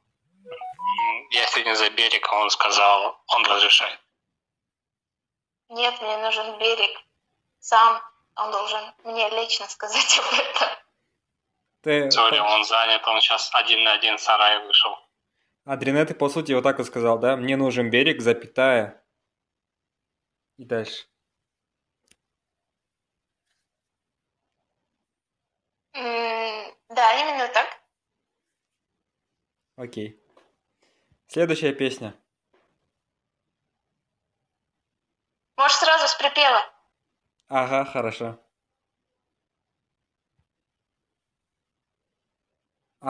Я 1.30 1.46
сегодня 1.46 1.74
за 1.74 1.90
берег, 1.90 2.26
а 2.30 2.36
он 2.40 2.50
сказал, 2.50 3.20
он 3.28 3.44
разрешает. 3.46 3.98
Нет, 5.68 6.00
мне 6.00 6.16
нужен 6.18 6.58
берег. 6.58 6.98
Сам 7.58 8.02
он 8.40 8.50
должен 8.50 8.80
мне 9.04 9.28
лично 9.30 9.66
сказать 9.68 10.18
об 10.18 10.38
этом. 10.38 10.68
Ты... 11.82 12.10
Сори, 12.10 12.38
он 12.38 12.64
занят, 12.64 13.06
он 13.06 13.20
сейчас 13.20 13.50
один 13.54 13.84
на 13.84 13.92
один 13.94 14.16
в 14.16 14.20
сарай 14.20 14.64
вышел. 14.66 14.96
Адрене, 15.64 16.04
ты 16.04 16.14
по 16.14 16.28
сути 16.28 16.52
вот 16.52 16.62
так 16.62 16.80
и 16.80 16.84
сказал, 16.84 17.18
да? 17.18 17.36
Мне 17.36 17.56
нужен 17.56 17.90
берег, 17.90 18.20
запятая. 18.20 19.02
И 20.56 20.64
дальше. 20.64 21.06
Да, 25.92 27.20
именно 27.20 27.48
так. 27.48 27.68
Окей. 29.76 30.20
Следующая 31.28 31.72
песня. 31.72 32.14
Может, 35.56 35.78
сразу 35.78 36.08
с 36.08 36.14
припева. 36.16 36.79
Ага, 37.50 37.84
хорошо. 37.92 38.28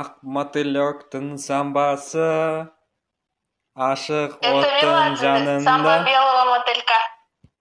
Ақ 0.01 0.20
мотылектің 0.22 1.32
самбасы 1.43 2.26
Ашық 3.74 4.36
оттың 4.38 4.76
Меладзе, 4.76 5.32
самба 5.64 5.64
жанында 5.64 5.95
белого 6.07 6.45
мотылька. 6.51 6.99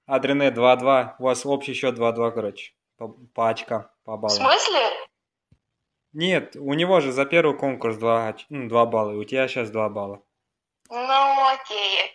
Адрене 0.05 0.49
2-2. 0.51 1.15
У 1.19 1.23
вас 1.23 1.45
общий 1.45 1.73
счет 1.73 1.97
2-2, 1.97 2.31
короче. 2.31 2.73
По, 2.97 3.07
по 3.09 3.49
очкам, 3.49 3.89
по 4.03 4.17
В 4.17 4.21
баллам. 4.21 4.37
смысле? 4.37 4.83
Нет, 6.13 6.55
у 6.55 6.73
него 6.73 6.99
же 6.99 7.11
за 7.11 7.25
первый 7.25 7.57
конкурс 7.57 7.97
2, 7.97 8.29
оч- 8.31 8.45
ну, 8.49 8.67
2 8.69 8.85
балла. 8.85 9.11
и 9.13 9.15
У 9.15 9.23
тебя 9.23 9.47
сейчас 9.47 9.69
2 9.71 9.89
балла. 9.89 10.21
Ну, 10.89 11.47
окей. 11.53 12.13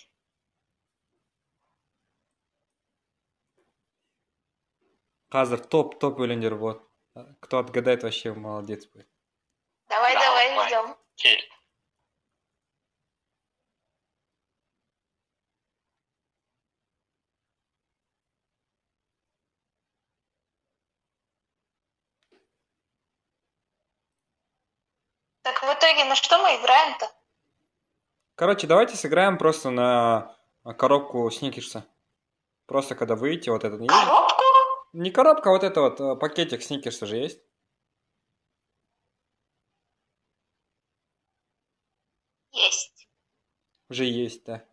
Қазір 5.35 5.64
топ 5.66 5.97
топ 5.99 6.20
өлеңдер 6.22 6.55
вот 6.55 6.82
кто 7.43 7.59
отгадает 7.59 8.05
вообще 8.05 8.32
молодец 8.32 8.87
будет 8.87 9.09
Давай, 9.89 10.14
давай, 10.14 10.66
ждем. 10.68 10.97
Так 25.43 25.62
в 25.62 25.66
итоге 25.66 26.05
на 26.05 26.14
что 26.14 26.39
мы 26.39 26.51
играем-то? 26.61 27.11
короче 28.37 28.68
давайте 28.68 28.97
сыграем 28.97 29.37
просто 29.37 29.70
на 29.70 30.37
коробку 30.78 31.28
сникерса 31.30 31.85
просто 32.66 32.95
когда 32.95 33.16
выйдете 33.16 33.51
вот 33.51 33.64
это 33.64 33.76
не 33.76 33.89
Коробку? 33.89 34.34
Не 34.95 35.11
коробка 35.11 35.51
а 35.51 35.53
вот 35.53 35.62
это 35.64 35.80
вот 35.80 36.01
э, 36.01 36.16
пакетик 36.16 36.62
сникерса 36.62 37.07
же 37.07 37.16
есть 37.16 37.40
Есть. 42.53 43.09
уже 43.90 44.05
есть 44.05 44.45
да 44.45 44.64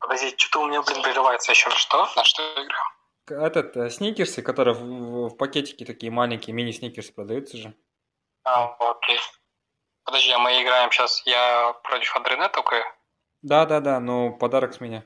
Подожди, 0.00 0.32
что-то 0.38 0.60
у 0.60 0.68
меня, 0.68 0.80
блин, 0.82 1.02
прерывается 1.02 1.50
еще. 1.50 1.68
Что? 1.70 2.08
На 2.14 2.22
что 2.22 2.40
я 2.42 2.64
играю? 2.64 3.44
Этот 3.46 3.76
э, 3.76 3.90
сникерсы 3.90 4.42
которые 4.42 4.74
в, 4.74 4.80
в- 4.80 5.28
в 5.30 5.36
пакетике 5.36 5.84
такие 5.84 6.12
маленькие 6.12 6.54
мини 6.54 6.70
сникерсы 6.70 7.12
продаются 7.12 7.56
же 7.56 7.74
А, 8.44 8.66
окей. 8.78 9.18
Подожди, 10.04 10.30
а 10.30 10.38
мы 10.38 10.62
играем 10.62 10.90
сейчас. 10.92 11.22
Я 11.26 11.72
против 11.82 12.14
Адрене 12.16 12.48
только. 12.48 12.76
да 13.42 13.66
да 13.66 13.80
да 13.80 14.00
но 14.00 14.30
подарок 14.32 14.72
с 14.74 14.80
меня 14.80 15.04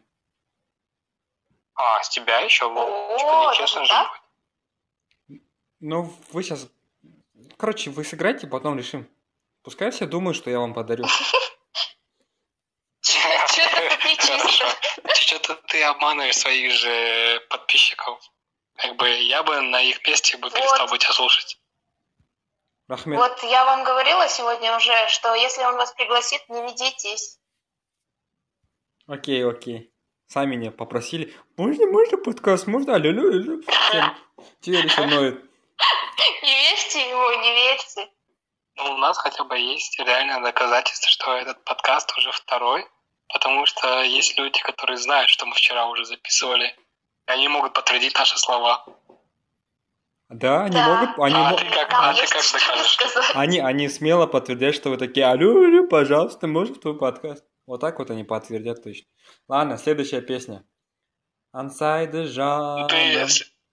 А, 1.75 2.03
с 2.03 2.09
тебя 2.11 2.41
еще? 2.41 2.67
О, 2.67 3.19
Типа 3.19 3.51
нечестно 3.53 3.85
же 3.85 3.91
так? 3.91 4.22
Ну 5.83 6.11
вы 6.33 6.43
сейчас 6.43 6.67
короче 7.59 7.91
вы 7.91 8.05
сыграйте 8.05 8.47
потом 8.47 8.79
решим 8.79 9.07
пускай 9.63 9.91
все 9.91 10.07
думают 10.07 10.37
что 10.37 10.49
я 10.49 10.59
вам 10.61 10.73
подарю 10.73 11.05
Что-то 15.15 15.55
ты 15.69 15.83
обманываешь 15.83 16.37
своих 16.37 16.73
же 16.73 17.41
подписчиков. 17.51 18.21
Как 18.77 18.97
бы 18.97 19.09
я 19.09 19.43
бы 19.43 19.61
на 19.61 19.83
их 19.83 20.07
месте 20.07 20.37
бы 20.39 20.51
перестал 20.51 20.89
бы 20.89 20.99
тебя 20.99 21.13
слушать. 21.13 21.59
рахмет 22.89 23.19
Вот 23.19 23.43
я 23.43 23.65
вам 23.65 23.85
говорила 23.85 24.29
сегодня 24.29 24.77
уже, 24.77 24.93
что 25.09 25.35
если 25.35 25.63
он 25.65 25.77
вас 25.77 25.93
пригласит, 25.93 26.41
не 26.49 26.63
ведитесь. 26.63 27.39
Окей, 29.07 29.45
окей. 29.45 29.93
Сами 30.29 30.57
меня 30.57 30.71
попросили. 30.71 31.35
Можно, 31.57 31.87
можно 31.87 32.17
подкаст? 32.17 32.67
Можно? 32.67 32.95
Алло, 32.95 33.11
алло, 33.11 33.29
алло. 33.29 33.61
Всем- 33.63 34.17
Теперь 34.61 34.89
со 34.91 35.07
мной. 35.07 35.43
Не 36.43 36.55
верьте 36.55 37.09
ему, 37.11 37.41
не 37.43 37.53
верьте. 37.53 38.09
Ну, 38.77 38.95
у 38.95 38.97
нас 38.97 39.19
хотя 39.19 39.45
бы 39.45 39.59
есть 39.59 39.99
реальное 39.99 40.41
доказательство, 40.41 41.09
что 41.11 41.35
этот 41.37 41.63
подкаст 41.65 42.17
уже 42.17 42.31
второй, 42.33 42.87
потому 43.29 43.67
что 43.67 44.03
есть 44.03 44.39
люди, 44.39 44.61
которые 44.63 44.97
знают, 44.97 45.31
что 45.31 45.47
мы 45.47 45.55
вчера 45.55 45.87
уже 45.87 46.05
записывали, 46.05 46.69
и 46.69 47.31
они 47.31 47.49
могут 47.49 47.75
подтвердить 47.75 48.15
наши 48.17 48.39
слова. 48.39 48.85
Да, 50.29 50.65
они 50.65 50.77
Да. 50.77 50.87
могут, 50.89 51.19
они, 51.19 51.35
А 51.35 51.51
мо- 51.51 51.57
ты 51.59 51.65
как, 51.69 51.89
а 51.93 52.15
ты 52.15 52.27
как 52.27 52.43
докажешь? 52.43 53.33
они, 53.35 53.59
они 53.61 53.89
смело 53.89 54.27
подтвердят, 54.27 54.75
что 54.75 54.89
вы 54.89 54.97
такие, 54.97 55.27
алло, 55.27 55.51
алло, 55.51 55.87
пожалуйста, 55.87 56.47
можно 56.47 56.75
в 56.75 56.81
твой 56.81 56.97
подкаст? 56.97 57.45
Вот 57.67 57.81
так 57.81 57.99
вот 57.99 58.11
они 58.11 58.25
подтвердят 58.25 58.83
точно. 58.83 59.07
Ладно, 59.49 59.77
следующая 59.77 60.23
песня. 60.23 60.65
Ансайды 61.53 62.23
Ну, 62.23 62.89
ты... 62.89 63.27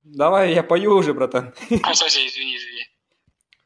Давай, 0.05 0.53
я 0.53 0.63
пою 0.63 0.97
уже, 0.97 1.15
братан. 1.15 1.55
А, 1.83 1.91
Подожди, 1.91 2.27
извини, 2.27 2.57
извини. 2.57 2.85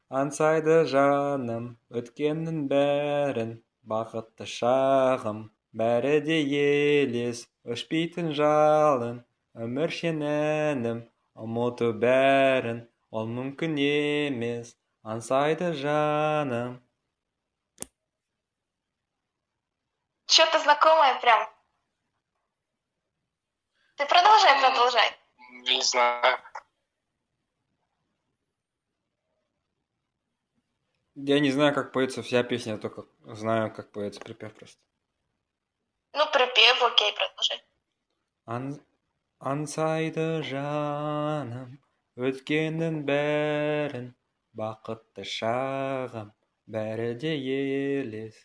Ансайды 0.09 0.87
жаным, 0.89 1.65
өткеннің 1.93 2.63
бәрін, 2.71 3.51
бақытты 3.85 4.47
шағым, 4.49 5.43
бәрі 5.77 6.15
де 6.25 6.39
елес, 6.41 7.43
өшпейтін 7.69 8.31
жалын, 8.39 9.19
өмір 9.53 9.93
шенінім, 9.93 11.03
ұмыту 11.37 11.91
бәрін, 12.07 12.87
ол 13.13 13.29
мүмкін 13.29 13.77
емес, 13.85 14.73
ансайды 15.03 15.75
жаным. 15.77 16.79
Что-то 20.25 20.59
знакомое 20.61 21.21
прям. 21.21 21.49
Ты 23.97 24.07
продолжай, 24.07 24.61
продолжай. 24.61 25.11
Не 25.63 25.83
знаю. 25.83 26.39
Я 31.15 31.41
не 31.41 31.51
знаю, 31.51 31.75
как 31.75 31.93
поется 31.93 32.23
вся 32.23 32.43
песня, 32.43 32.73
я 32.75 32.79
только 32.79 33.07
знаю, 33.25 33.75
как 33.75 33.91
поется 33.91 34.21
припев 34.21 34.55
просто. 34.55 34.81
Ну, 36.15 36.25
припев, 36.33 36.83
окей, 36.83 37.13
продолжай. 37.15 37.65
Ан... 38.45 38.81
Ансайды 39.39 40.43
жаным, 40.43 41.75
өткеннің 42.29 42.97
бәрін, 43.07 44.09
бақытты 44.61 45.23
шағым, 45.33 46.33
бәрі 46.67 47.13
де 47.23 47.37
елес, 47.37 48.41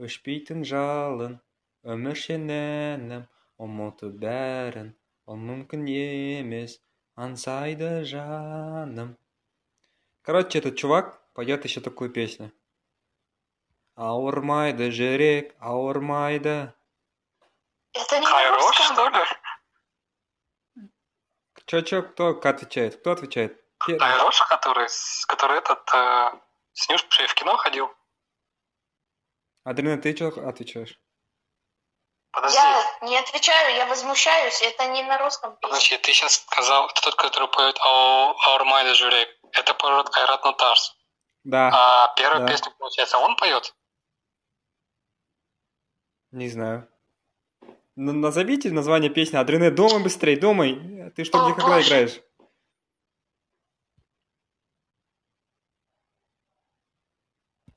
өшпейтін 0.00 0.64
жалын, 0.70 1.36
өмір 1.84 2.16
шенінім, 2.22 3.28
ұмыту 3.66 4.08
бәрін, 4.24 4.94
ол 5.25 5.37
мүмкін 5.49 5.85
емес, 5.89 6.79
ансайды 7.15 8.03
жаным. 8.05 9.17
Короче, 10.21 10.59
этот 10.59 10.77
чувак 10.77 11.21
поет 11.33 11.65
еще 11.65 11.81
такую 11.81 12.11
песню. 12.11 12.51
Ауырмайды 13.95 14.91
жүрек, 14.91 15.55
ауырмайды. 15.59 16.73
Это 17.93 18.19
не 18.19 18.49
русском. 18.55 18.85
что 18.93 19.09
ли? 19.09 19.23
Чё, 21.65 21.81
чё, 21.81 22.03
кто 22.03 22.29
отвечает? 22.29 22.97
Кто 22.99 23.11
отвечает? 23.11 23.63
Хайрош, 23.79 24.41
который, 24.49 24.87
который 25.27 25.57
этот 25.57 25.89
э, 25.93 26.39
с 26.73 26.89
Нюшей 26.89 27.27
в 27.27 27.33
кино 27.33 27.55
ходил? 27.57 27.89
Адрина, 29.63 29.97
ты 29.97 30.15
что 30.15 30.27
отвечаешь? 30.47 30.99
Подожди, 32.35 32.57
Я 32.57 32.83
не 33.01 33.17
отвечаю, 33.17 33.75
я 33.77 33.85
возмущаюсь. 33.85 34.61
Это 34.61 34.85
не 34.87 35.03
на 35.03 35.17
русском 35.17 35.51
песня. 35.55 35.61
подожди, 35.69 35.97
ты 35.97 36.11
сейчас 36.11 36.33
сказал, 36.33 36.89
тот, 37.01 37.15
который 37.15 37.47
поет 37.47 37.77
«Ау- 37.79 38.35
Аурмайда 38.37 38.93
Журек. 38.93 39.29
Это 39.53 39.73
поет 39.73 40.13
Айрат 40.17 40.43
Нутарс. 40.43 40.95
Да, 41.45 41.69
А 41.73 42.13
первую 42.17 42.41
Да. 42.45 42.51
песню, 42.51 42.71
получается, 42.77 43.17
он 43.19 43.35
поет? 43.37 43.73
не 46.31 46.49
знаю. 46.49 46.85
Н- 47.95 48.19
назовите 48.19 48.69
название 48.69 49.09
песни. 49.09 49.37
Адрене, 49.37 49.71
думай 49.71 50.03
быстрее, 50.03 50.35
думай. 50.35 51.11
Ты 51.15 51.23
что, 51.23 51.37
О, 51.39 51.45
где 51.45 51.53
когда 51.61 51.81
играешь? 51.81 52.19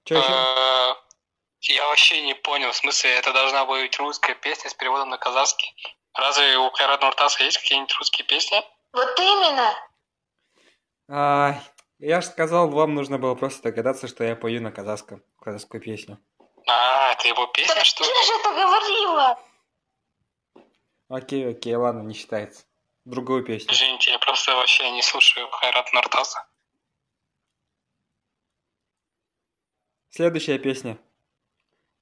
Чё 0.04 0.16
еще? 0.18 0.96
Я 1.60 1.84
вообще 1.88 2.22
не 2.22 2.34
понял, 2.34 2.70
в 2.70 2.76
смысле, 2.76 3.10
это 3.10 3.32
должна 3.32 3.64
быть 3.66 3.98
русская 3.98 4.34
песня 4.34 4.70
с 4.70 4.74
переводом 4.74 5.10
на 5.10 5.18
казахский. 5.18 5.74
Разве 6.14 6.56
у 6.58 6.70
Хайрат 6.70 7.02
Нуртаса 7.02 7.42
есть 7.44 7.58
какие-нибудь 7.58 7.94
русские 7.98 8.26
песни? 8.26 8.62
Вот 8.92 9.18
именно. 9.18 9.74
Ай, 11.10 11.60
я 11.98 12.20
же 12.20 12.28
сказал, 12.28 12.68
вам 12.70 12.94
нужно 12.94 13.18
было 13.18 13.34
просто 13.34 13.62
догадаться, 13.64 14.08
что 14.08 14.24
я 14.24 14.36
пою 14.36 14.62
на 14.62 14.70
казахском, 14.70 15.22
казахскую 15.40 15.80
песню. 15.80 16.18
А, 16.66 17.12
это 17.12 17.28
его 17.28 17.46
песня, 17.46 17.74
Так 17.74 17.84
что 17.84 18.04
ты 18.04 18.10
ли? 18.10 18.26
же 18.26 18.32
это 18.40 18.50
говорила. 18.50 19.40
Окей, 21.08 21.50
окей, 21.50 21.74
ладно, 21.74 22.02
не 22.02 22.14
считается. 22.14 22.64
другую 23.04 23.42
песню. 23.44 23.72
Извините, 23.72 24.10
я 24.12 24.18
просто 24.18 24.54
вообще 24.54 24.90
не 24.90 25.02
слушаю 25.02 25.48
Хайрат 25.50 25.92
Нартаза. 25.92 26.46
Следующая 30.10 30.58
песня. 30.58 30.98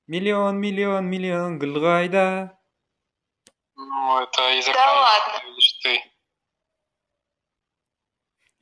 Миллион, 0.07 0.61
миллион, 0.61 1.07
миллион 1.11 1.59
гүлғайда. 1.59 2.51
Ну, 3.77 4.21
это 4.23 4.51
из 4.59 4.67
Да 4.67 4.93
ладно. 5.03 5.43
видишь 5.49 5.73
ты. 5.83 6.13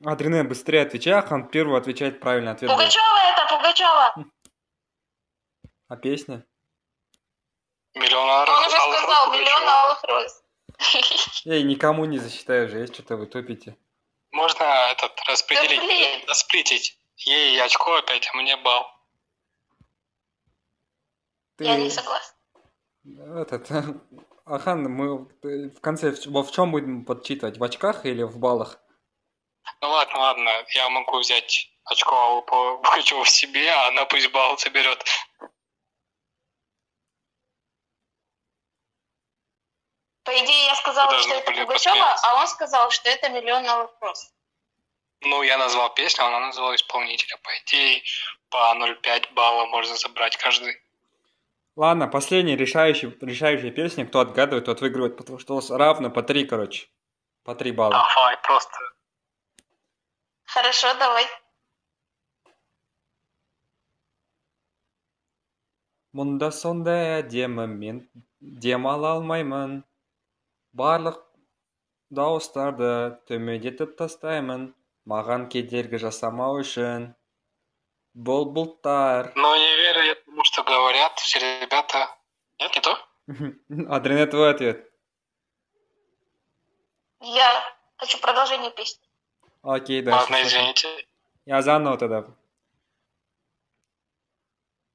Адрене, 0.03 0.43
быстрее 0.43 0.81
отвечай, 0.81 1.13
Ахан 1.13 1.47
первый 1.49 1.79
отвечает 1.79 2.19
правильно 2.19 2.51
ответ. 2.51 2.69
был. 2.69 2.77
Пугачева 2.77 3.17
это, 3.31 3.47
Пугачева. 3.55 4.25
А 5.87 5.95
песня? 5.97 6.45
Миллион 7.93 8.27
Он 8.27 8.29
алых- 8.49 8.67
уже 8.67 8.77
алых 8.77 8.99
сказал, 8.99 9.25
роз 9.27 9.33
миллион 9.37 9.59
Пугачева. 9.61 9.83
алых 9.83 10.03
роз. 10.03 10.43
Эй, 11.45 11.63
никому 11.63 12.05
не 12.05 12.17
засчитаю 12.17 12.67
же, 12.69 12.79
есть 12.79 12.93
что-то 12.95 13.15
вы 13.17 13.27
тупите. 13.27 13.77
Можно 14.31 14.63
этот 14.91 15.17
распределить, 15.27 15.79
Да 15.79 15.85
блин. 15.85 16.21
расплитить. 16.27 16.97
Ей 17.17 17.61
очко 17.61 17.95
опять, 17.95 18.27
а 18.33 18.37
мне 18.37 18.57
балл. 18.57 18.85
Ты... 21.57 21.63
Я 21.65 21.77
не 21.77 21.89
согласна. 21.89 22.35
Этот... 23.41 23.69
Ахан, 24.45 24.83
мы 24.83 25.27
в 25.41 25.79
конце 25.81 26.11
в, 26.11 26.25
во- 26.27 26.43
в 26.43 26.51
чем 26.51 26.71
будем 26.71 27.03
подсчитывать? 27.05 27.57
В 27.57 27.63
очках 27.63 28.05
или 28.05 28.23
в 28.23 28.37
баллах? 28.37 28.79
Ну 29.81 29.89
ладно, 29.89 30.19
ладно, 30.19 30.49
я 30.75 30.89
могу 30.89 31.19
взять 31.19 31.71
очко 31.85 32.41
Пугачеву 32.43 33.23
в 33.23 33.29
себе, 33.29 33.67
а 33.71 33.87
она 33.87 34.05
пусть 34.05 34.31
балл 34.31 34.57
соберет. 34.57 35.03
По 40.23 40.31
идее, 40.31 40.65
я 40.65 40.75
сказала, 40.75 41.09
Даже 41.11 41.23
что 41.23 41.33
это 41.35 41.51
Пугачева, 41.51 41.71
посмеяться. 41.73 42.27
а 42.27 42.41
он 42.41 42.47
сказал, 42.47 42.91
что 42.91 43.09
это 43.09 43.29
миллион 43.29 43.65
алых 43.67 43.91
роз. 44.01 44.31
Ну, 45.21 45.43
я 45.43 45.57
назвал 45.57 45.93
песню, 45.93 46.23
а 46.23 46.27
она 46.27 46.39
назвала 46.39 46.75
исполнителя. 46.75 47.37
По 47.37 47.49
идее, 47.59 48.03
по 48.49 48.75
0,5 48.75 49.33
балла 49.33 49.65
можно 49.67 49.95
забрать 49.95 50.37
каждый. 50.37 50.75
Ладно, 51.76 52.08
последняя 52.08 52.56
решающая, 52.56 53.16
решающая 53.20 53.70
песня. 53.70 54.06
Кто 54.06 54.20
отгадывает, 54.20 54.66
тот 54.66 54.80
выигрывает, 54.80 55.16
потому 55.16 55.38
что 55.38 55.54
у 55.54 55.56
вас 55.56 55.70
равно 55.70 56.10
по 56.10 56.22
три, 56.22 56.44
короче. 56.44 56.88
По 57.44 57.54
три 57.54 57.72
балла. 57.72 57.92
Давай, 57.92 58.36
просто 58.42 58.76
Хорошо, 60.44 60.92
давай. 60.98 61.24
мұнда 66.18 66.48
сондай 66.50 67.20
әдемі 67.20 67.64
мен 67.70 67.98
демала 68.64 69.12
алмаймын 69.16 69.76
барлық 70.80 71.20
дауыстарды 72.18 72.88
төмендетіп 73.30 73.92
тастаймын 74.00 74.64
маған 75.12 75.46
кедергі 75.52 76.00
жасамау 76.04 76.58
үшін 76.64 77.06
бұл 78.15 78.47
бұлттар 78.55 79.33
Но 79.35 79.55
не 79.55 79.75
верю 79.75 80.03
я 80.03 80.15
тому, 80.15 80.43
что 80.43 80.63
говорят 80.63 81.19
все 81.19 81.39
ребята. 81.39 82.09
Нет, 82.59 82.71
не 82.75 82.81
то? 82.81 82.97
Адрене, 83.93 84.25
твой 84.25 84.51
ответ. 84.51 84.89
Я 87.21 87.49
хочу 87.97 88.19
продолжение 88.19 88.71
песни. 88.71 89.03
Окей, 89.61 90.01
дальше. 90.01 90.19
Ладно, 90.19 90.43
извините. 90.43 90.87
Я 91.45 91.61
заново 91.61 91.97
тогда. 91.97 92.25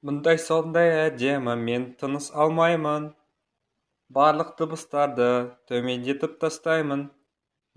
мұндай 0.07 0.39
сондай 0.41 0.87
әдемі 0.99 1.53
мен 1.63 1.83
тыныс 2.01 2.31
алмаймын 2.43 3.03
барлық 4.17 4.55
дыбыстарды 4.61 5.27
төмендетіп 5.69 6.39
тастаймын 6.43 7.03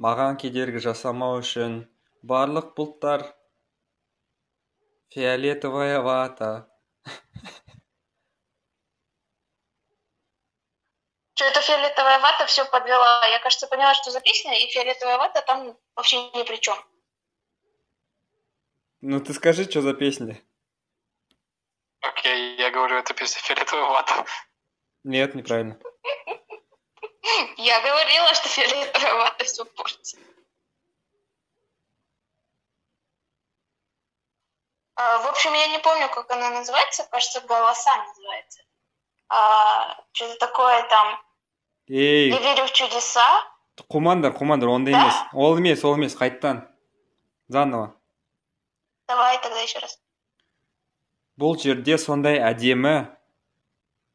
маған 0.06 0.38
кедергі 0.42 0.80
жасамау 0.86 1.42
үшін 1.42 1.74
барлық 2.32 2.70
бұлттар 2.78 3.26
фиолетовая 5.14 6.00
вата 6.00 6.68
Что 11.36 11.44
это 11.46 11.60
фиолетовая 11.60 12.20
вата 12.20 12.46
все 12.46 12.64
подвела. 12.64 13.26
Я, 13.26 13.40
кажется, 13.40 13.66
поняла, 13.66 13.92
что 13.94 14.12
за 14.12 14.20
песня, 14.20 14.56
и 14.56 14.68
фиолетовая 14.68 15.18
вата 15.18 15.42
там 15.42 15.76
вообще 15.96 16.30
ни 16.30 16.42
при 16.44 16.56
чем. 16.56 16.76
ну 19.00 19.20
ты 19.20 19.34
скажи 19.34 19.64
что 19.64 19.82
за 19.82 19.94
песня 19.94 20.40
Окей, 22.00 22.56
я 22.56 22.70
говорю, 22.70 22.96
это 22.96 23.14
песня 23.14 23.40
фиолетовая 23.40 23.90
вата. 23.90 24.24
нет 25.04 25.34
неправильно 25.34 25.78
Я 27.56 27.80
говорила, 27.80 28.34
что 28.34 28.48
фиолетовая 28.48 29.14
вата 29.14 29.44
все 29.44 29.64
портит. 29.64 30.33
В 34.96 35.26
общем, 35.28 35.52
я 35.54 35.66
не 35.68 35.78
помню, 35.80 36.08
как 36.08 36.30
она 36.30 36.50
называется. 36.50 37.04
Кажется, 37.10 37.40
голоса 37.40 37.90
называется. 37.96 38.60
Что-то 40.12 40.36
такое 40.38 40.82
там. 40.88 41.18
ей 41.88 42.30
Я 42.30 42.38
верю 42.38 42.66
в 42.66 42.72
чудеса. 42.72 43.26
қумаңдар 43.90 44.30
қумаңдар 44.38 44.68
ондай 44.70 44.94
Да? 44.94 45.00
емес 45.02 45.14
ол 45.32 45.58
емес 45.58 45.84
ол 45.84 45.96
емес 45.96 46.14
қайттан 46.16 46.62
заново 47.48 47.92
Давай 49.08 49.36
тогда 49.42 49.60
еще 49.60 49.80
раз. 49.80 49.98
бұл 51.36 51.58
жерде 51.58 51.98
сондай 51.98 52.38
әдемі 52.38 53.10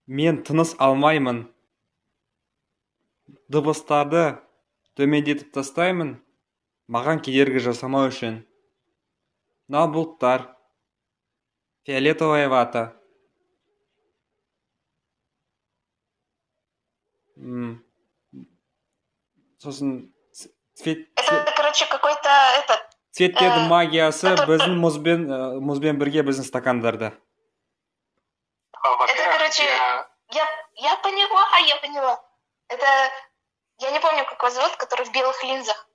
мен 0.07 0.39
тыныс 0.47 0.75
алмаймын 0.79 1.53
дыбыстарды 3.51 4.39
төмендетіп 4.95 5.51
тастаймын 5.53 6.15
маған 6.87 7.19
кедергі 7.25 7.59
жасамау 7.67 8.07
үшін 8.13 8.39
мына 9.67 9.83
бұлттар 9.93 10.47
фиолетовая 11.88 12.48
вата 12.48 12.92
М. 17.36 17.84
сосын 19.58 20.12
ц- 20.32 20.50
цвет, 20.74 21.08
Это, 21.16 21.26
цвет, 21.28 21.54
короче, 21.56 21.86
какой-то 21.86 22.28
этот. 22.58 22.80
цветтердің 23.16 23.66
э, 23.66 23.68
магиясы 23.68 24.28
который- 24.36 24.46
біздің 24.58 24.74
мұзбен 24.84 25.20
ә, 25.30 25.38
мұзбен 25.60 25.98
бірге 25.98 26.22
біздің 26.22 26.44
стакандарда 26.44 27.12
А, 28.72 28.96
Во-первых, 28.96 29.32
короче, 29.38 29.64
я... 29.64 30.08
Я, 30.32 30.46
я 30.76 30.96
поняла, 30.96 31.58
я 31.66 31.76
поняла. 31.76 32.20
Это. 32.68 32.86
Я 33.78 33.90
не 33.92 34.00
помню, 34.00 34.24
как 34.24 34.38
его 34.42 34.50
зовут, 34.50 34.76
который 34.76 35.04
в 35.06 35.12
белых 35.12 35.42
линзах. 35.44 35.88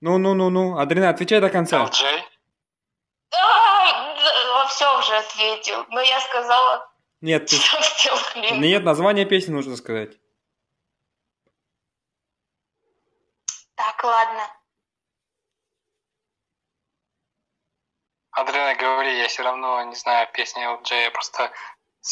ну 0.00 0.18
ну 0.18 0.34
ну 0.34 0.50
ну 0.50 0.78
адрина 0.78 1.08
отвечай 1.10 1.40
до 1.40 1.48
конца 1.50 1.84
LJ? 1.84 2.22
Все 4.69 4.99
уже 4.99 5.17
ответил. 5.17 5.85
Но 5.89 5.99
я 6.01 6.19
сказала, 6.21 6.89
нет 7.21 7.47
ты. 7.47 7.57
Нет, 8.57 8.83
название 8.83 9.25
песни 9.25 9.51
нужно 9.51 9.75
сказать. 9.75 10.17
Так, 13.75 14.03
ладно. 14.03 14.47
Адрена, 18.31 18.75
говори, 18.75 19.17
я 19.17 19.27
все 19.27 19.43
равно 19.43 19.83
не 19.83 19.95
знаю 19.95 20.27
песни 20.33 20.63
LJ, 20.63 21.03
я 21.03 21.11
просто... 21.11 21.51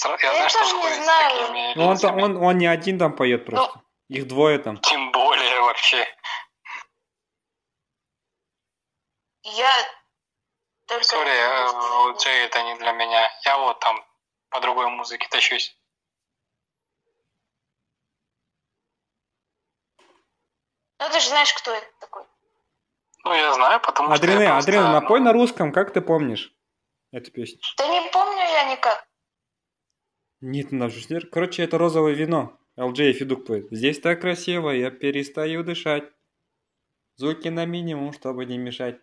Я 0.04 0.34
Я 0.34 0.50
знаю, 0.50 0.50
что 0.50 0.90
не 0.90 0.94
с 0.96 1.04
знаю. 1.04 1.40
такими 1.40 1.74
Ну, 1.76 1.84
он, 1.84 1.90
линзами. 1.92 2.22
он, 2.22 2.38
он 2.38 2.58
не 2.58 2.68
один 2.68 3.00
там 3.00 3.16
поет 3.16 3.46
просто. 3.46 3.82
Их 4.10 4.28
двое 4.28 4.60
там. 4.60 4.78
Тем 4.78 5.12
более 5.12 5.62
вообще. 5.62 6.06
Я 9.44 9.72
только... 10.88 11.04
Сори, 11.04 11.30
э, 11.30 12.14
LJ 12.14 12.30
это 12.46 12.64
не 12.64 12.76
для 12.78 12.92
меня. 12.94 13.30
Я 13.46 13.58
вот 13.58 13.80
там 13.80 14.04
по 14.50 14.60
другой 14.60 14.90
музыке 14.90 15.28
тащусь. 15.30 15.78
Ну, 21.00 21.10
ты 21.12 21.20
же 21.20 21.30
знаешь, 21.30 21.54
кто 21.54 21.72
это 21.74 21.88
такой. 22.00 22.24
Ну, 23.24 23.34
я 23.34 23.54
знаю, 23.54 23.80
потому 23.82 24.10
что... 24.10 24.24
Адрене, 24.24 24.46
я 24.46 24.54
просто, 24.54 24.70
Адрене, 24.72 24.88
ну, 24.88 24.94
напой 24.94 25.20
на 25.20 25.34
русском, 25.34 25.72
как 25.72 25.94
ты 25.94 26.02
помнишь 26.02 26.54
эту 27.12 27.32
песню? 27.32 27.60
Да 27.78 27.88
не 27.88 28.10
помню 28.12 28.42
я 28.42 28.72
никак. 28.72 29.08
Нет, 30.40 30.72
на 30.72 30.90
жуснер. 30.90 31.28
Короче, 31.28 31.64
это 31.64 31.78
розовое 31.78 32.14
вино. 32.14 32.58
LJ 32.78 33.10
и 33.10 33.14
Федук 33.14 33.46
поет. 33.46 33.68
Здесь 33.72 34.00
так 34.00 34.22
красиво, 34.22 34.70
я 34.70 34.92
перестаю 34.92 35.64
дышать. 35.64 36.04
Звуки 37.16 37.48
на 37.48 37.66
минимум, 37.66 38.14
чтобы 38.14 38.46
не 38.46 38.58
мешать. 38.58 39.00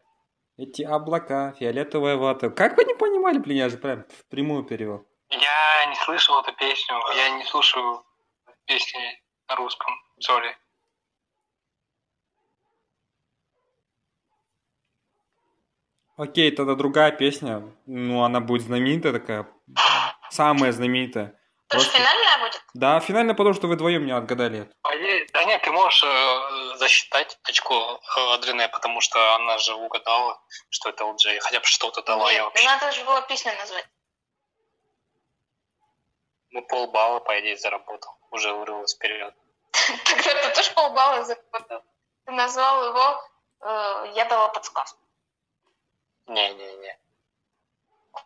Эти 0.57 0.83
облака, 0.83 1.53
фиолетовая 1.59 2.17
вата. 2.17 2.49
Как 2.51 2.77
вы 2.77 2.85
не 2.85 2.95
понимали, 2.95 3.39
блин, 3.39 3.57
я 3.59 3.69
же 3.69 3.77
прям 3.77 4.05
прямую 4.31 4.63
перевел. 4.65 5.07
Я 5.31 5.87
не 5.87 5.97
слышал 5.97 6.41
эту 6.41 6.53
песню, 6.55 6.95
я 7.17 7.31
не 7.31 7.45
слушаю 7.45 8.05
песни 8.67 9.21
на 9.49 9.57
русском. 9.57 9.93
Сори. 10.21 10.57
Окей, 16.17 16.51
тогда 16.53 16.75
другая 16.75 17.11
песня. 17.11 17.63
Ну, 17.87 18.23
она 18.23 18.41
будет 18.41 18.63
знаменитая 18.63 19.13
такая. 19.13 19.49
Самая 20.31 20.73
знаменитая. 20.73 21.39
Тоже 21.69 21.85
Просто- 21.87 21.99
финальная 21.99 22.39
будет? 22.41 22.63
Да, 22.75 23.01
финально, 23.01 23.35
потому 23.35 23.55
что 23.55 23.67
вы 23.67 23.75
вдвоем 23.75 24.07
не 24.07 24.13
отгадали 24.13 24.61
это. 24.61 24.73
Нет, 25.47 25.63
ты 25.63 25.71
можешь 25.73 26.03
э, 26.05 26.77
засчитать 26.77 27.39
очко 27.45 28.01
э, 28.17 28.35
Адрене, 28.35 28.69
потому 28.69 29.01
что 29.01 29.35
она 29.35 29.59
же 29.59 29.75
угадала, 29.75 30.41
что 30.71 30.89
это 30.89 31.05
LJ, 31.05 31.41
хотя 31.41 31.61
бы 31.61 31.67
что-то 31.67 32.03
дала 32.03 32.31
я 32.31 32.39
Нет, 32.39 32.45
вообще. 32.45 32.67
надо 32.67 32.93
же 32.93 33.05
было 33.05 33.21
песню 33.23 33.55
назвать. 33.59 33.87
Ну, 36.51 36.63
полбалла, 36.63 37.21
по 37.21 37.39
идее, 37.41 37.57
заработал. 37.57 38.17
Уже 38.31 38.53
вырвалось 38.53 38.95
вперед. 38.95 39.35
Тогда 40.05 40.35
ты 40.35 40.55
тоже 40.55 40.71
полбалла 40.73 41.25
заработал. 41.25 41.83
Ты 42.25 42.33
назвал 42.33 42.87
его, 42.87 43.25
э, 43.61 44.13
я 44.15 44.25
дала 44.27 44.49
подсказку. 44.49 44.99
Не-не-не. 46.27 46.99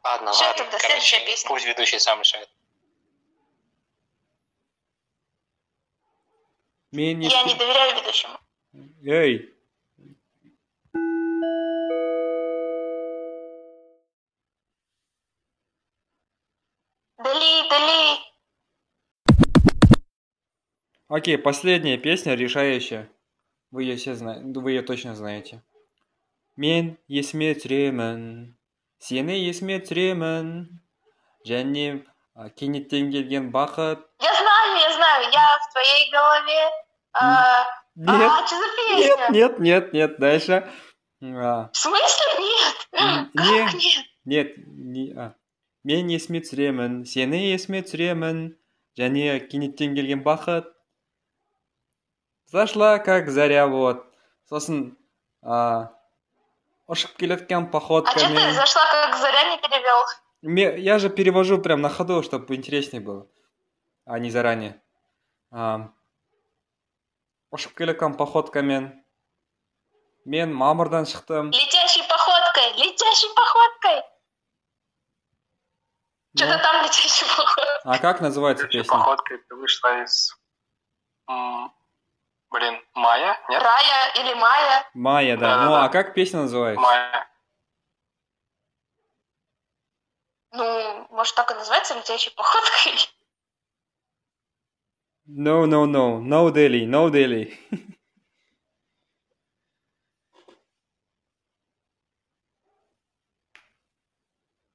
Ладно, 0.05 0.33
ладно. 0.33 0.79
Короче, 0.79 1.21
пусть 1.47 1.65
ведущий 1.65 1.99
сам 1.99 2.21
решает. 2.21 2.49
Мен 6.92 7.22
Я 7.22 7.44
не 7.44 7.56
доверяю 7.56 7.96
ведущему. 7.96 8.38
Эй, 9.04 9.50
Дали, 17.18 17.70
дали. 17.70 18.20
окей, 21.08 21.38
последняя 21.38 21.98
песня 21.98 22.36
решающая. 22.36 23.10
Вы 23.72 23.84
ее 23.84 23.96
все 23.96 24.16
знаете, 24.16 24.60
вы 24.60 24.72
ее 24.72 24.82
точно 24.82 25.16
знаете. 25.16 25.62
Мен 26.56 26.98
есіме 27.10 27.56
түсіремін, 27.58 28.54
сені 29.02 29.36
есіме 29.50 29.80
түсіремін, 29.82 30.50
және 31.50 32.06
а, 32.38 32.50
кенеттен 32.54 33.10
келген 33.10 33.50
бақыт. 33.50 34.06
Я 34.22 34.34
знаю, 34.38 34.78
я 34.78 34.92
знаю, 34.94 35.24
я 35.34 35.46
в 35.78 35.78
твоей 35.78 36.12
голове. 36.12 36.72
А, 37.14 37.66
Нет, 37.96 38.32
а, 38.32 38.48
что 38.48 38.56
за 38.58 38.68
песня? 38.76 39.16
нет, 39.30 39.30
нет, 39.30 39.60
нет, 39.60 39.94
нет, 39.94 40.20
дальше. 40.20 40.72
А, 41.22 41.70
В 41.72 41.78
смысле 41.78 42.26
нет? 42.40 42.88
М, 42.94 43.32
Как 43.36 43.46
нет. 43.46 43.74
нет? 43.74 44.06
нет, 44.26 44.48
не, 44.68 45.14
а. 45.18 45.34
Мен 45.86 46.08
есіме 46.10 46.40
түсіремін, 46.40 47.04
сені 47.06 47.40
есіме 47.52 47.82
түсіремін, 47.84 48.56
және 48.98 49.40
кенеттен 49.52 49.96
келген 49.96 50.22
бақыт. 50.24 50.64
Зашла, 52.48 53.00
как 53.00 53.30
заря, 53.30 53.68
вот. 53.68 54.06
Сосын, 54.50 54.96
а, 55.42 55.90
ұшып 56.88 57.18
келе 57.20 57.36
жатқан 57.36 57.64
А 57.64 57.66
что 57.66 57.66
ты 57.66 57.72
походками. 57.72 58.52
зашла, 58.54 58.82
как 58.92 59.18
заря 59.18 59.44
не 59.52 59.58
перевел? 59.58 60.00
Ме- 60.42 60.80
Я 60.80 61.00
же 61.00 61.10
перевожу 61.10 61.60
прям 61.62 61.82
на 61.82 61.90
ходу, 61.90 62.22
чтобы 62.24 62.56
интереснее 62.56 63.02
было, 63.02 63.28
а 64.06 64.20
не 64.20 64.30
заранее. 64.32 64.82
А, 65.51 65.89
ұшып 67.57 67.73
келе 67.79 67.95
жатқан 67.95 68.17
походкамен 68.21 68.91
мен 70.29 70.53
мамырдан 70.53 71.07
шықтым. 71.09 71.51
Летящей 71.57 72.05
походкой, 72.09 72.73
летящей 72.77 73.33
походкой. 73.35 74.03
Что-то 76.37 76.57
Ну, 76.57 76.63
там 76.63 76.85
летящей 76.85 77.27
походкой. 77.27 77.65
а 77.85 77.99
как 77.99 78.21
называется 78.21 78.67
песня? 78.69 78.93
Походкой 78.93 79.39
ты 79.39 79.55
вышла 79.55 80.03
из... 80.03 80.37
Блин, 82.51 82.83
Майя? 82.95 83.39
Нет? 83.49 83.63
Рая 83.63 84.13
или 84.17 84.35
Майя. 84.35 84.91
Майя, 84.95 85.37
да. 85.37 85.65
Ну, 85.65 85.75
а 85.75 85.89
как 85.89 86.15
песня 86.15 86.41
называется? 86.41 86.81
Майя. 86.81 87.29
Ну, 90.53 91.07
может, 91.11 91.35
так 91.35 91.51
и 91.51 91.55
называется 91.55 91.95
летящей 91.95 92.33
походкой. 92.33 92.95
No, 95.29 95.67
no, 95.67 95.87
no. 95.87 96.21
No 96.21 96.51
Delhi, 96.51 96.87
no 96.87 97.11
Delhi. 97.11 97.53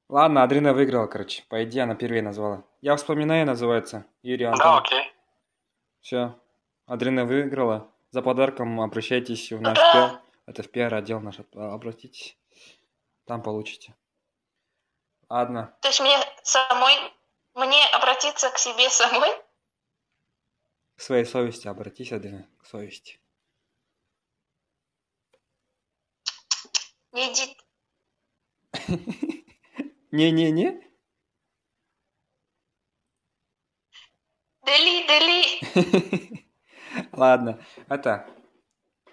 Ладно, 0.09 0.43
Адрина 0.43 0.73
выиграла, 0.73 1.07
короче. 1.07 1.43
По 1.49 1.63
идее, 1.63 1.83
она 1.83 1.95
первее 1.95 2.21
назвала. 2.21 2.63
Я 2.81 2.95
вспоминаю, 2.95 3.45
называется. 3.45 4.05
Юрий 4.21 4.45
Да, 4.45 4.51
Антон. 4.51 4.77
окей. 4.79 5.13
Все. 6.01 6.35
Адрина 6.85 7.25
выиграла. 7.25 7.89
За 8.11 8.21
подарком 8.21 8.79
обращайтесь 8.81 9.51
в 9.51 9.59
наш 9.61 9.77
пиар. 9.77 10.21
Это 10.45 10.61
в 10.61 10.69
пиар-отдел 10.69 11.19
наш. 11.19 11.39
а, 11.55 11.73
Обратитесь. 11.73 12.37
Там 13.25 13.41
получите. 13.41 13.95
Ладно. 15.29 15.75
То 15.81 15.87
есть 15.87 16.01
мне 16.01 16.15
самой, 16.43 16.93
мне 17.55 17.83
обратиться 17.93 18.51
к 18.51 18.57
себе 18.59 18.89
самой? 18.89 19.29
К 20.95 21.01
своей 21.01 21.25
совести 21.25 21.67
обратись, 21.67 22.11
Адрина. 22.11 22.47
К 22.61 22.65
совести. 22.65 23.19
Не 27.11 27.31
иди. 27.31 27.57
Не-не-не. 30.11 30.81
Дали, 34.65 35.07
дали. 35.07 36.47
Ладно, 37.11 37.59
это... 37.89 38.27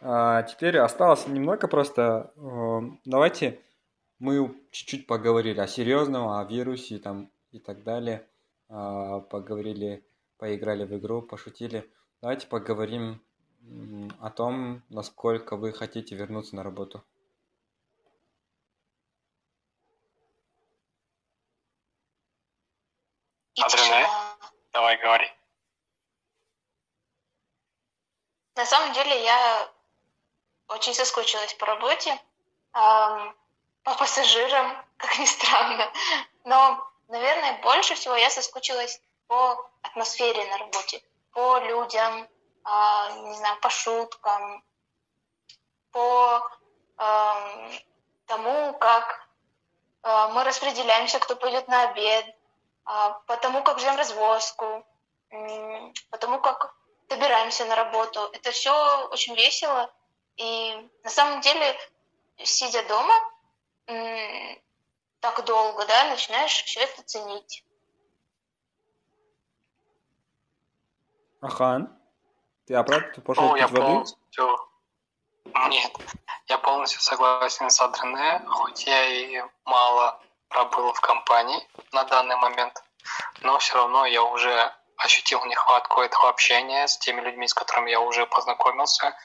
а, 0.00 0.42
теперь 0.44 0.78
осталось 0.78 1.26
немного 1.26 1.68
просто... 1.68 2.32
э, 2.36 2.80
давайте 3.04 3.60
мы 4.18 4.54
чуть-чуть 4.70 5.06
поговорили 5.06 5.60
о 5.60 5.66
серьезном, 5.66 6.28
о 6.28 6.44
вирусе 6.44 6.98
там 6.98 7.30
и 7.50 7.58
так 7.58 7.82
далее. 7.82 8.26
А, 8.68 9.20
поговорили, 9.20 10.06
поиграли 10.40 10.84
в 10.84 10.96
игру, 10.98 11.20
пошутили. 11.20 11.88
Давайте 12.22 12.46
поговорим 12.46 13.22
о 14.20 14.30
том, 14.30 14.82
насколько 14.88 15.56
вы 15.56 15.72
хотите 15.72 16.16
вернуться 16.16 16.56
на 16.56 16.62
работу. 16.62 17.04
Тишина. 23.52 24.36
Давай, 24.72 24.96
говори. 25.02 25.30
На 28.56 28.64
самом 28.64 28.94
деле 28.94 29.22
я 29.22 29.70
очень 30.68 30.94
соскучилась 30.94 31.52
по 31.54 31.66
работе, 31.66 32.18
ам, 32.72 33.36
по 33.82 33.94
пассажирам, 33.94 34.86
как 34.96 35.18
ни 35.18 35.26
странно. 35.26 35.92
Но, 36.44 36.90
наверное, 37.08 37.60
больше 37.62 37.94
всего 37.94 38.16
я 38.16 38.30
соскучилась 38.30 39.02
по 39.30 39.70
атмосфере 39.82 40.44
на 40.46 40.58
работе, 40.58 41.00
по 41.30 41.58
людям, 41.58 42.28
а, 42.64 43.12
не 43.12 43.34
знаю, 43.34 43.60
по 43.60 43.70
шуткам, 43.70 44.64
по 45.92 46.42
ам, 46.96 47.70
тому, 48.26 48.74
как 48.74 49.28
а, 50.02 50.28
мы 50.30 50.42
распределяемся, 50.42 51.20
кто 51.20 51.36
пойдет 51.36 51.68
на 51.68 51.90
обед, 51.90 52.26
а, 52.84 53.10
по 53.28 53.36
тому, 53.36 53.62
как 53.62 53.78
ждем 53.78 53.96
развозку, 53.96 54.84
м, 55.30 55.94
по 56.10 56.18
тому, 56.18 56.40
как 56.40 56.74
добираемся 57.08 57.64
на 57.66 57.76
работу. 57.76 58.28
Это 58.32 58.50
все 58.50 59.06
очень 59.10 59.36
весело. 59.36 59.94
И 60.38 60.90
на 61.04 61.10
самом 61.10 61.40
деле, 61.40 61.78
сидя 62.42 62.82
дома, 62.88 63.14
м, 63.86 64.60
так 65.20 65.44
долго, 65.44 65.86
да, 65.86 66.04
начинаешь 66.08 66.64
все 66.64 66.80
это 66.80 67.04
ценить. 67.04 67.64
Ахан, 71.40 71.88
ты 72.66 72.82
ты 73.14 73.20
пошел 73.20 73.44
Ну, 73.44 73.56
я 73.56 73.66
воды? 73.66 73.80
полностью... 73.80 74.68
Нет, 75.68 75.92
я 76.46 76.58
полностью 76.58 77.00
согласен 77.00 77.70
с 77.70 77.80
Адрене, 77.80 78.42
хоть 78.46 78.86
я 78.86 79.04
и 79.06 79.42
мало 79.64 80.20
пробыл 80.48 80.92
в 80.92 81.00
компании 81.00 81.66
на 81.92 82.04
данный 82.04 82.36
момент, 82.36 82.82
но 83.40 83.58
все 83.58 83.74
равно 83.74 84.04
я 84.04 84.22
уже 84.22 84.72
ощутил 84.96 85.44
нехватку 85.46 86.02
этого 86.02 86.28
общения 86.28 86.86
с 86.86 86.98
теми 86.98 87.20
людьми, 87.22 87.48
с 87.48 87.54
которыми 87.54 87.90
я 87.90 88.00
уже 88.00 88.26
познакомился. 88.26 89.16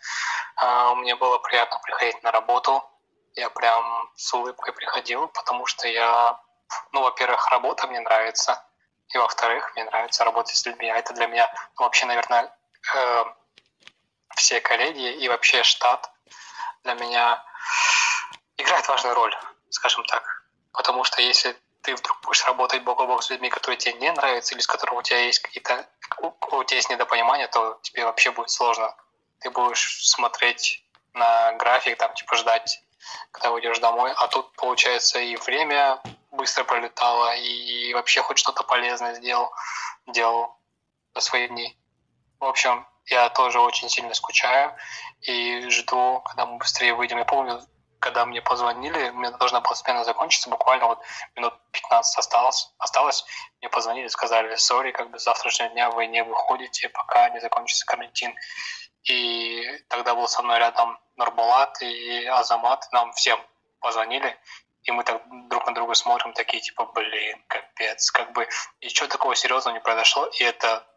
А, 0.55 0.95
Мне 0.95 1.15
было 1.15 1.37
приятно 1.39 1.79
приходить 1.83 2.23
на 2.23 2.31
работу. 2.31 2.81
Я 3.33 3.49
прям 3.49 4.09
с 4.15 4.33
улыбкой 4.33 4.73
приходил, 4.73 5.27
потому 5.27 5.65
что 5.65 5.87
я, 5.89 6.39
ну, 6.93 7.01
во-первых, 7.01 7.49
работа 7.51 7.87
мне 7.87 7.99
нравится, 7.99 8.64
и 9.15 9.17
во-вторых, 9.17 9.71
мне 9.75 9.85
нравится 9.85 10.25
работать 10.25 10.55
с 10.57 10.65
людьми. 10.65 10.89
А 10.89 10.97
это 10.97 11.13
для 11.13 11.27
меня 11.27 11.49
вообще, 11.77 12.05
наверное, 12.05 12.53
э, 12.93 13.23
все 14.35 14.59
коллеги 14.59 15.09
и 15.13 15.29
вообще 15.29 15.63
штат 15.63 16.11
для 16.83 16.95
меня 16.95 17.43
играет 18.57 18.87
важную 18.89 19.15
роль, 19.15 19.33
скажем 19.69 20.03
так. 20.05 20.43
Потому 20.73 21.05
что 21.05 21.21
если 21.21 21.57
ты 21.81 21.95
вдруг 21.95 22.19
будешь 22.23 22.45
работать 22.45 22.83
бок 22.83 22.99
о 22.99 23.05
бок 23.05 23.23
с 23.23 23.29
людьми, 23.29 23.49
которые 23.49 23.77
тебе 23.77 23.93
не 23.93 24.11
нравятся, 24.11 24.53
или 24.53 24.61
с 24.61 24.67
которыми 24.67 24.97
у 24.97 25.01
тебя 25.01 25.19
есть 25.19 25.39
какие-то 25.39 25.87
у, 26.19 26.33
у 26.57 26.63
тебя 26.65 26.77
есть 26.77 26.89
недопонимание, 26.89 27.47
то 27.47 27.79
тебе 27.83 28.03
вообще 28.03 28.31
будет 28.31 28.49
сложно. 28.49 28.93
Ты 29.39 29.49
будешь 29.49 30.05
смотреть 30.05 30.83
на 31.13 31.53
график, 31.53 31.97
там, 31.97 32.13
типа, 32.15 32.35
ждать, 32.35 32.83
когда 33.31 33.51
уйдешь 33.51 33.79
домой, 33.79 34.11
а 34.17 34.27
тут, 34.27 34.51
получается, 34.57 35.19
и 35.19 35.37
время 35.37 36.01
быстро 36.35 36.63
пролетало, 36.63 37.35
и 37.35 37.93
вообще 37.93 38.21
хоть 38.21 38.37
что-то 38.37 38.63
полезное 38.63 39.15
сделал, 39.15 39.51
делал 40.07 40.57
за 41.13 41.21
свои 41.21 41.47
дни. 41.47 41.77
В 42.39 42.45
общем, 42.45 42.85
Я 43.07 43.29
тоже 43.29 43.59
очень 43.59 43.87
сильно 43.87 44.13
скучаю 44.15 44.75
и 45.21 45.69
жду, 45.69 46.21
когда 46.25 46.45
мы 46.47 46.57
быстрее 46.57 46.95
выйдем. 46.95 47.19
Я 47.19 47.25
помню, 47.25 47.61
когда 47.99 48.25
мне 48.25 48.41
позвонили, 48.41 49.11
мне 49.11 49.29
должна 49.31 49.61
была 49.61 49.75
смена 49.75 50.03
закончиться, 50.03 50.49
буквально 50.49 50.87
вот 50.87 51.01
минут 51.35 51.53
15 51.71 52.17
осталось, 52.17 52.73
осталось, 52.79 53.25
мне 53.61 53.69
позвонили, 53.69 54.07
сказали, 54.07 54.55
сори, 54.55 54.91
как 54.91 55.11
бы 55.11 55.19
с 55.19 55.23
завтрашнего 55.23 55.69
дня 55.69 55.91
вы 55.91 56.07
не 56.07 56.23
выходите, 56.23 56.89
пока 56.89 57.29
не 57.29 57.39
закончится 57.39 57.85
карантин. 57.85 58.35
И 59.03 59.61
тогда 59.89 60.15
был 60.15 60.27
со 60.27 60.41
мной 60.41 60.57
рядом 60.57 60.99
Нурбулат 61.15 61.81
и 61.81 62.25
Азамат, 62.25 62.87
нам 62.91 63.13
всем 63.13 63.39
позвонили, 63.79 64.35
и 64.85 64.91
мы 64.91 65.03
так 65.03 65.21
друг 65.49 65.65
на 65.65 65.73
друга 65.73 65.93
смотрим, 65.95 66.33
такие 66.33 66.61
типа, 66.61 66.85
блин, 66.85 67.43
капец, 67.47 68.11
как 68.11 68.31
бы 68.33 68.47
ничего 68.81 69.07
такого 69.07 69.35
серьезного 69.35 69.73
не 69.73 69.81
произошло, 69.81 70.27
и 70.27 70.43
это 70.43 70.87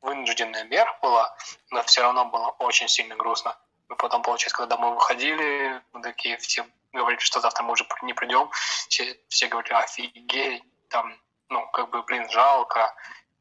вынужденная 0.00 0.64
мера 0.64 0.98
была, 1.02 1.36
но 1.70 1.82
все 1.82 2.02
равно 2.02 2.24
было 2.24 2.48
очень 2.58 2.88
сильно 2.88 3.14
грустно. 3.14 3.56
Мы 3.88 3.96
потом, 3.96 4.22
получается, 4.22 4.56
когда 4.56 4.76
мы 4.78 4.94
выходили, 4.94 5.82
мы 5.92 6.02
такие 6.02 6.38
все 6.38 6.66
говорили, 6.92 7.20
что 7.20 7.40
завтра 7.40 7.62
мы 7.62 7.72
уже 7.72 7.86
не 8.02 8.14
придем, 8.14 8.50
все, 8.88 9.18
все 9.28 9.48
говорили, 9.48 9.74
офигеть, 9.74 10.64
там, 10.88 11.14
ну, 11.50 11.66
как 11.68 11.90
бы, 11.90 12.02
блин, 12.02 12.28
жалко, 12.30 12.94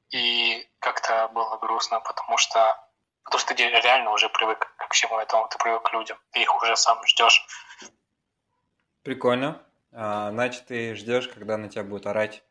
и 0.09 0.69
как-то 0.79 1.29
было 1.29 1.57
грустно, 1.57 2.01
потому 2.01 2.37
что 2.37 2.77
потому 3.23 3.39
что 3.39 3.53
ты 3.53 3.63
реально 3.63 4.11
уже 4.11 4.29
привык 4.29 4.73
к 4.77 4.93
всему 4.93 5.19
этому, 5.19 5.47
ты 5.47 5.57
привык 5.57 5.83
к 5.83 5.93
людям, 5.93 6.17
ты 6.31 6.41
их 6.41 6.53
уже 6.55 6.75
сам 6.75 6.99
ждешь. 7.05 7.45
Прикольно. 9.03 9.61
А, 9.91 10.29
значит, 10.31 10.67
ты 10.67 10.95
ждешь, 10.95 11.27
когда 11.27 11.57
на 11.57 11.69
тебя 11.69 11.83
будут 11.83 12.05
орать. 12.05 12.43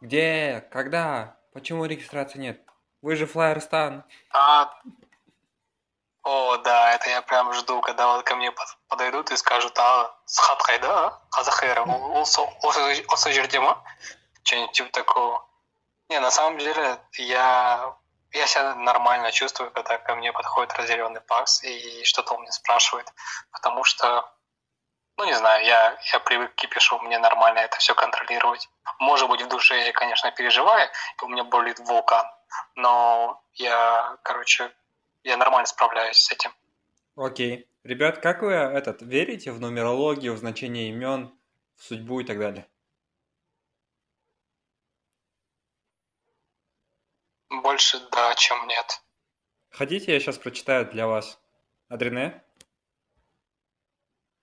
Где? 0.00 0.66
Когда? 0.70 1.36
Почему 1.52 1.84
регистрации 1.84 2.38
нет? 2.38 2.60
Вы 3.00 3.16
же 3.16 3.26
Флайерстан. 3.26 4.04
А, 4.30 4.74
о, 6.24 6.56
да, 6.56 6.94
это 6.94 7.10
я 7.10 7.22
прям 7.22 7.52
жду, 7.52 7.80
когда 7.82 8.16
вот 8.16 8.24
ко 8.24 8.34
мне 8.34 8.52
подойдут 8.88 9.30
и 9.30 9.36
скажут, 9.36 9.78
а 9.78 10.10
схат 10.24 10.62
хайда, 10.62 11.20
казахайра, 11.30 11.84
осы 11.84 13.32
жерде 13.32 13.60
ма? 13.60 13.84
Что-нибудь 14.42 14.72
типа 14.72 14.90
такого. 14.90 15.46
Не, 16.08 16.20
на 16.20 16.30
самом 16.30 16.58
деле, 16.58 16.98
я, 17.18 17.94
я 18.32 18.46
себя 18.46 18.74
нормально 18.74 19.32
чувствую, 19.32 19.70
когда 19.70 19.98
ко 19.98 20.14
мне 20.14 20.32
подходит 20.32 20.72
разделенный 20.74 21.20
пакс 21.20 21.62
и 21.62 22.02
что-то 22.04 22.34
он 22.34 22.42
меня 22.42 22.52
спрашивает, 22.52 23.12
потому 23.52 23.84
что 23.84 24.33
ну, 25.16 25.24
не 25.24 25.34
знаю, 25.34 25.64
я, 25.64 25.98
я 26.12 26.20
привык 26.20 26.52
к 26.52 26.56
кипишу, 26.56 26.98
мне 27.00 27.18
нормально 27.18 27.60
это 27.60 27.76
все 27.78 27.94
контролировать. 27.94 28.68
Может 28.98 29.28
быть, 29.28 29.42
в 29.42 29.48
душе 29.48 29.86
я, 29.86 29.92
конечно, 29.92 30.30
переживаю, 30.32 30.90
у 31.22 31.28
меня 31.28 31.44
болит 31.44 31.78
вулкан, 31.78 32.26
но 32.74 33.42
я, 33.54 34.18
короче, 34.22 34.72
я 35.22 35.36
нормально 35.36 35.66
справляюсь 35.66 36.18
с 36.18 36.32
этим. 36.32 36.52
Окей. 37.16 37.68
Ребят, 37.84 38.18
как 38.18 38.42
вы 38.42 38.52
этот, 38.52 39.02
верите 39.02 39.52
в 39.52 39.60
нумерологию, 39.60 40.34
в 40.34 40.38
значение 40.38 40.88
имен, 40.88 41.38
в 41.76 41.84
судьбу 41.84 42.20
и 42.20 42.24
так 42.24 42.38
далее? 42.38 42.66
Больше 47.50 48.00
да, 48.10 48.34
чем 48.34 48.66
нет. 48.66 49.02
Хотите, 49.70 50.12
я 50.12 50.20
сейчас 50.20 50.38
прочитаю 50.38 50.86
для 50.86 51.06
вас? 51.06 51.40
Адрене? 51.88 52.43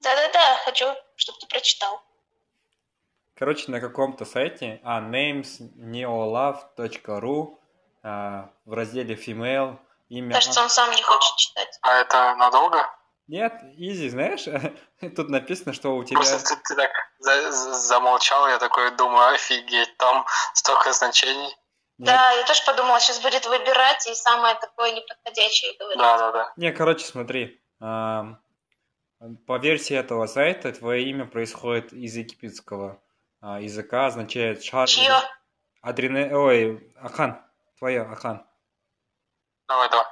Да-да-да, 0.02 0.58
хочу, 0.66 0.93
чтобы 1.16 1.39
ты 1.39 1.47
прочитал. 1.47 2.04
Короче, 3.36 3.72
на 3.72 3.80
каком-то 3.80 4.26
сайте, 4.26 4.82
а, 4.84 4.99
namesneolove.ru, 5.02 7.58
а, 8.04 8.49
в 8.66 8.74
разделе 8.74 9.16
female, 9.16 9.80
имя... 10.10 10.34
Кажется, 10.34 10.62
он 10.62 10.70
сам 10.70 10.91
не 10.91 11.02
хочет 11.02 11.38
читать. 11.38 11.80
А 11.82 12.02
это 12.02 12.36
надолго? 12.36 12.86
Нет, 13.28 13.54
изи, 13.78 14.10
знаешь, 14.10 14.45
тут 15.16 15.30
написано, 15.30 15.74
что 15.74 15.95
у 15.95 16.04
тебя... 16.04 16.18
Просто 16.18 16.56
ты, 16.56 16.62
ты 16.64 16.76
так 16.76 16.91
за, 17.20 17.52
замолчал, 17.52 18.47
я 18.47 18.60
такой 18.60 18.91
думаю, 18.91 19.34
офигеть, 19.34 19.97
там 19.97 20.26
столько 20.54 20.91
значений. 20.91 21.56
Нет. 21.97 22.10
Да, 22.10 22.32
я 22.32 22.45
тоже 22.45 22.62
подумала, 22.66 22.99
сейчас 22.99 23.22
будет 23.22 23.45
выбирать 23.45 24.06
и 24.08 24.16
самое 24.16 24.56
такое 24.56 24.91
неподходящее 24.91 25.78
говорить. 25.78 25.99
Да, 25.99 26.18
да, 26.18 26.32
да. 26.32 26.54
Не, 26.58 26.72
короче, 26.72 27.06
смотри, 27.06 27.62
по 29.45 29.57
версии 29.59 29.95
этого 29.95 30.26
сайта, 30.26 30.72
твое 30.72 31.07
имя 31.09 31.26
происходит 31.26 31.93
из 31.93 32.17
египетского 32.17 32.99
а, 33.39 33.61
языка, 33.61 34.07
означает 34.07 34.63
шар... 34.63 34.88
Чье? 34.88 35.13
Адрене... 35.82 36.36
Ой, 36.36 36.91
Ахан. 36.95 37.39
Твое, 37.78 38.01
Ахан. 38.01 38.43
Давай, 39.67 39.89
давай. 39.89 40.05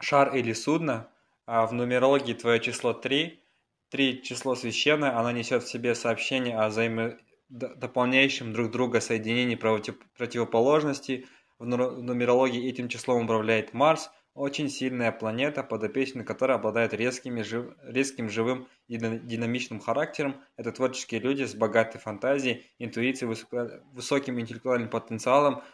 Шар 0.00 0.34
или 0.34 0.52
судно. 0.52 1.08
А 1.46 1.66
в 1.66 1.72
нумерологии 1.72 2.34
твое 2.34 2.60
число 2.60 2.92
3. 2.92 3.42
3 3.90 4.22
число 4.22 4.54
священное, 4.54 5.16
оно 5.18 5.30
несет 5.30 5.62
в 5.62 5.70
себе 5.70 5.94
сообщение 5.94 6.58
о 6.58 6.68
взаимодополняющем 6.68 8.52
друг 8.52 8.70
друга 8.70 9.00
соединении 9.00 9.54
противоположностей. 9.54 11.26
В 11.58 11.64
нумерологии 11.64 12.68
этим 12.68 12.88
числом 12.88 13.24
управляет 13.24 13.72
Марс– 13.72 14.10
очень 14.36 14.68
сильная 14.68 15.12
планета, 15.12 15.62
подопечный 15.62 16.22
которой 16.24 16.56
обладает 16.56 16.92
резкими, 16.92 17.40
жив... 17.40 17.74
резким 17.82 18.28
живым 18.28 18.68
и 18.86 18.98
динамичным 18.98 19.80
характером. 19.80 20.44
Это 20.56 20.72
творческие 20.72 21.20
люди 21.20 21.44
с 21.44 21.54
богатой 21.54 22.00
фантазией, 22.00 22.70
интуицией, 22.78 23.28
высоко... 23.28 23.68
высоким 23.92 24.38
интеллектуальным 24.38 24.90
потенциалом 24.90 25.64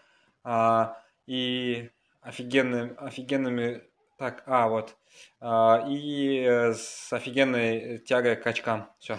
а, 0.44 0.96
и 1.26 1.90
офигенным, 2.20 2.96
офигенными... 2.98 3.82
Так, 4.16 4.44
а, 4.46 4.68
вот. 4.68 4.96
А, 5.40 5.84
и 5.88 6.44
с 6.46 7.12
офигенной 7.12 7.98
тягой 7.98 8.36
к 8.36 8.46
очкам. 8.46 8.88
Все. 9.00 9.18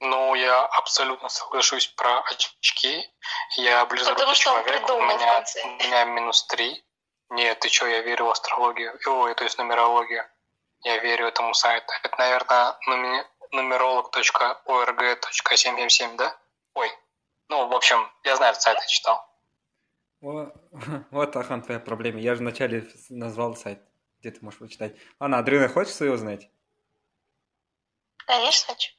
Ну, 0.00 0.34
я 0.34 0.64
абсолютно 0.64 1.28
соглашусь 1.28 1.86
про 1.86 2.20
очки. 2.22 3.08
Я 3.58 3.86
близорукий 3.86 4.34
человек, 4.34 4.90
у 4.90 5.00
меня, 5.00 5.44
у 5.64 5.68
меня 5.84 6.04
минус 6.04 6.44
три. 6.48 6.85
Нет, 7.30 7.60
ты 7.60 7.68
что, 7.68 7.86
я 7.86 8.02
верю 8.02 8.26
в 8.26 8.30
астрологию, 8.30 8.98
ой, 9.06 9.34
то 9.34 9.44
есть 9.44 9.56
нумерологию. 9.58 10.24
Я 10.82 10.98
верю 10.98 11.26
этому 11.26 11.54
сайту. 11.54 11.92
Это, 12.02 12.14
наверное, 12.18 12.76
numerolog.org.777, 13.52 16.16
да? 16.16 16.36
Ой, 16.74 16.90
ну, 17.48 17.68
в 17.68 17.74
общем, 17.74 17.98
я 18.24 18.36
знаю 18.36 18.52
этот 18.52 18.62
сайт, 18.62 18.78
я 18.80 18.86
читал. 18.86 19.26
О, 20.22 20.50
вот, 21.10 21.36
Ахан, 21.36 21.62
твоя 21.62 21.80
проблема. 21.80 22.20
Я 22.20 22.34
же 22.34 22.40
вначале 22.40 22.88
назвал 23.08 23.56
сайт, 23.56 23.80
где 24.20 24.30
ты 24.30 24.44
можешь 24.44 24.58
прочитать. 24.58 24.94
Анна, 25.18 25.38
Адрина, 25.38 25.68
хочешь 25.68 25.94
свое 25.94 26.12
узнать? 26.12 26.50
Конечно, 28.26 28.74
хочу. 28.74 28.92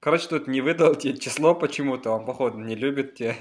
Короче, 0.00 0.28
тут 0.28 0.48
не 0.48 0.60
выдал 0.60 0.94
тебе 0.94 1.16
число 1.16 1.54
почему-то, 1.54 2.10
он, 2.10 2.26
походу, 2.26 2.58
не 2.58 2.74
любит 2.74 3.14
тебя. 3.14 3.36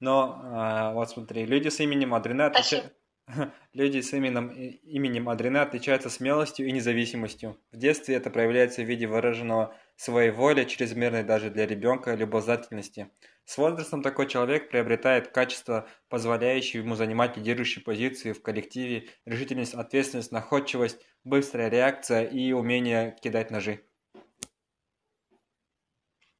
Но, 0.00 0.40
а, 0.44 0.92
вот 0.92 1.10
смотри, 1.10 1.46
люди 1.46 1.68
с 1.68 1.80
именем 1.80 2.14
Адрина 2.14 2.46
отвечают... 2.46 2.92
Люди 3.72 4.00
с 4.00 4.12
именем, 4.12 4.48
именем 4.48 5.28
Адрене 5.28 5.60
отличаются 5.60 6.10
смелостью 6.10 6.66
и 6.66 6.72
независимостью. 6.72 7.58
В 7.70 7.76
детстве 7.76 8.16
это 8.16 8.30
проявляется 8.30 8.82
в 8.82 8.86
виде 8.86 9.06
выраженного 9.06 9.74
своей 9.96 10.30
воли, 10.30 10.64
чрезмерной 10.64 11.22
даже 11.22 11.50
для 11.50 11.66
ребенка, 11.66 12.14
любознательности. 12.14 13.10
С 13.44 13.58
возрастом 13.58 14.02
такой 14.02 14.28
человек 14.28 14.70
приобретает 14.70 15.28
качества, 15.28 15.88
позволяющие 16.08 16.82
ему 16.82 16.94
занимать 16.94 17.36
лидирующие 17.36 17.82
позиции 17.84 18.32
в 18.32 18.42
коллективе, 18.42 19.08
решительность, 19.24 19.74
ответственность, 19.74 20.32
находчивость, 20.32 21.04
быстрая 21.24 21.68
реакция 21.68 22.24
и 22.24 22.52
умение 22.52 23.16
кидать 23.20 23.50
ножи. 23.50 23.84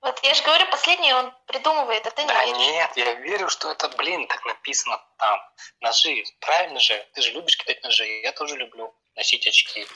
Вот 0.02 0.18
я 0.24 0.34
же 0.34 0.42
говорю, 0.42 0.68
последний 0.68 1.14
он 1.14 1.32
придумывает, 1.46 2.04
а 2.04 2.10
ты 2.10 2.22
не 2.22 2.28
да 2.28 2.44
веришь. 2.44 2.58
нет, 2.58 2.90
я 2.96 3.14
верю, 3.14 3.48
что 3.48 3.70
это, 3.70 3.88
блин, 3.90 4.26
так 4.26 4.44
написано 4.44 5.00
там. 5.16 5.40
Ножи, 5.80 6.24
правильно 6.40 6.80
же? 6.80 6.94
Ты 7.14 7.22
же 7.22 7.30
любишь 7.30 7.56
кидать 7.56 7.82
ножи, 7.84 8.04
я 8.04 8.32
тоже 8.32 8.56
люблю 8.56 8.92
носить 9.14 9.46
очки. 9.46 9.86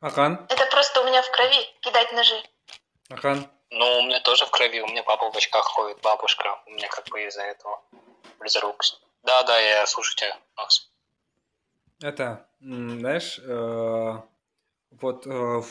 Ахан? 0.00 0.46
Это 0.48 0.66
просто 0.66 1.00
у 1.00 1.04
меня 1.04 1.22
в 1.22 1.30
крови, 1.32 1.64
кидать 1.80 2.12
ножи. 2.12 2.40
Ахан? 3.10 3.50
Ну, 3.70 3.98
у 3.98 4.02
меня 4.02 4.20
тоже 4.20 4.46
в 4.46 4.50
крови, 4.50 4.80
у 4.80 4.86
меня 4.86 5.02
папа 5.02 5.32
в 5.32 5.36
очках 5.36 5.64
ходит, 5.64 6.00
бабушка, 6.00 6.62
у 6.66 6.70
меня 6.70 6.88
как 6.88 7.08
бы 7.08 7.20
из-за 7.24 7.42
этого 7.42 7.82
близорукость. 8.38 9.00
Да, 9.24 9.42
да, 9.42 9.58
я 9.58 9.86
слушаю 9.86 10.14
тебя, 10.16 10.38
Макс. 10.56 10.88
Это, 12.00 12.46
знаешь, 12.60 13.38
э, 13.38 14.22
вот 14.90 15.26
э, 15.26 15.62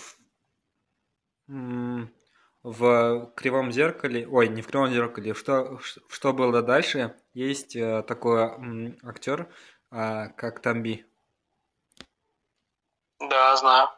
в 2.64 3.32
кривом 3.36 3.72
зеркале, 3.72 4.28
ой, 4.28 4.48
не 4.48 4.62
в 4.62 4.68
кривом 4.68 4.92
зеркале, 4.92 5.34
что, 5.34 5.80
что 5.80 6.34
было 6.34 6.62
дальше, 6.62 7.16
есть 7.34 7.76
э, 7.76 8.04
такой 8.04 8.98
актер, 9.04 9.50
э, 9.92 10.30
как 10.30 10.60
Тамби. 10.62 11.06
Да, 13.20 13.56
знаю. 13.56 13.90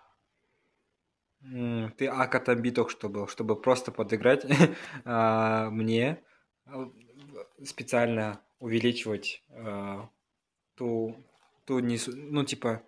Ты 1.97 2.07
Ака 2.07 2.39
Тамби 2.39 2.69
только 2.69 2.91
что 2.91 3.09
был, 3.09 3.27
чтобы 3.27 3.59
просто 3.59 3.91
подыграть 3.91 4.45
а, 5.05 5.69
мне 5.69 6.23
специально 7.65 8.41
увеличивать 8.59 9.43
э, 9.49 9.99
ту, 10.75 11.17
ту 11.65 11.79
несу, 11.79 12.11
ну, 12.15 12.45
типа, 12.45 12.81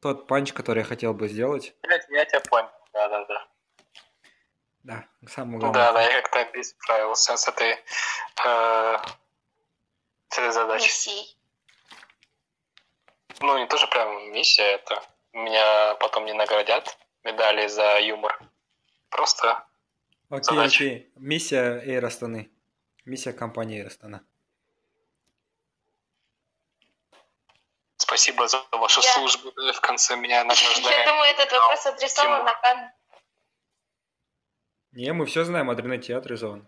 тот 0.00 0.26
панч, 0.26 0.52
который 0.52 0.80
я 0.80 0.84
хотел 0.84 1.14
бы 1.14 1.26
сделать. 1.28 1.74
Блядь, 1.82 2.06
я 2.10 2.24
тебя 2.26 2.40
понял. 2.40 2.68
Да, 4.84 5.06
самое 5.28 5.58
главное. 5.60 5.80
Да, 5.80 5.92
да, 5.92 6.02
я 6.02 6.22
как-то 6.22 6.56
не 6.58 6.64
справился 6.64 7.36
с 7.36 7.46
этой, 7.48 7.70
э, 8.44 8.98
с 10.28 10.38
этой 10.38 10.50
задачей. 10.52 10.84
Миссией. 10.86 11.36
Ну, 13.40 13.58
не 13.58 13.66
тоже 13.66 13.86
прям 13.86 14.32
миссия 14.32 14.62
это. 14.64 15.02
Меня 15.32 15.94
потом 15.96 16.26
не 16.26 16.32
наградят 16.32 16.96
медали 17.24 17.66
за 17.68 17.98
юмор. 18.00 18.38
Просто 19.08 19.64
Окей, 20.30 20.42
задача. 20.44 20.84
окей. 20.84 21.12
Миссия 21.16 21.80
Эйр 21.84 22.04
Астаны. 22.04 22.50
Миссия 23.04 23.32
компании 23.32 23.78
Эйр 23.78 23.86
Астана. 23.86 24.22
спасибо 27.96 28.46
за 28.48 28.62
вашу 28.72 29.00
Я- 29.00 29.12
службу. 29.14 29.52
В 29.52 29.80
конце 29.80 30.16
меня 30.16 30.36
Я 30.38 30.44
награждают. 30.44 31.06
думаю, 31.06 31.30
этот 31.30 31.50
вопрос 31.52 31.86
адресован 31.86 32.44
на 32.44 32.52
Канну. 32.54 32.90
Не, 34.92 35.12
мы 35.12 35.24
все 35.26 35.44
знаем, 35.44 35.70
Адреналин 35.70 36.02
театр 36.02 36.36
зон. 36.36 36.66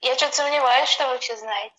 Я 0.00 0.16
что-то 0.16 0.36
сомневаюсь, 0.36 0.88
что 0.90 1.08
вы 1.08 1.18
все 1.18 1.36
знаете. 1.36 1.74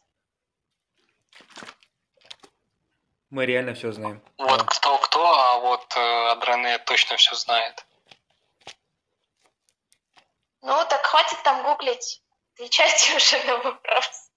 Мы 3.30 3.46
реально 3.46 3.74
все 3.74 3.92
знаем. 3.92 4.24
Вот 4.38 4.60
Да. 4.60 4.66
кто-кто, 4.66 5.24
а 5.26 5.60
вот 5.60 5.96
э, 5.96 6.32
Адрене 6.32 6.80
точно 6.80 7.18
все 7.18 7.36
знает. 7.36 7.86
Ну, 10.62 10.74
так 10.90 11.06
хватит 11.06 11.38
там 11.44 11.64
гуглить. 11.64 12.24
Отвечайте 12.56 13.16
уже 13.18 13.44
на 13.46 13.58
вопрос. 13.58 14.32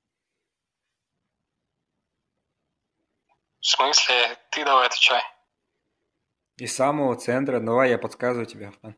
В 3.61 3.67
смысле, 3.67 4.37
ты 4.51 4.65
давай 4.65 4.87
отвечай. 4.87 5.23
Из 6.57 6.75
самого 6.75 7.17
центра, 7.17 7.61
давай 7.61 7.91
я 7.91 7.99
подсказываю 7.99 8.47
тебе, 8.47 8.69
Афан. 8.69 8.97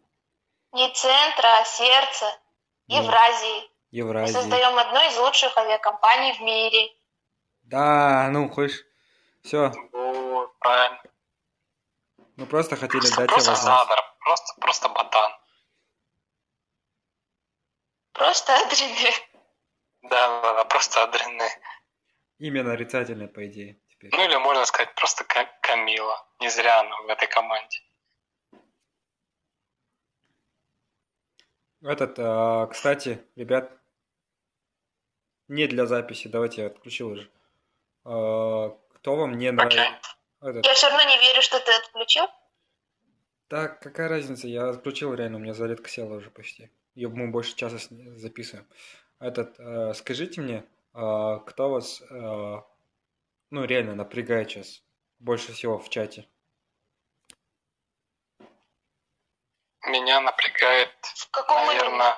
Не 0.72 0.88
центра, 0.94 1.58
а 1.60 1.64
сердце. 1.64 2.38
Ну, 2.88 3.02
Евразии. 3.02 3.70
Мы 3.92 4.28
создаем 4.28 4.78
одну 4.78 5.00
из 5.08 5.16
лучших 5.18 5.56
авиакомпаний 5.56 6.32
в 6.34 6.40
мире. 6.40 6.92
Да, 7.62 8.28
ну, 8.30 8.48
хочешь. 8.48 8.84
Все, 9.42 9.70
Вот, 9.92 10.58
правильно. 10.58 11.00
мы 12.36 12.46
просто 12.46 12.76
хотели 12.76 13.00
Просто, 13.00 13.16
дать 13.16 13.26
тебе 13.28 13.34
просто 13.34 13.50
возможность. 13.52 13.88
задор, 13.88 14.04
просто, 14.20 14.54
просто 14.60 14.88
ботан. 14.90 15.32
Просто 18.12 18.54
адреналин. 18.56 19.14
Да, 20.02 20.42
да, 20.42 20.52
да, 20.54 20.64
просто 20.64 21.02
Адрене. 21.02 21.48
Имя 22.38 22.62
нарицательное, 22.64 23.28
по 23.28 23.46
идее, 23.46 23.78
теперь. 23.88 24.10
Ну 24.12 24.24
или 24.24 24.36
можно 24.36 24.64
сказать 24.66 24.94
просто 24.94 25.24
Ка- 25.24 25.50
Камила. 25.62 26.26
Не 26.40 26.48
зря 26.48 26.80
она 26.80 26.96
в 27.02 27.08
этой 27.08 27.28
команде. 27.28 27.80
Этот, 31.82 32.18
а, 32.18 32.66
кстати, 32.66 33.24
ребят, 33.36 33.72
не 35.48 35.66
для 35.66 35.86
записи, 35.86 36.28
давайте 36.28 36.62
я 36.62 36.66
отключил 36.66 37.08
уже. 37.08 37.30
А, 38.04 38.76
кто 38.94 39.16
вам 39.16 39.38
не 39.38 39.50
нравится? 39.50 39.98
Этот, 40.42 40.66
Я 40.66 40.74
все 40.74 40.88
равно 40.88 41.08
не 41.08 41.18
верю, 41.18 41.42
что 41.42 41.58
ты 41.58 41.72
отключил. 41.72 42.24
Так, 43.48 43.80
какая 43.80 44.08
разница? 44.08 44.46
Я 44.46 44.68
отключил 44.68 45.14
реально, 45.14 45.38
у 45.38 45.40
меня 45.40 45.54
зарядка 45.54 45.88
села 45.88 46.14
уже 46.14 46.30
почти. 46.30 46.70
И 46.94 47.06
мы 47.06 47.28
больше 47.28 47.56
часа 47.56 47.78
записываем. 48.16 48.66
Этот, 49.18 49.58
э, 49.58 49.94
скажите 49.94 50.40
мне, 50.40 50.64
кто 50.92 51.70
вас, 51.70 52.02
ну, 52.10 52.64
реально 53.50 53.94
напрягает 53.94 54.50
сейчас 54.50 54.82
больше 55.18 55.52
всего 55.52 55.78
в 55.78 55.88
чате? 55.88 56.26
Меня 59.86 60.20
напрягает, 60.20 60.92
В 61.02 61.30
каком 61.30 61.66
наверное, 61.66 62.16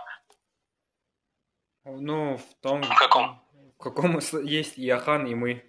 Ну, 1.84 2.36
в 2.36 2.54
том... 2.60 2.82
В 2.82 2.94
каком? 2.96 3.42
В 3.78 3.82
каком 3.82 4.18
есть 4.44 4.78
и 4.78 4.88
Ахан, 4.90 5.26
и 5.26 5.34
мы. 5.34 5.64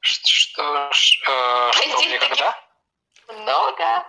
что, 0.00 0.92
ш- 0.92 1.30
э, 1.30 1.72
что 1.72 2.02
мне 2.02 2.18
когда? 2.18 2.56
Много. 3.28 4.06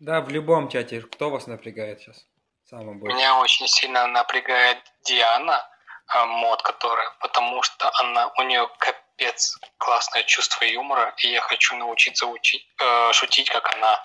Да, 0.00 0.20
в 0.20 0.28
любом 0.30 0.68
чате. 0.68 1.00
Кто 1.00 1.30
вас 1.30 1.46
напрягает 1.46 2.00
сейчас? 2.00 2.26
Самое 2.64 2.94
больше. 2.96 3.16
Меня 3.16 3.38
очень 3.38 3.68
сильно 3.68 4.06
напрягает 4.06 4.78
Диана, 5.04 5.68
а, 6.08 6.26
мод 6.26 6.62
которая, 6.62 7.10
потому 7.20 7.62
что 7.62 7.90
она, 8.00 8.28
у 8.38 8.42
нее 8.42 8.68
капец 8.78 9.58
классное 9.78 10.24
чувство 10.24 10.64
юмора, 10.64 11.14
и 11.18 11.28
я 11.28 11.40
хочу 11.40 11.76
научиться 11.76 12.26
учить, 12.26 12.66
э, 12.80 13.12
шутить, 13.12 13.48
как 13.50 13.72
она. 13.74 14.04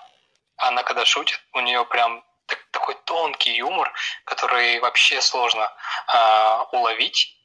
Она 0.58 0.82
когда 0.82 1.04
шутит, 1.04 1.40
у 1.52 1.60
нее 1.60 1.84
прям 1.84 2.24
так- 2.46 2.66
такой 2.70 2.94
тонкий 3.04 3.56
юмор, 3.56 3.92
который 4.24 4.80
вообще 4.80 5.20
сложно 5.20 5.70
а, 6.06 6.64
уловить, 6.72 7.36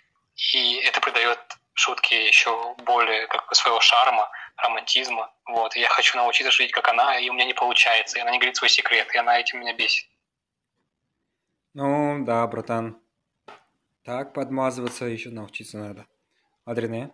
и 0.54 0.76
это 0.78 1.00
придает 1.00 1.40
шутке 1.74 2.28
еще 2.28 2.76
более 2.86 3.28
как 3.28 3.48
бы 3.48 3.56
своего 3.56 3.80
шарма, 3.80 4.30
романтизма. 4.58 5.32
Вот, 5.46 5.76
и 5.76 5.80
я 5.80 5.90
хочу 5.90 6.18
научиться 6.18 6.52
шутить, 6.52 6.72
как 6.72 6.88
она, 6.90 7.18
и 7.18 7.30
у 7.30 7.34
меня 7.34 7.46
не 7.46 7.54
получается, 7.54 8.18
и 8.18 8.22
она 8.22 8.32
не 8.32 8.38
говорит 8.38 8.56
свой 8.56 8.70
секрет, 8.70 9.08
и 9.14 9.18
она 9.18 9.40
этим 9.40 9.60
меня 9.60 9.74
бесит. 9.74 10.08
Ну, 11.74 12.24
да, 12.24 12.46
братан. 12.48 13.02
Так 14.04 14.34
подмазываться 14.34 15.06
еще 15.06 15.30
научиться 15.30 15.78
надо. 15.78 16.06
Адрене? 16.66 17.12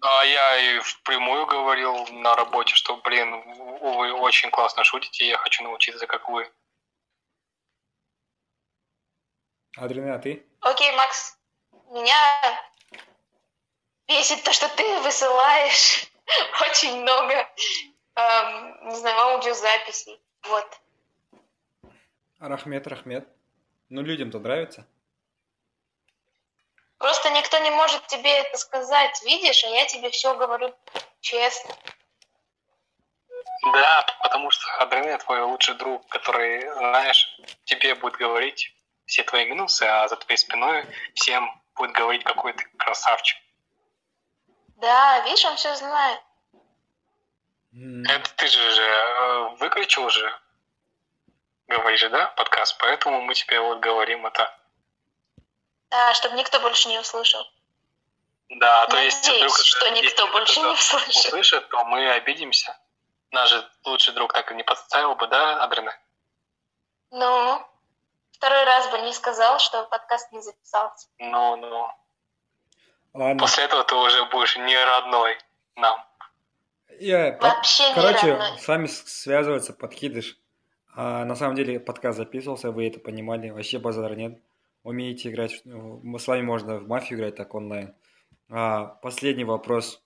А 0.00 0.24
я 0.24 0.56
и 0.58 0.78
впрямую 0.80 1.46
говорил 1.46 2.06
на 2.08 2.36
работе, 2.36 2.74
что, 2.74 2.96
блин, 2.98 3.42
вы 3.80 4.12
очень 4.12 4.50
классно 4.50 4.84
шутите, 4.84 5.26
я 5.26 5.38
хочу 5.38 5.64
научиться, 5.64 6.06
как 6.06 6.28
вы. 6.28 6.50
Адрене, 9.76 10.14
а 10.14 10.18
ты? 10.18 10.46
Окей, 10.60 10.92
Макс. 10.92 11.36
Меня 11.90 12.60
бесит 14.06 14.42
то, 14.44 14.52
что 14.52 14.68
ты 14.76 15.00
высылаешь 15.00 16.06
очень 16.68 17.00
много, 17.00 17.34
эм, 18.14 18.88
не 18.88 18.96
знаю, 18.96 19.18
аудиозаписей. 19.18 20.20
Вот. 20.44 20.80
Рахмет, 22.38 22.86
Рахмет. 22.86 23.28
Ну, 23.88 24.02
людям-то 24.02 24.38
нравится. 24.38 24.86
Просто 26.98 27.30
никто 27.30 27.58
не 27.58 27.70
может 27.70 28.06
тебе 28.08 28.38
это 28.38 28.58
сказать, 28.58 29.22
видишь, 29.24 29.64
а 29.64 29.68
я 29.68 29.86
тебе 29.86 30.10
все 30.10 30.36
говорю 30.36 30.74
честно. 31.20 31.74
Да, 33.72 34.06
потому 34.22 34.50
что 34.50 34.66
Адрене 34.78 35.18
твой 35.18 35.42
лучший 35.42 35.74
друг, 35.74 36.06
который, 36.08 36.60
знаешь, 36.74 37.40
тебе 37.64 37.94
будет 37.94 38.16
говорить 38.16 38.74
все 39.06 39.22
твои 39.22 39.46
минусы, 39.46 39.82
а 39.84 40.08
за 40.08 40.16
твоей 40.16 40.38
спиной 40.38 40.86
всем 41.14 41.50
будет 41.74 41.92
говорить, 41.92 42.24
какой 42.24 42.52
ты 42.52 42.64
красавчик. 42.76 43.38
Да, 44.76 45.20
видишь, 45.20 45.44
он 45.44 45.56
все 45.56 45.74
знает. 45.76 46.20
Это 47.72 48.30
ты 48.36 48.46
же, 48.48 48.70
же 48.70 48.82
э, 48.82 49.48
выключил 49.60 50.08
же, 50.08 50.40
говоришь, 51.68 52.08
да, 52.08 52.26
подкаст, 52.36 52.76
поэтому 52.78 53.20
мы 53.20 53.34
тебе 53.34 53.60
вот 53.60 53.80
говорим 53.80 54.26
это. 54.26 54.52
Да, 55.90 56.14
чтобы 56.14 56.36
никто 56.36 56.60
больше 56.60 56.88
не 56.88 56.98
услышал. 56.98 57.42
Да, 58.50 58.82
а 58.82 58.86
то 58.86 58.96
если 58.98 59.30
Надеюсь, 59.30 59.52
вдруг 59.52 59.66
что 59.66 59.86
если 59.86 60.06
никто 60.06 60.26
больше 60.28 60.60
не 60.60 60.66
услышит. 60.66 61.16
услышит, 61.26 61.68
то 61.68 61.84
мы 61.84 62.10
обидимся. 62.10 62.78
Наш 63.30 63.50
же 63.50 63.70
лучший 63.84 64.14
друг 64.14 64.32
так 64.32 64.50
и 64.50 64.54
не 64.54 64.62
подставил 64.62 65.14
бы, 65.14 65.26
да, 65.26 65.62
Адрене? 65.62 65.92
Ну, 67.10 67.62
второй 68.32 68.64
раз 68.64 68.88
бы 68.90 68.98
не 69.00 69.12
сказал, 69.12 69.58
что 69.58 69.84
подкаст 69.84 70.32
не 70.32 70.40
записался. 70.40 71.08
Ну, 71.18 71.56
ну. 71.56 71.88
Ладно. 73.14 73.38
После 73.38 73.64
этого 73.64 73.84
ты 73.84 73.94
уже 73.94 74.24
будешь 74.26 74.56
не 74.56 74.84
родной 74.84 75.38
нам. 75.76 76.04
Я, 77.00 77.32
под- 77.32 77.42
Вообще 77.42 77.88
не 77.88 77.94
короче, 77.94 78.32
родной. 78.34 78.58
с 78.58 78.68
вами 78.68 78.86
связывается 78.86 79.72
подкидыш. 79.72 80.36
А, 80.96 81.24
на 81.24 81.34
самом 81.36 81.54
деле 81.54 81.78
подкаст 81.80 82.18
записывался, 82.18 82.70
вы 82.70 82.88
это 82.88 82.98
понимали. 82.98 83.50
Вообще 83.50 83.78
базара 83.78 84.14
нет. 84.14 84.40
Умеете 84.88 85.28
играть, 85.28 85.60
в- 85.66 86.18
с 86.18 86.26
вами 86.28 86.40
можно 86.40 86.78
в 86.78 86.88
мафию 86.88 87.18
играть 87.18 87.36
так 87.36 87.54
онлайн. 87.54 87.94
А, 88.48 88.86
последний 88.86 89.44
вопрос. 89.44 90.02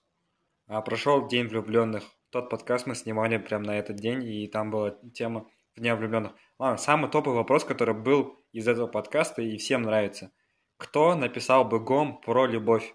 А, 0.67 0.81
прошел 0.81 1.25
День 1.25 1.47
влюбленных. 1.47 2.03
Тот 2.31 2.49
подкаст 2.49 2.85
мы 2.85 2.93
снимали 2.93 3.37
прямо 3.37 3.67
на 3.67 3.79
этот 3.79 3.95
день, 3.95 4.25
и 4.25 4.45
там 4.49 4.71
была 4.71 4.91
тема 5.13 5.49
Дня 5.77 5.95
влюбленных. 5.95 6.33
Ладно, 6.59 6.75
самый 6.75 7.09
топовый 7.09 7.37
вопрос, 7.37 7.63
который 7.63 7.95
был 7.95 8.45
из 8.51 8.67
этого 8.67 8.87
подкаста 8.87 9.41
и 9.41 9.55
всем 9.55 9.83
нравится. 9.83 10.33
Кто 10.75 11.15
написал 11.15 11.63
бы 11.63 11.79
гом 11.79 12.19
про 12.19 12.45
любовь? 12.45 12.93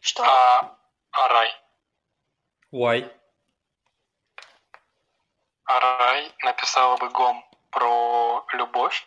Что? 0.00 0.22
А, 0.22 0.78
Арай. 1.10 1.50
Why? 2.72 3.10
Арай 5.64 6.30
написала 6.44 6.96
бы 6.98 7.08
гом 7.10 7.44
про 7.72 8.44
любовь, 8.52 9.06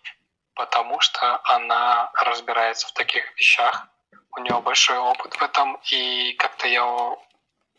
потому 0.55 0.99
что 0.99 1.39
она 1.45 2.11
разбирается 2.13 2.87
в 2.87 2.91
таких 2.91 3.23
вещах, 3.37 3.87
у 4.35 4.39
нее 4.39 4.59
большой 4.59 4.97
опыт 4.97 5.35
в 5.35 5.41
этом, 5.41 5.79
и 5.91 6.33
как-то 6.33 6.67
я, 6.67 7.17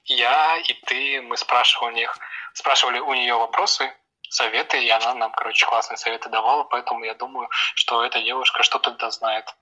я 0.05 0.57
и 0.57 0.73
ты, 0.73 1.21
мы 1.21 1.37
спрашивали 1.37 1.93
у 1.93 1.97
них, 1.97 2.19
спрашивали 2.55 2.99
у 2.99 3.13
нее 3.13 3.35
вопросы, 3.35 3.93
советы, 4.29 4.83
и 4.83 4.89
она 4.89 5.15
нам, 5.15 5.33
короче, 5.33 5.67
классные 5.67 5.97
советы 5.99 6.29
давала, 6.29 6.65
поэтому 6.65 7.05
я 7.05 7.15
думаю, 7.15 7.49
что 7.51 8.05
эта 8.05 8.23
девушка 8.23 8.63
что-то 8.63 8.93
да 8.93 9.11
знает. 9.11 9.55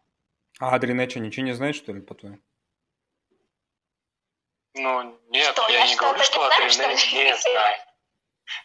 А 0.60 0.74
Адриана 0.74 1.08
что, 1.10 1.20
ничего 1.20 1.44
не 1.44 1.52
знает, 1.52 1.76
что 1.76 1.92
ли, 1.92 2.00
по-твоему? 2.00 2.38
Ну, 4.74 5.18
нет, 5.28 5.52
что, 5.52 5.68
я, 5.68 5.80
я 5.80 5.86
не 5.86 5.96
говорю, 5.96 6.22
что 6.22 6.44
Адрене 6.44 6.94
не 6.94 7.36
знает. 7.36 7.80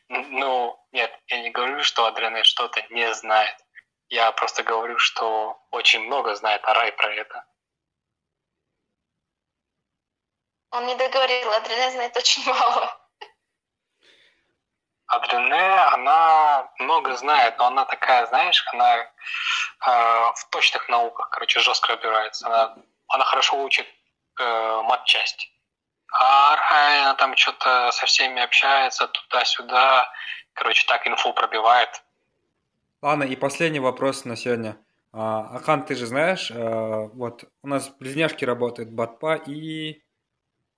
Ну, 0.08 0.80
нет, 0.92 1.12
я 1.28 1.42
не 1.42 1.50
говорю, 1.50 1.84
что 1.84 2.06
Адрене 2.06 2.44
что-то 2.44 2.82
не 2.90 3.14
знает. 3.14 3.56
Я 4.10 4.32
просто 4.32 4.64
говорю, 4.64 4.98
что 4.98 5.62
очень 5.72 6.02
много 6.06 6.36
знает 6.36 6.64
Арай 6.66 6.92
про 6.92 7.14
это. 7.14 7.46
Он 10.72 10.86
не 10.86 10.96
договорил, 10.96 11.52
Адрене 11.52 11.92
знает 11.92 12.18
очень 12.18 12.44
мало. 12.46 13.00
Адрене, 15.08 15.74
она 15.94 16.72
много 16.78 17.16
знает, 17.16 17.58
но 17.58 17.66
она 17.68 17.86
такая, 17.86 18.28
знаешь, 18.28 18.64
она 18.72 18.98
э, 18.98 19.08
в 20.36 20.48
точных 20.52 20.88
науках, 20.88 21.30
короче, 21.32 21.60
жестко 21.60 21.94
разбирается. 21.94 22.46
Она, 22.46 22.76
она 23.08 23.26
хорошо 23.26 23.58
учит 23.64 23.88
э, 24.40 24.82
матчасть. 24.84 25.52
А 26.12 26.54
Архай, 26.54 27.02
она 27.02 27.14
там 27.16 27.36
что-то 27.36 27.92
со 27.92 28.06
всеми 28.06 28.42
общается, 28.42 29.08
туда-сюда. 29.08 30.12
Короче, 30.54 30.86
так 30.88 31.08
инфу 31.08 31.34
пробивает. 31.34 31.90
Ладно, 33.02 33.24
и 33.24 33.36
последний 33.36 33.80
вопрос 33.80 34.26
на 34.26 34.36
сегодня. 34.36 34.78
А, 35.12 35.56
Ахан, 35.56 35.86
ты 35.86 35.96
же 35.96 36.06
знаешь, 36.06 36.52
а, 36.52 37.08
вот 37.14 37.46
у 37.64 37.68
нас 37.68 37.90
близняшки 37.90 38.46
работают 38.46 38.90
Батпа 38.90 39.36
и... 39.36 40.02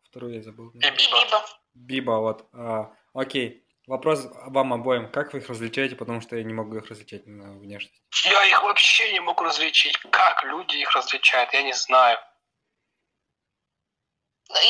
Вторую 0.04 0.36
я 0.36 0.42
забыл. 0.42 0.70
И 0.72 0.80
Биба. 0.80 1.46
Биба, 1.74 2.12
вот. 2.20 2.46
А, 2.54 2.92
окей. 3.14 3.66
Вопрос 3.88 4.28
вам 4.46 4.74
обоим. 4.74 5.12
Как 5.12 5.34
вы 5.34 5.40
их 5.40 5.50
различаете, 5.50 5.96
потому 5.96 6.22
что 6.22 6.36
я 6.36 6.44
не 6.44 6.54
могу 6.54 6.78
их 6.78 6.90
различать 6.90 7.26
на 7.26 7.58
внешность? 7.58 8.02
Я 8.24 8.46
их 8.46 8.64
вообще 8.64 9.12
не 9.12 9.20
могу 9.20 9.44
различить. 9.44 9.98
Как 10.12 10.44
люди 10.44 10.78
их 10.78 10.92
различают, 10.96 11.52
я 11.54 11.64
не 11.64 11.74
знаю. 11.74 12.18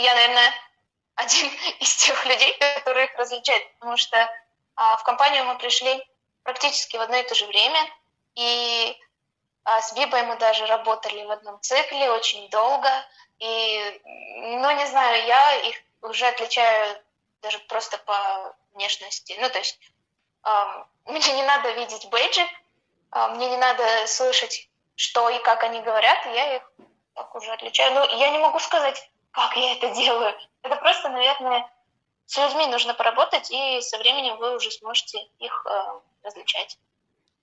Я, 0.01 0.15
наверное, 0.15 0.53
один 1.15 1.51
из 1.79 1.95
тех 1.95 2.25
людей, 2.25 2.57
которые 2.75 3.05
их 3.05 3.15
различают, 3.15 3.71
потому 3.73 3.97
что 3.97 4.29
а, 4.75 4.97
в 4.97 5.03
компанию 5.03 5.45
мы 5.45 5.57
пришли 5.57 6.05
практически 6.43 6.97
в 6.97 7.01
одно 7.01 7.17
и 7.17 7.23
то 7.23 7.35
же 7.35 7.45
время, 7.45 7.79
и 8.35 8.97
а, 9.63 9.81
с 9.81 9.93
Бибой 9.93 10.23
мы 10.23 10.37
даже 10.37 10.65
работали 10.65 11.23
в 11.23 11.31
одном 11.31 11.59
цикле 11.61 12.09
очень 12.11 12.49
долго, 12.49 12.89
и, 13.39 14.01
ну, 14.05 14.71
не 14.71 14.85
знаю, 14.87 15.25
я 15.25 15.55
их 15.55 15.75
уже 16.01 16.27
отличаю 16.27 17.01
даже 17.41 17.59
просто 17.59 17.97
по 17.97 18.55
внешности. 18.73 19.35
Ну, 19.39 19.49
то 19.49 19.57
есть 19.57 19.79
э, 20.45 20.83
мне 21.05 21.33
не 21.33 21.43
надо 21.43 21.71
видеть 21.71 22.07
бейджик, 22.09 22.47
э, 23.11 23.27
мне 23.29 23.49
не 23.49 23.57
надо 23.57 23.83
слышать, 24.07 24.69
что 24.95 25.29
и 25.29 25.39
как 25.39 25.63
они 25.63 25.81
говорят, 25.81 26.25
я 26.27 26.57
их 26.57 26.71
так 27.15 27.33
уже 27.35 27.51
отличаю. 27.51 27.93
Ну, 27.93 28.17
я 28.17 28.29
не 28.29 28.37
могу 28.37 28.59
сказать, 28.59 29.10
как 29.31 29.55
я 29.57 29.73
это 29.73 29.93
делаю. 29.95 30.33
Это 30.61 30.75
просто, 30.77 31.09
наверное, 31.09 31.69
с 32.25 32.37
людьми 32.37 32.67
нужно 32.67 32.93
поработать, 32.93 33.51
и 33.51 33.81
со 33.81 33.97
временем 33.97 34.37
вы 34.37 34.55
уже 34.55 34.71
сможете 34.71 35.19
их 35.39 35.65
э, 35.65 35.99
различать. 36.23 36.77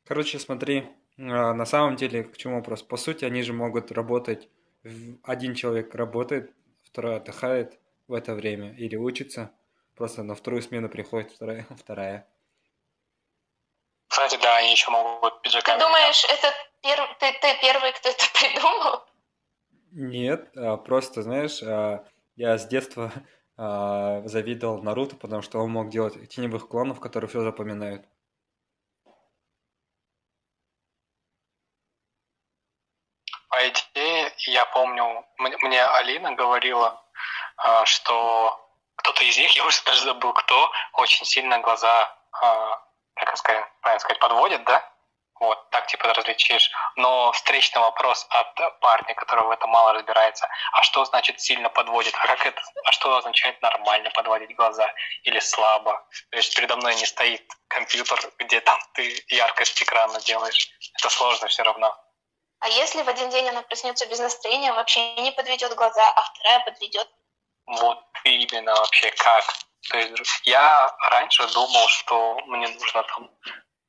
Короче, 0.06 0.39
смотри, 0.39 0.86
на 1.16 1.66
самом 1.66 1.97
деле, 1.97 2.24
к 2.24 2.36
чему 2.36 2.56
вопрос? 2.56 2.82
По 2.82 2.97
сути, 2.97 3.24
они 3.24 3.43
же 3.43 3.52
могут 3.52 3.93
работать, 3.93 4.48
один 5.24 5.55
человек 5.55 5.94
работает, 5.94 6.52
второй 6.85 7.16
отдыхает 7.16 7.78
в 8.06 8.15
это 8.15 8.35
время 8.35 8.73
или 8.74 8.97
учится, 8.97 9.52
Просто 9.98 10.23
на 10.23 10.36
вторую 10.36 10.62
смену 10.62 10.89
приходит 10.89 11.32
вторая. 11.32 11.66
вторая. 11.77 12.24
Кстати, 14.06 14.36
да, 14.36 14.59
они 14.59 14.70
еще 14.70 14.90
могут 14.90 15.43
пиджаками. 15.43 15.77
Ты 15.77 15.85
думаешь, 15.85 16.24
это 16.24 16.55
пер... 16.82 17.16
ты, 17.19 17.32
ты 17.40 17.60
первый, 17.60 17.93
кто 17.93 18.09
это 18.09 18.24
придумал? 18.35 19.05
Нет, 19.93 20.51
а, 20.56 20.77
просто, 20.77 21.23
знаешь, 21.23 21.62
а, 21.62 22.05
я 22.36 22.59
с 22.59 22.66
детства 22.66 23.12
а, 23.56 24.23
завидовал 24.27 24.82
Наруто, 24.82 25.16
потому 25.16 25.43
что 25.43 25.59
он 25.59 25.70
мог 25.70 25.89
делать 25.90 26.28
теневых 26.28 26.69
клонов, 26.69 27.01
которые 27.01 27.28
все 27.28 27.40
запоминают. 27.43 28.05
По 33.48 33.66
идее, 33.66 34.32
я 34.47 34.66
помню, 34.66 35.24
мне 35.39 35.82
Алина 35.82 36.35
говорила, 36.35 37.02
что 37.85 38.60
кто-то 38.97 39.24
из 39.24 39.36
них, 39.39 39.51
я 39.56 39.65
уже 39.65 39.82
даже 39.85 40.02
забыл 40.02 40.32
кто, 40.35 40.70
очень 40.93 41.24
сильно 41.24 41.59
глаза, 41.60 42.15
как 43.15 43.36
сказать, 43.36 43.65
правильно 43.81 44.01
сказать, 44.01 44.20
подводит, 44.20 44.65
да? 44.65 44.97
Вот, 45.40 45.70
так 45.70 45.86
типа 45.86 46.12
различишь. 46.12 46.70
Но 46.97 47.32
встречный 47.32 47.81
вопрос 47.81 48.27
от 48.31 48.81
парня, 48.81 49.15
который 49.15 49.44
в 49.44 49.51
этом 49.51 49.70
мало 49.70 49.93
разбирается, 49.93 50.48
а 50.73 50.82
что 50.82 51.05
значит 51.05 51.40
сильно 51.40 51.69
подводит? 51.69 52.15
А 52.15 52.27
как 52.27 52.47
это, 52.47 52.60
а 52.85 52.93
что 52.93 53.16
означает 53.16 53.60
нормально 53.62 54.10
подводить 54.10 54.56
глаза 54.56 54.93
или 55.23 55.39
слабо? 55.39 56.06
То 56.31 56.36
есть 56.36 56.55
передо 56.56 56.77
мной 56.77 56.94
не 56.97 57.06
стоит 57.06 57.43
компьютер, 57.69 58.19
где 58.39 58.60
там 58.60 58.78
ты 58.94 59.24
яркость 59.28 59.81
экрана 59.82 60.20
делаешь. 60.20 60.70
Это 60.98 61.10
сложно 61.10 61.48
все 61.48 61.62
равно. 61.62 61.97
А 62.60 62.69
если 62.69 63.02
в 63.02 63.09
один 63.09 63.31
день 63.31 63.48
она 63.48 63.62
проснется 63.62 64.06
без 64.06 64.19
настроения, 64.19 64.73
вообще 64.73 65.15
не 65.16 65.31
подведет 65.31 65.74
глаза, 65.74 66.10
а 66.16 66.23
вторая 66.23 66.60
подведет? 66.65 67.09
Вот 67.66 68.02
именно 68.24 68.74
вообще 68.74 69.10
как. 69.12 69.44
То 69.90 69.98
есть 69.98 70.40
я 70.44 70.97
раньше 71.10 71.47
думал, 71.48 71.89
что 71.89 72.39
мне 72.47 72.69
нужно 72.69 73.02
там 73.05 73.31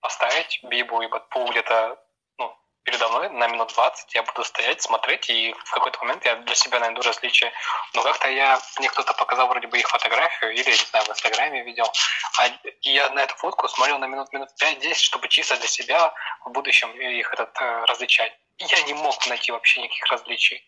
поставить 0.02 0.60
Бибу 0.64 1.02
и 1.02 1.08
Батпу 1.08 1.46
где-то 1.46 1.98
ну, 2.38 2.58
передо 2.84 3.10
мной 3.10 3.30
на 3.30 3.48
минут 3.48 3.74
20, 3.74 4.16
я 4.16 4.24
буду 4.24 4.44
стоять, 4.44 4.82
смотреть, 4.82 5.30
и 5.30 5.54
в 5.54 5.72
какой-то 5.72 6.00
момент 6.00 6.26
я 6.26 6.36
для 6.36 6.56
себя 6.56 6.80
найду 6.80 7.02
различия. 7.02 7.52
Но 7.94 8.04
как-то 8.04 8.30
я, 8.30 8.60
мне 8.78 8.90
кто-то 8.90 9.14
показал 9.14 9.48
вроде 9.48 9.68
бы 9.68 9.78
их 9.78 9.90
фотографию, 9.90 10.54
или, 10.54 10.70
не 10.70 10.76
знаю, 10.76 11.06
в 11.06 11.10
Инстаграме 11.10 11.64
видел, 11.64 11.92
а 12.40 12.50
я 12.82 13.10
на 13.10 13.20
эту 13.20 13.36
фотку 13.36 13.68
смотрел 13.68 14.00
на 14.00 14.06
минут, 14.06 14.32
минут 14.34 14.50
5-10, 14.62 14.94
чтобы 14.96 15.28
чисто 15.28 15.58
для 15.58 15.68
себя 15.68 16.14
в 16.46 16.52
будущем 16.52 16.92
их 16.92 17.34
этот, 17.34 17.56
э, 17.62 17.86
различать. 17.86 18.34
И 18.58 18.66
я 18.66 18.82
не 18.84 18.94
мог 18.94 19.26
найти 19.28 19.52
вообще 19.52 19.82
никаких 19.82 20.06
различий. 20.08 20.66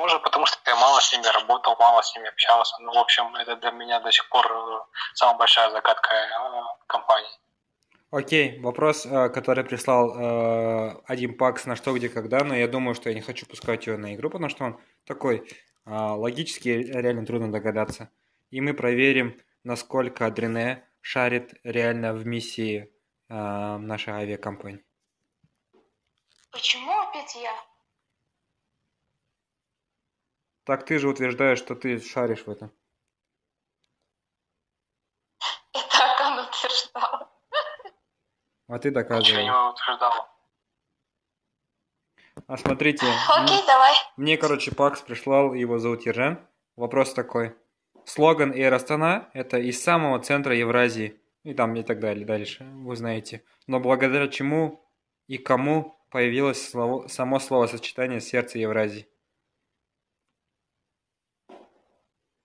Может, 0.00 0.22
потому 0.22 0.46
что 0.46 0.58
я 0.64 0.76
мало 0.76 0.98
с 0.98 1.12
ними 1.12 1.26
работал, 1.26 1.76
мало 1.78 2.00
с 2.00 2.16
ними 2.16 2.28
общался. 2.28 2.74
Ну, 2.80 2.92
в 2.94 2.98
общем, 2.98 3.36
это 3.36 3.56
для 3.56 3.70
меня 3.70 4.00
до 4.00 4.10
сих 4.10 4.26
пор 4.30 4.50
э, 4.50 4.80
самая 5.12 5.36
большая 5.36 5.70
загадка 5.70 6.14
э, 6.14 6.62
компании. 6.86 7.30
Окей, 8.10 8.58
вопрос, 8.60 9.06
э, 9.06 9.28
который 9.28 9.64
прислал 9.64 11.00
один 11.06 11.36
пакс 11.36 11.66
на 11.66 11.76
что, 11.76 11.96
где, 11.96 12.08
когда, 12.08 12.42
но 12.44 12.56
я 12.56 12.66
думаю, 12.66 12.94
что 12.94 13.08
я 13.08 13.14
не 13.14 13.20
хочу 13.20 13.46
пускать 13.46 13.86
его 13.86 13.96
на 13.96 14.14
игру, 14.14 14.30
потому 14.30 14.50
что 14.50 14.64
он 14.64 14.80
такой 15.04 15.48
логически 15.84 16.68
реально 16.68 17.24
трудно 17.24 17.50
догадаться. 17.50 18.10
И 18.50 18.60
мы 18.60 18.74
проверим, 18.74 19.40
насколько 19.64 20.26
Адрене 20.26 20.84
шарит 21.00 21.54
реально 21.64 22.12
в 22.12 22.26
миссии 22.26 22.92
нашей 23.28 24.12
авиакомпании. 24.12 24.84
Почему 26.50 26.92
опять 27.00 27.34
я? 27.36 27.52
Так 30.64 30.84
ты 30.84 30.98
же 30.98 31.08
утверждаешь, 31.08 31.58
что 31.58 31.74
ты 31.74 32.00
шаришь 32.00 32.44
в 32.44 32.50
этом. 32.50 32.72
И 35.72 35.78
так 35.90 36.20
он 36.20 36.38
утверждал. 36.44 37.30
А 38.70 38.78
ты 38.78 38.92
доказывай. 38.92 39.42
Ничего 39.42 39.42
не 39.42 39.50
утверждал. 39.50 40.28
А 42.46 42.56
смотрите. 42.56 43.04
Окей, 43.28 43.66
давай. 43.66 43.94
Мне, 44.16 44.36
короче, 44.36 44.72
Пакс 44.72 45.00
прислал, 45.00 45.54
его 45.54 45.78
зовут 45.78 46.06
Ержен. 46.06 46.38
Вопрос 46.76 47.12
такой. 47.12 47.56
Слоган 48.04 48.52
Эйр 48.52 48.72
Астана– 48.72 49.28
это 49.34 49.58
из 49.58 49.82
самого 49.82 50.20
центра 50.20 50.54
Евразии. 50.54 51.20
И 51.42 51.52
там 51.52 51.74
и 51.74 51.82
так 51.82 51.98
далее, 51.98 52.24
дальше, 52.24 52.64
вы 52.64 52.94
знаете. 52.94 53.42
Но 53.66 53.80
благодаря 53.80 54.28
чему 54.28 54.88
и 55.26 55.36
кому 55.36 55.98
появилось 56.10 56.70
слово, 56.70 57.08
само 57.08 57.40
словосочетание 57.40 58.20
«сердце 58.20 58.58
Евразии»? 58.58 59.08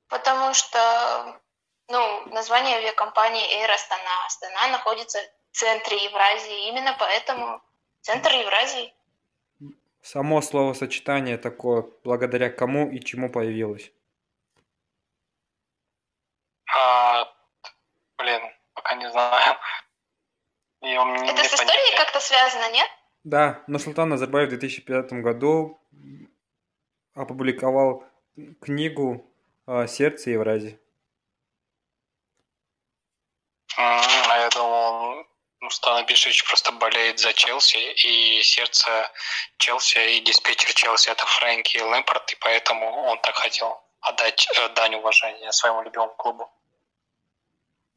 Потому 0.07 0.53
что 0.53 1.39
ну, 1.87 2.25
название 2.31 2.77
авиакомпании 2.77 3.63
Air 3.63 3.71
Астана. 3.71 4.25
Астана 4.25 4.67
находится 4.69 5.19
центре 5.55 6.03
Евразии. 6.03 6.67
Именно 6.67 6.95
поэтому 6.99 7.61
центр 8.01 8.31
Евразии. 8.31 8.93
Само 10.01 10.41
словосочетание 10.41 11.37
такое, 11.37 11.85
благодаря 12.03 12.49
кому 12.49 12.91
и 12.91 12.99
чему 12.99 13.29
появилось? 13.29 13.91
А, 16.77 17.33
блин, 18.17 18.41
пока 18.73 18.95
не 18.95 19.09
знаю. 19.09 19.57
Это 20.81 21.43
с 21.43 21.53
историей 21.53 21.97
как-то 21.97 22.19
связано, 22.19 22.71
нет? 22.71 22.87
Да, 23.23 23.63
Нурсултан 23.65 24.09
Назарбаев 24.09 24.47
в 24.47 24.51
2005 24.51 25.13
году 25.13 25.79
опубликовал 27.15 28.03
книгу 28.61 29.25
а, 29.65 29.87
«Сердце 29.87 30.31
Евразии». 30.31 30.79
А 33.77 34.37
я 34.37 34.49
думал, 34.49 35.24
Нурсултан 35.65 36.03
Абишевич 36.03 36.45
просто 36.47 36.71
болеет 36.71 37.19
за 37.19 37.33
Челси, 37.33 37.77
и 38.05 38.43
сердце 38.43 38.87
Челси, 39.57 40.17
и 40.17 40.21
диспетчер 40.21 40.71
Челси 40.73 41.09
это 41.09 41.25
Фрэнки 41.25 41.79
Лэмпорт, 41.79 42.33
и 42.33 42.35
поэтому 42.39 42.85
он 42.85 43.19
так 43.21 43.35
хотел 43.35 43.81
отдать 43.99 44.47
э, 44.57 44.69
дань 44.75 44.93
уважения 44.95 45.51
своему 45.51 45.81
любимому 45.81 46.13
клубу. 46.13 46.51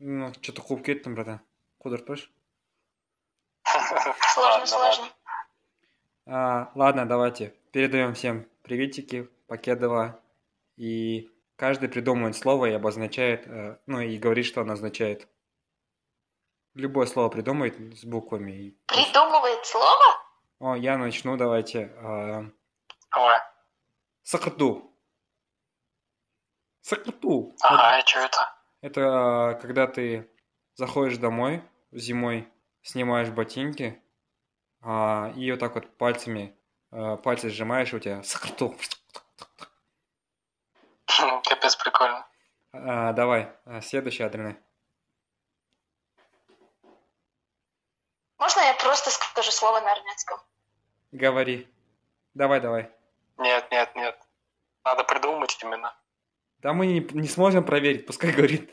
Ну, 0.00 0.32
что-то 0.40 0.62
қуып 0.62 0.82
кеттім 0.86 1.14
братан 1.14 1.40
қудыртпашы 1.84 2.28
Сложно, 4.34 4.66
сложно. 4.66 5.08
А, 6.24 6.70
ладно, 6.74 7.04
давайте. 7.04 7.52
Передаем 7.72 8.14
всем 8.14 8.48
приветики, 8.62 9.28
Покедова. 9.46 10.18
И 10.76 11.30
каждый 11.56 11.90
придумывает 11.90 12.36
слово 12.36 12.66
и 12.66 12.72
обозначает, 12.72 13.46
э, 13.46 13.76
ну 13.86 14.00
и 14.00 14.16
говорит, 14.16 14.46
что 14.46 14.62
оно 14.62 14.72
означает. 14.72 15.28
Любое 16.78 17.06
слово 17.06 17.28
придумывает 17.28 17.74
с 17.98 18.04
буквами. 18.04 18.72
Придумывает 18.86 19.66
слово? 19.66 20.22
О, 20.60 20.76
я 20.76 20.96
начну, 20.96 21.36
давайте. 21.36 21.90
А, 21.96 22.44
Давай. 23.12 23.40
Сакату. 24.22 24.88
Сакату. 26.82 27.56
Ага, 27.62 27.98
и 27.98 28.06
что 28.06 28.20
это? 28.20 28.54
Это 28.80 29.00
а, 29.02 29.54
когда 29.54 29.88
ты 29.88 30.30
заходишь 30.76 31.18
домой 31.18 31.64
зимой, 31.90 32.48
снимаешь 32.82 33.30
ботинки, 33.30 34.00
а, 34.80 35.32
и 35.34 35.50
вот 35.50 35.58
так 35.58 35.74
вот 35.74 35.98
пальцами, 35.98 36.56
а, 36.92 37.16
пальцы 37.16 37.50
сжимаешь, 37.50 37.92
и 37.92 37.96
у 37.96 37.98
тебя 37.98 38.22
сакату. 38.22 38.76
Капец 41.42 41.74
прикольно. 41.74 42.24
А, 42.72 43.12
давай, 43.14 43.52
а, 43.64 43.80
следующий 43.80 44.22
Адрене. 44.22 44.62
Можно 48.48 48.62
я 48.62 48.72
просто 48.72 49.10
скажу 49.10 49.50
слово 49.50 49.80
на 49.80 49.92
армянском? 49.92 50.40
Говори. 51.12 51.68
Давай, 52.32 52.60
давай. 52.60 52.90
Нет, 53.36 53.70
нет, 53.70 53.94
нет. 53.94 54.18
Надо 54.84 55.04
придумать 55.04 55.58
именно. 55.62 55.94
Да 56.60 56.72
мы 56.72 56.86
не, 56.86 57.00
не 57.00 57.28
сможем 57.28 57.62
проверить, 57.62 58.06
пускай 58.06 58.32
говорит. 58.32 58.72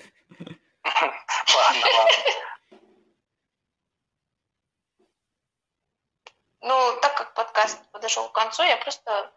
Ладно, 0.81 1.87
ладно. 1.93 2.79
Ну, 6.61 6.99
так 7.01 7.17
как 7.17 7.33
подкаст 7.33 7.91
подошел 7.91 8.29
к 8.29 8.31
концу, 8.31 8.63
я 8.63 8.77
просто 8.77 9.29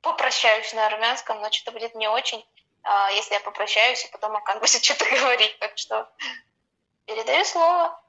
попрощаюсь 0.00 0.72
на 0.74 0.86
армянском, 0.86 1.40
но 1.40 1.50
что-то 1.50 1.72
будет 1.72 1.96
не 1.96 2.06
очень, 2.06 2.46
а, 2.84 3.10
если 3.10 3.34
я 3.34 3.40
попрощаюсь, 3.40 4.04
и 4.04 4.12
потом 4.12 4.36
Акан 4.36 4.60
будет 4.60 4.70
что-то 4.84 5.04
говорить. 5.10 5.58
Так 5.58 5.76
что 5.76 6.08
передаю 7.06 7.44
слово. 7.44 8.00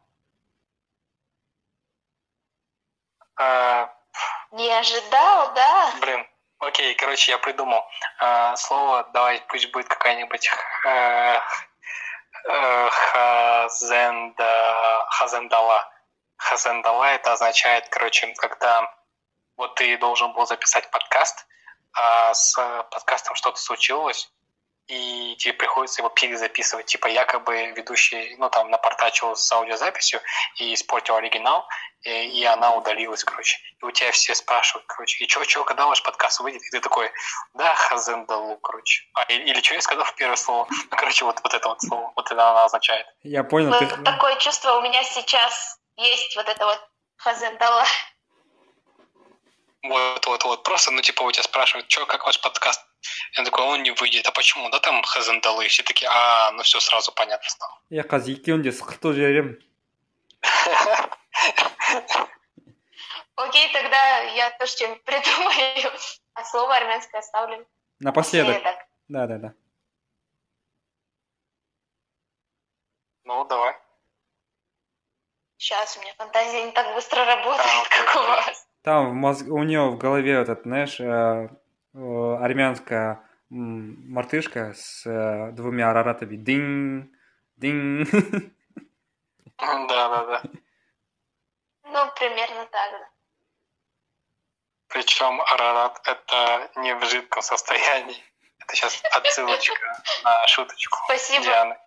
А, 3.37 3.89
Не 4.51 4.71
ожидал, 4.71 5.53
да? 5.53 5.91
Блин, 6.01 6.27
окей, 6.59 6.95
короче, 6.95 7.31
я 7.31 7.37
придумал. 7.37 7.83
А, 8.19 8.55
слово, 8.55 9.03
давай, 9.13 9.41
пусть 9.47 9.71
будет 9.71 9.87
какая-нибудь 9.87 10.49
э, 10.85 11.39
э, 12.47 12.89
хазенда, 12.89 14.45
хазендала. 15.09 15.91
Хазендала 16.37 17.05
это 17.05 17.33
означает, 17.33 17.87
короче, 17.89 18.33
когда 18.37 18.93
вот 19.57 19.75
ты 19.75 19.97
должен 19.97 20.33
был 20.33 20.45
записать 20.45 20.89
подкаст, 20.91 21.45
а 21.93 22.33
с 22.33 22.53
подкастом 22.91 23.35
что-то 23.35 23.59
случилось, 23.59 24.29
и 24.87 25.35
тебе 25.37 25.53
приходится 25.53 26.01
его 26.01 26.09
перезаписывать. 26.09 26.85
Типа 26.85 27.07
якобы 27.07 27.73
ведущий, 27.75 28.35
ну 28.37 28.49
там, 28.49 28.69
напортачил 28.69 29.35
с 29.35 29.51
аудиозаписью 29.51 30.21
и 30.57 30.73
испортил 30.73 31.15
оригинал, 31.15 31.67
и, 32.01 32.09
и 32.09 32.43
она 32.45 32.75
удалилась, 32.75 33.23
короче. 33.23 33.57
И 33.81 33.85
у 33.85 33.91
тебя 33.91 34.11
все 34.11 34.35
спрашивают, 34.35 34.85
короче, 34.87 35.23
и 35.23 35.27
чё, 35.27 35.43
чё, 35.43 35.63
когда 35.63 35.87
ваш 35.87 36.03
подкаст 36.03 36.39
выйдет? 36.39 36.61
И 36.63 36.69
ты 36.69 36.79
такой, 36.81 37.11
да, 37.55 37.73
хазендалу, 37.73 38.57
короче. 38.57 39.03
А, 39.15 39.23
или, 39.23 39.43
или 39.49 39.61
что 39.61 39.73
я 39.73 39.81
сказал 39.81 40.05
в 40.05 40.15
первое 40.15 40.35
слово? 40.35 40.67
Ну, 40.69 40.97
короче, 40.97 41.25
вот, 41.25 41.39
вот 41.43 41.53
это 41.53 41.67
вот 41.67 41.81
слово, 41.81 42.11
вот 42.15 42.31
это 42.31 42.49
она 42.49 42.65
означает. 42.65 43.07
Я 43.23 43.43
понял, 43.43 43.71
Вот 43.71 43.79
ты... 43.79 44.03
такое 44.03 44.35
чувство 44.35 44.73
у 44.77 44.81
меня 44.81 45.03
сейчас 45.03 45.79
есть, 45.97 46.35
вот 46.35 46.47
это 46.47 46.65
вот 46.65 46.79
хазендала. 47.17 47.85
Вот, 49.81 50.25
вот, 50.25 50.43
вот. 50.43 50.63
Просто, 50.63 50.91
ну, 50.91 51.01
типа, 51.01 51.23
у 51.23 51.31
тебя 51.31 51.43
спрашивают, 51.43 51.89
что, 51.89 52.05
как 52.05 52.25
ваш 52.25 52.39
подкаст? 52.41 52.81
Я 53.38 53.44
такой, 53.44 53.64
он 53.64 53.82
не 53.82 53.90
выйдет. 53.92 54.26
А 54.26 54.30
почему? 54.32 54.68
Да 54.70 54.78
там 54.80 55.02
хазендалы. 55.02 55.64
И 55.64 55.68
все 55.68 55.82
такие, 55.82 56.08
а, 56.10 56.52
ну 56.52 56.62
все 56.62 56.80
сразу 56.80 57.12
понятно 57.12 57.48
стало. 57.50 57.80
Я 57.90 58.02
қазір 58.02 58.36
екеуін 58.40 58.62
де 58.62 58.70
сықыртып 58.72 59.12
жіберемін 59.14 59.56
Окей, 63.36 63.72
тогда 63.72 64.18
я 64.36 64.50
тоже 64.58 64.72
что-нибудь 64.72 65.02
придумаю, 65.04 65.92
а 66.34 66.44
слово 66.44 66.76
армянское 66.76 67.20
оставлю 67.20 67.66
Напоследок. 68.00 68.48
напоследок. 68.62 68.86
Да, 69.08 69.26
да, 69.26 69.38
да. 69.38 69.52
Ну, 73.24 73.44
давай. 73.44 73.74
Сейчас 75.56 75.96
у 75.96 76.00
меня 76.00 76.12
фантазия 76.18 76.64
не 76.64 76.72
так 76.72 76.94
быстро 76.94 77.24
работает, 77.24 77.66
А, 77.66 77.88
как 77.88 78.16
у 78.16 78.18
окей. 78.18 78.28
вас. 78.46 78.66
Там 78.82 79.10
в 79.10 79.14
мозг... 79.14 79.46
у 79.48 79.62
него 79.62 79.90
в 79.90 79.98
голове 79.98 80.38
вот 80.38 80.48
этот, 80.48 80.64
знаешь, 80.64 81.00
э, 81.00 81.04
э, 81.04 81.48
армянская 81.95 83.21
м, 83.51 84.11
мартышка 84.11 84.73
с 84.73 85.05
э, 85.05 85.51
двумя 85.53 85.91
араратами. 85.91 86.35
Динь, 86.35 87.11
динь. 87.57 88.05
Да, 89.57 89.87
да, 89.87 90.25
да. 90.25 90.41
Ну, 91.83 92.11
примерно 92.19 92.65
так, 92.65 92.91
да. 92.91 93.09
Причем 94.87 95.41
Арарат 95.41 95.99
это 96.07 96.71
не 96.77 96.95
в 96.95 97.05
жидком 97.05 97.41
состоянии. 97.41 98.23
Это 98.59 98.75
сейчас 98.75 99.01
отсылочка 99.11 99.75
на 100.23 100.47
шуточку 100.47 100.97
Спасибо. 101.05 101.43
Дианы. 101.43 101.77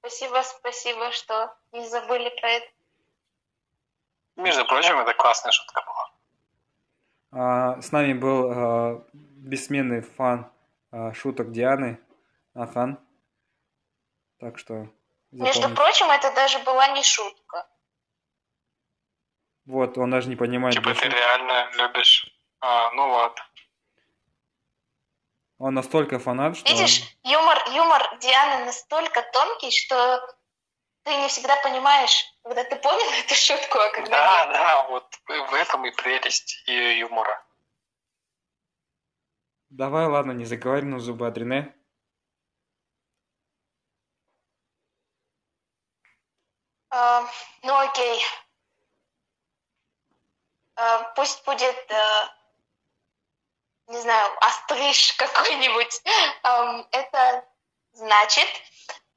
Спасибо, 0.00 0.42
спасибо, 0.42 1.10
что 1.12 1.54
не 1.72 1.88
забыли 1.88 2.28
про 2.40 2.50
это. 2.50 2.66
Между 4.36 4.64
прочим, 4.64 4.98
это 4.98 5.14
классная 5.14 5.52
шутка 5.52 5.82
была. 5.82 6.12
А, 7.32 7.80
С 7.80 7.92
нами 7.92 8.12
был 8.14 8.50
э, 8.52 9.00
бессменный 9.42 10.02
фан 10.02 10.50
э, 10.92 11.12
шуток 11.12 11.50
Дианы, 11.52 11.98
Ахан. 12.54 12.98
Так 14.38 14.58
что 14.58 14.88
Между 15.30 15.62
запомните. 15.62 15.76
прочим, 15.76 16.10
это 16.10 16.34
даже 16.34 16.58
была 16.60 16.88
не 16.88 17.02
шутка. 17.02 17.68
Вот, 19.66 19.96
он 19.98 20.10
даже 20.10 20.28
не 20.28 20.36
понимает, 20.36 20.74
Типа 20.74 20.94
ты 20.94 21.08
реально 21.08 21.70
любишь... 21.76 22.26
А, 22.60 22.90
ну 22.92 23.08
ладно. 23.10 23.44
Он 25.58 25.74
настолько 25.74 26.18
фанат, 26.18 26.56
что... 26.56 26.68
Видишь, 26.72 27.02
юмор, 27.22 27.58
юмор 27.70 28.18
Дианы 28.18 28.64
настолько 28.64 29.22
тонкий, 29.32 29.70
что 29.70 30.20
ты 31.04 31.14
не 31.16 31.28
всегда 31.28 31.56
понимаешь, 31.62 32.24
когда 32.42 32.64
ты 32.64 32.74
понял 32.76 33.10
эту 33.24 33.34
шутку, 33.34 33.78
а 33.78 33.90
когда 33.90 34.10
Да, 34.10 34.44
нет. 34.46 34.54
да, 34.54 34.88
вот 34.88 35.14
в 35.28 35.54
этом 35.54 35.86
и 35.86 35.90
прелесть 35.92 36.62
ее 36.66 36.98
юмора. 36.98 37.44
Давай, 39.74 40.06
ладно, 40.06 40.32
не 40.32 40.44
заговаривай 40.44 40.90
на 40.90 40.98
зубы 41.00 41.26
Адрене. 41.26 41.74
А, 46.90 47.26
ну 47.62 47.74
окей. 47.78 48.22
А, 50.76 51.04
пусть 51.14 51.42
будет, 51.46 51.90
а, 51.90 52.36
не 53.86 53.98
знаю, 54.02 54.30
остриж 54.42 55.12
какой-нибудь. 55.16 56.02
Ам, 56.42 56.86
это 56.92 57.48
значит, 57.92 58.48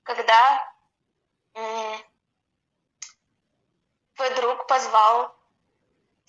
когда 0.04 0.74
твой 4.16 4.36
друг 4.36 4.68
позвал, 4.68 5.36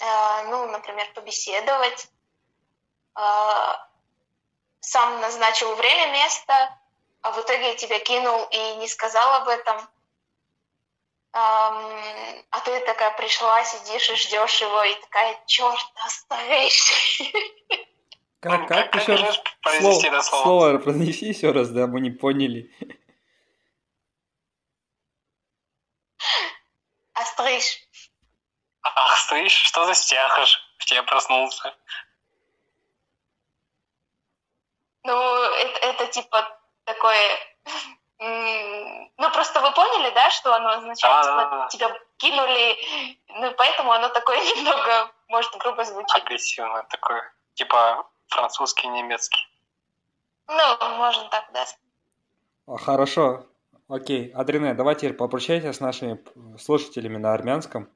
а, 0.01 0.43
ну, 0.51 0.66
например, 0.73 1.12
побеседовать, 1.15 2.11
а, 3.15 3.85
сам 4.86 5.20
назначил 5.20 5.74
время, 5.74 6.12
место, 6.12 6.78
а 7.22 7.32
в 7.32 7.40
итоге 7.40 7.74
тебя 7.74 7.98
кинул 7.98 8.44
и 8.52 8.76
не 8.76 8.86
сказал 8.86 9.42
об 9.42 9.48
этом. 9.48 9.76
А 11.32 12.60
ты 12.64 12.80
такая 12.86 13.10
пришла, 13.16 13.62
сидишь 13.64 14.08
и 14.10 14.14
ждешь 14.14 14.60
его, 14.60 14.82
и 14.84 14.94
такая, 14.94 15.38
черт, 15.46 15.86
оставишь. 16.06 16.92
Как, 18.40 18.68
как, 18.68 18.68
Как- 18.68 18.92
как 18.92 19.02
еще 19.02 19.16
раз? 19.16 19.38
произнести 19.60 20.02
Слово, 20.02 20.14
это 20.14 20.22
слово? 20.22 20.42
слово 20.44 20.78
произнеси 20.78 21.26
еще 21.26 21.50
раз, 21.50 21.68
да, 21.70 21.88
мы 21.88 22.00
не 22.00 22.10
поняли. 22.10 22.70
Остриж. 27.14 27.80
Ах, 28.82 29.18
слышь, 29.18 29.52
что 29.52 29.84
за 29.86 29.94
стяхаш? 29.94 30.60
В 30.78 30.84
тебе 30.84 31.02
проснулся. 31.02 31.74
Ну, 35.06 35.42
это, 35.52 35.78
это 35.86 36.06
типа 36.06 36.58
такое... 36.84 37.18
Ну, 38.18 39.30
просто 39.30 39.60
вы 39.60 39.70
поняли, 39.72 40.10
да, 40.14 40.30
что 40.30 40.54
оно 40.54 40.70
означает, 40.70 41.26
а. 41.26 41.68
типа, 41.68 41.88
тебя 41.88 41.98
кинули, 42.16 42.76
ну, 43.28 43.52
поэтому 43.58 43.92
оно 43.92 44.08
такое 44.08 44.38
немного, 44.56 45.12
может, 45.28 45.54
грубо 45.56 45.84
звучит. 45.84 46.16
Агрессивное 46.16 46.82
такое, 46.84 47.30
типа 47.54 48.06
французский, 48.28 48.88
немецкий. 48.88 49.46
Ну, 50.48 50.96
можно 50.96 51.28
так, 51.28 51.44
да. 51.52 51.66
А, 52.66 52.78
хорошо, 52.78 53.44
окей. 53.88 54.32
Адрине, 54.34 54.72
Давайте 54.72 55.00
теперь 55.02 55.16
попрощайся 55.16 55.74
с 55.74 55.80
нашими 55.80 56.18
слушателями 56.58 57.18
на 57.18 57.34
армянском. 57.34 57.90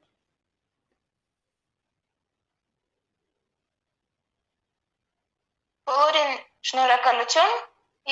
Полурин 5.84 6.49
շնորհակալություն 6.65 7.53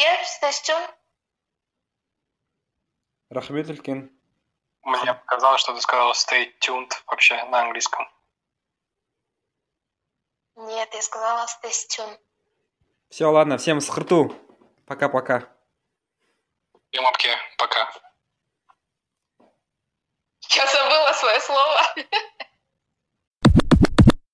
եւ 0.04 0.26
ստեսություն։ 0.26 0.84
Рахмет 3.34 3.70
Илькин. 3.70 4.12
Мне 4.84 5.14
показалось, 5.14 5.62
что 5.62 5.74
ты 5.74 5.82
сказал 5.82 6.12
stay 6.14 6.54
tuned 6.60 6.92
вообще 7.08 7.44
на 7.46 7.62
английском. 7.62 8.08
Нет, 10.56 10.94
я 10.94 11.02
сказала 11.02 11.46
stay 11.48 11.72
tuned. 11.90 12.20
Все, 13.10 13.26
ладно, 13.26 13.58
всем 13.58 13.82
с 13.82 13.90
хрту. 13.90 14.36
Пока-пока. 14.86 15.50
И 16.92 17.00
мапки, 17.00 17.30
пока. 17.58 17.92
Я 20.50 20.68
забыла 20.68 21.14
свое 21.14 21.40
слово. 21.40 21.82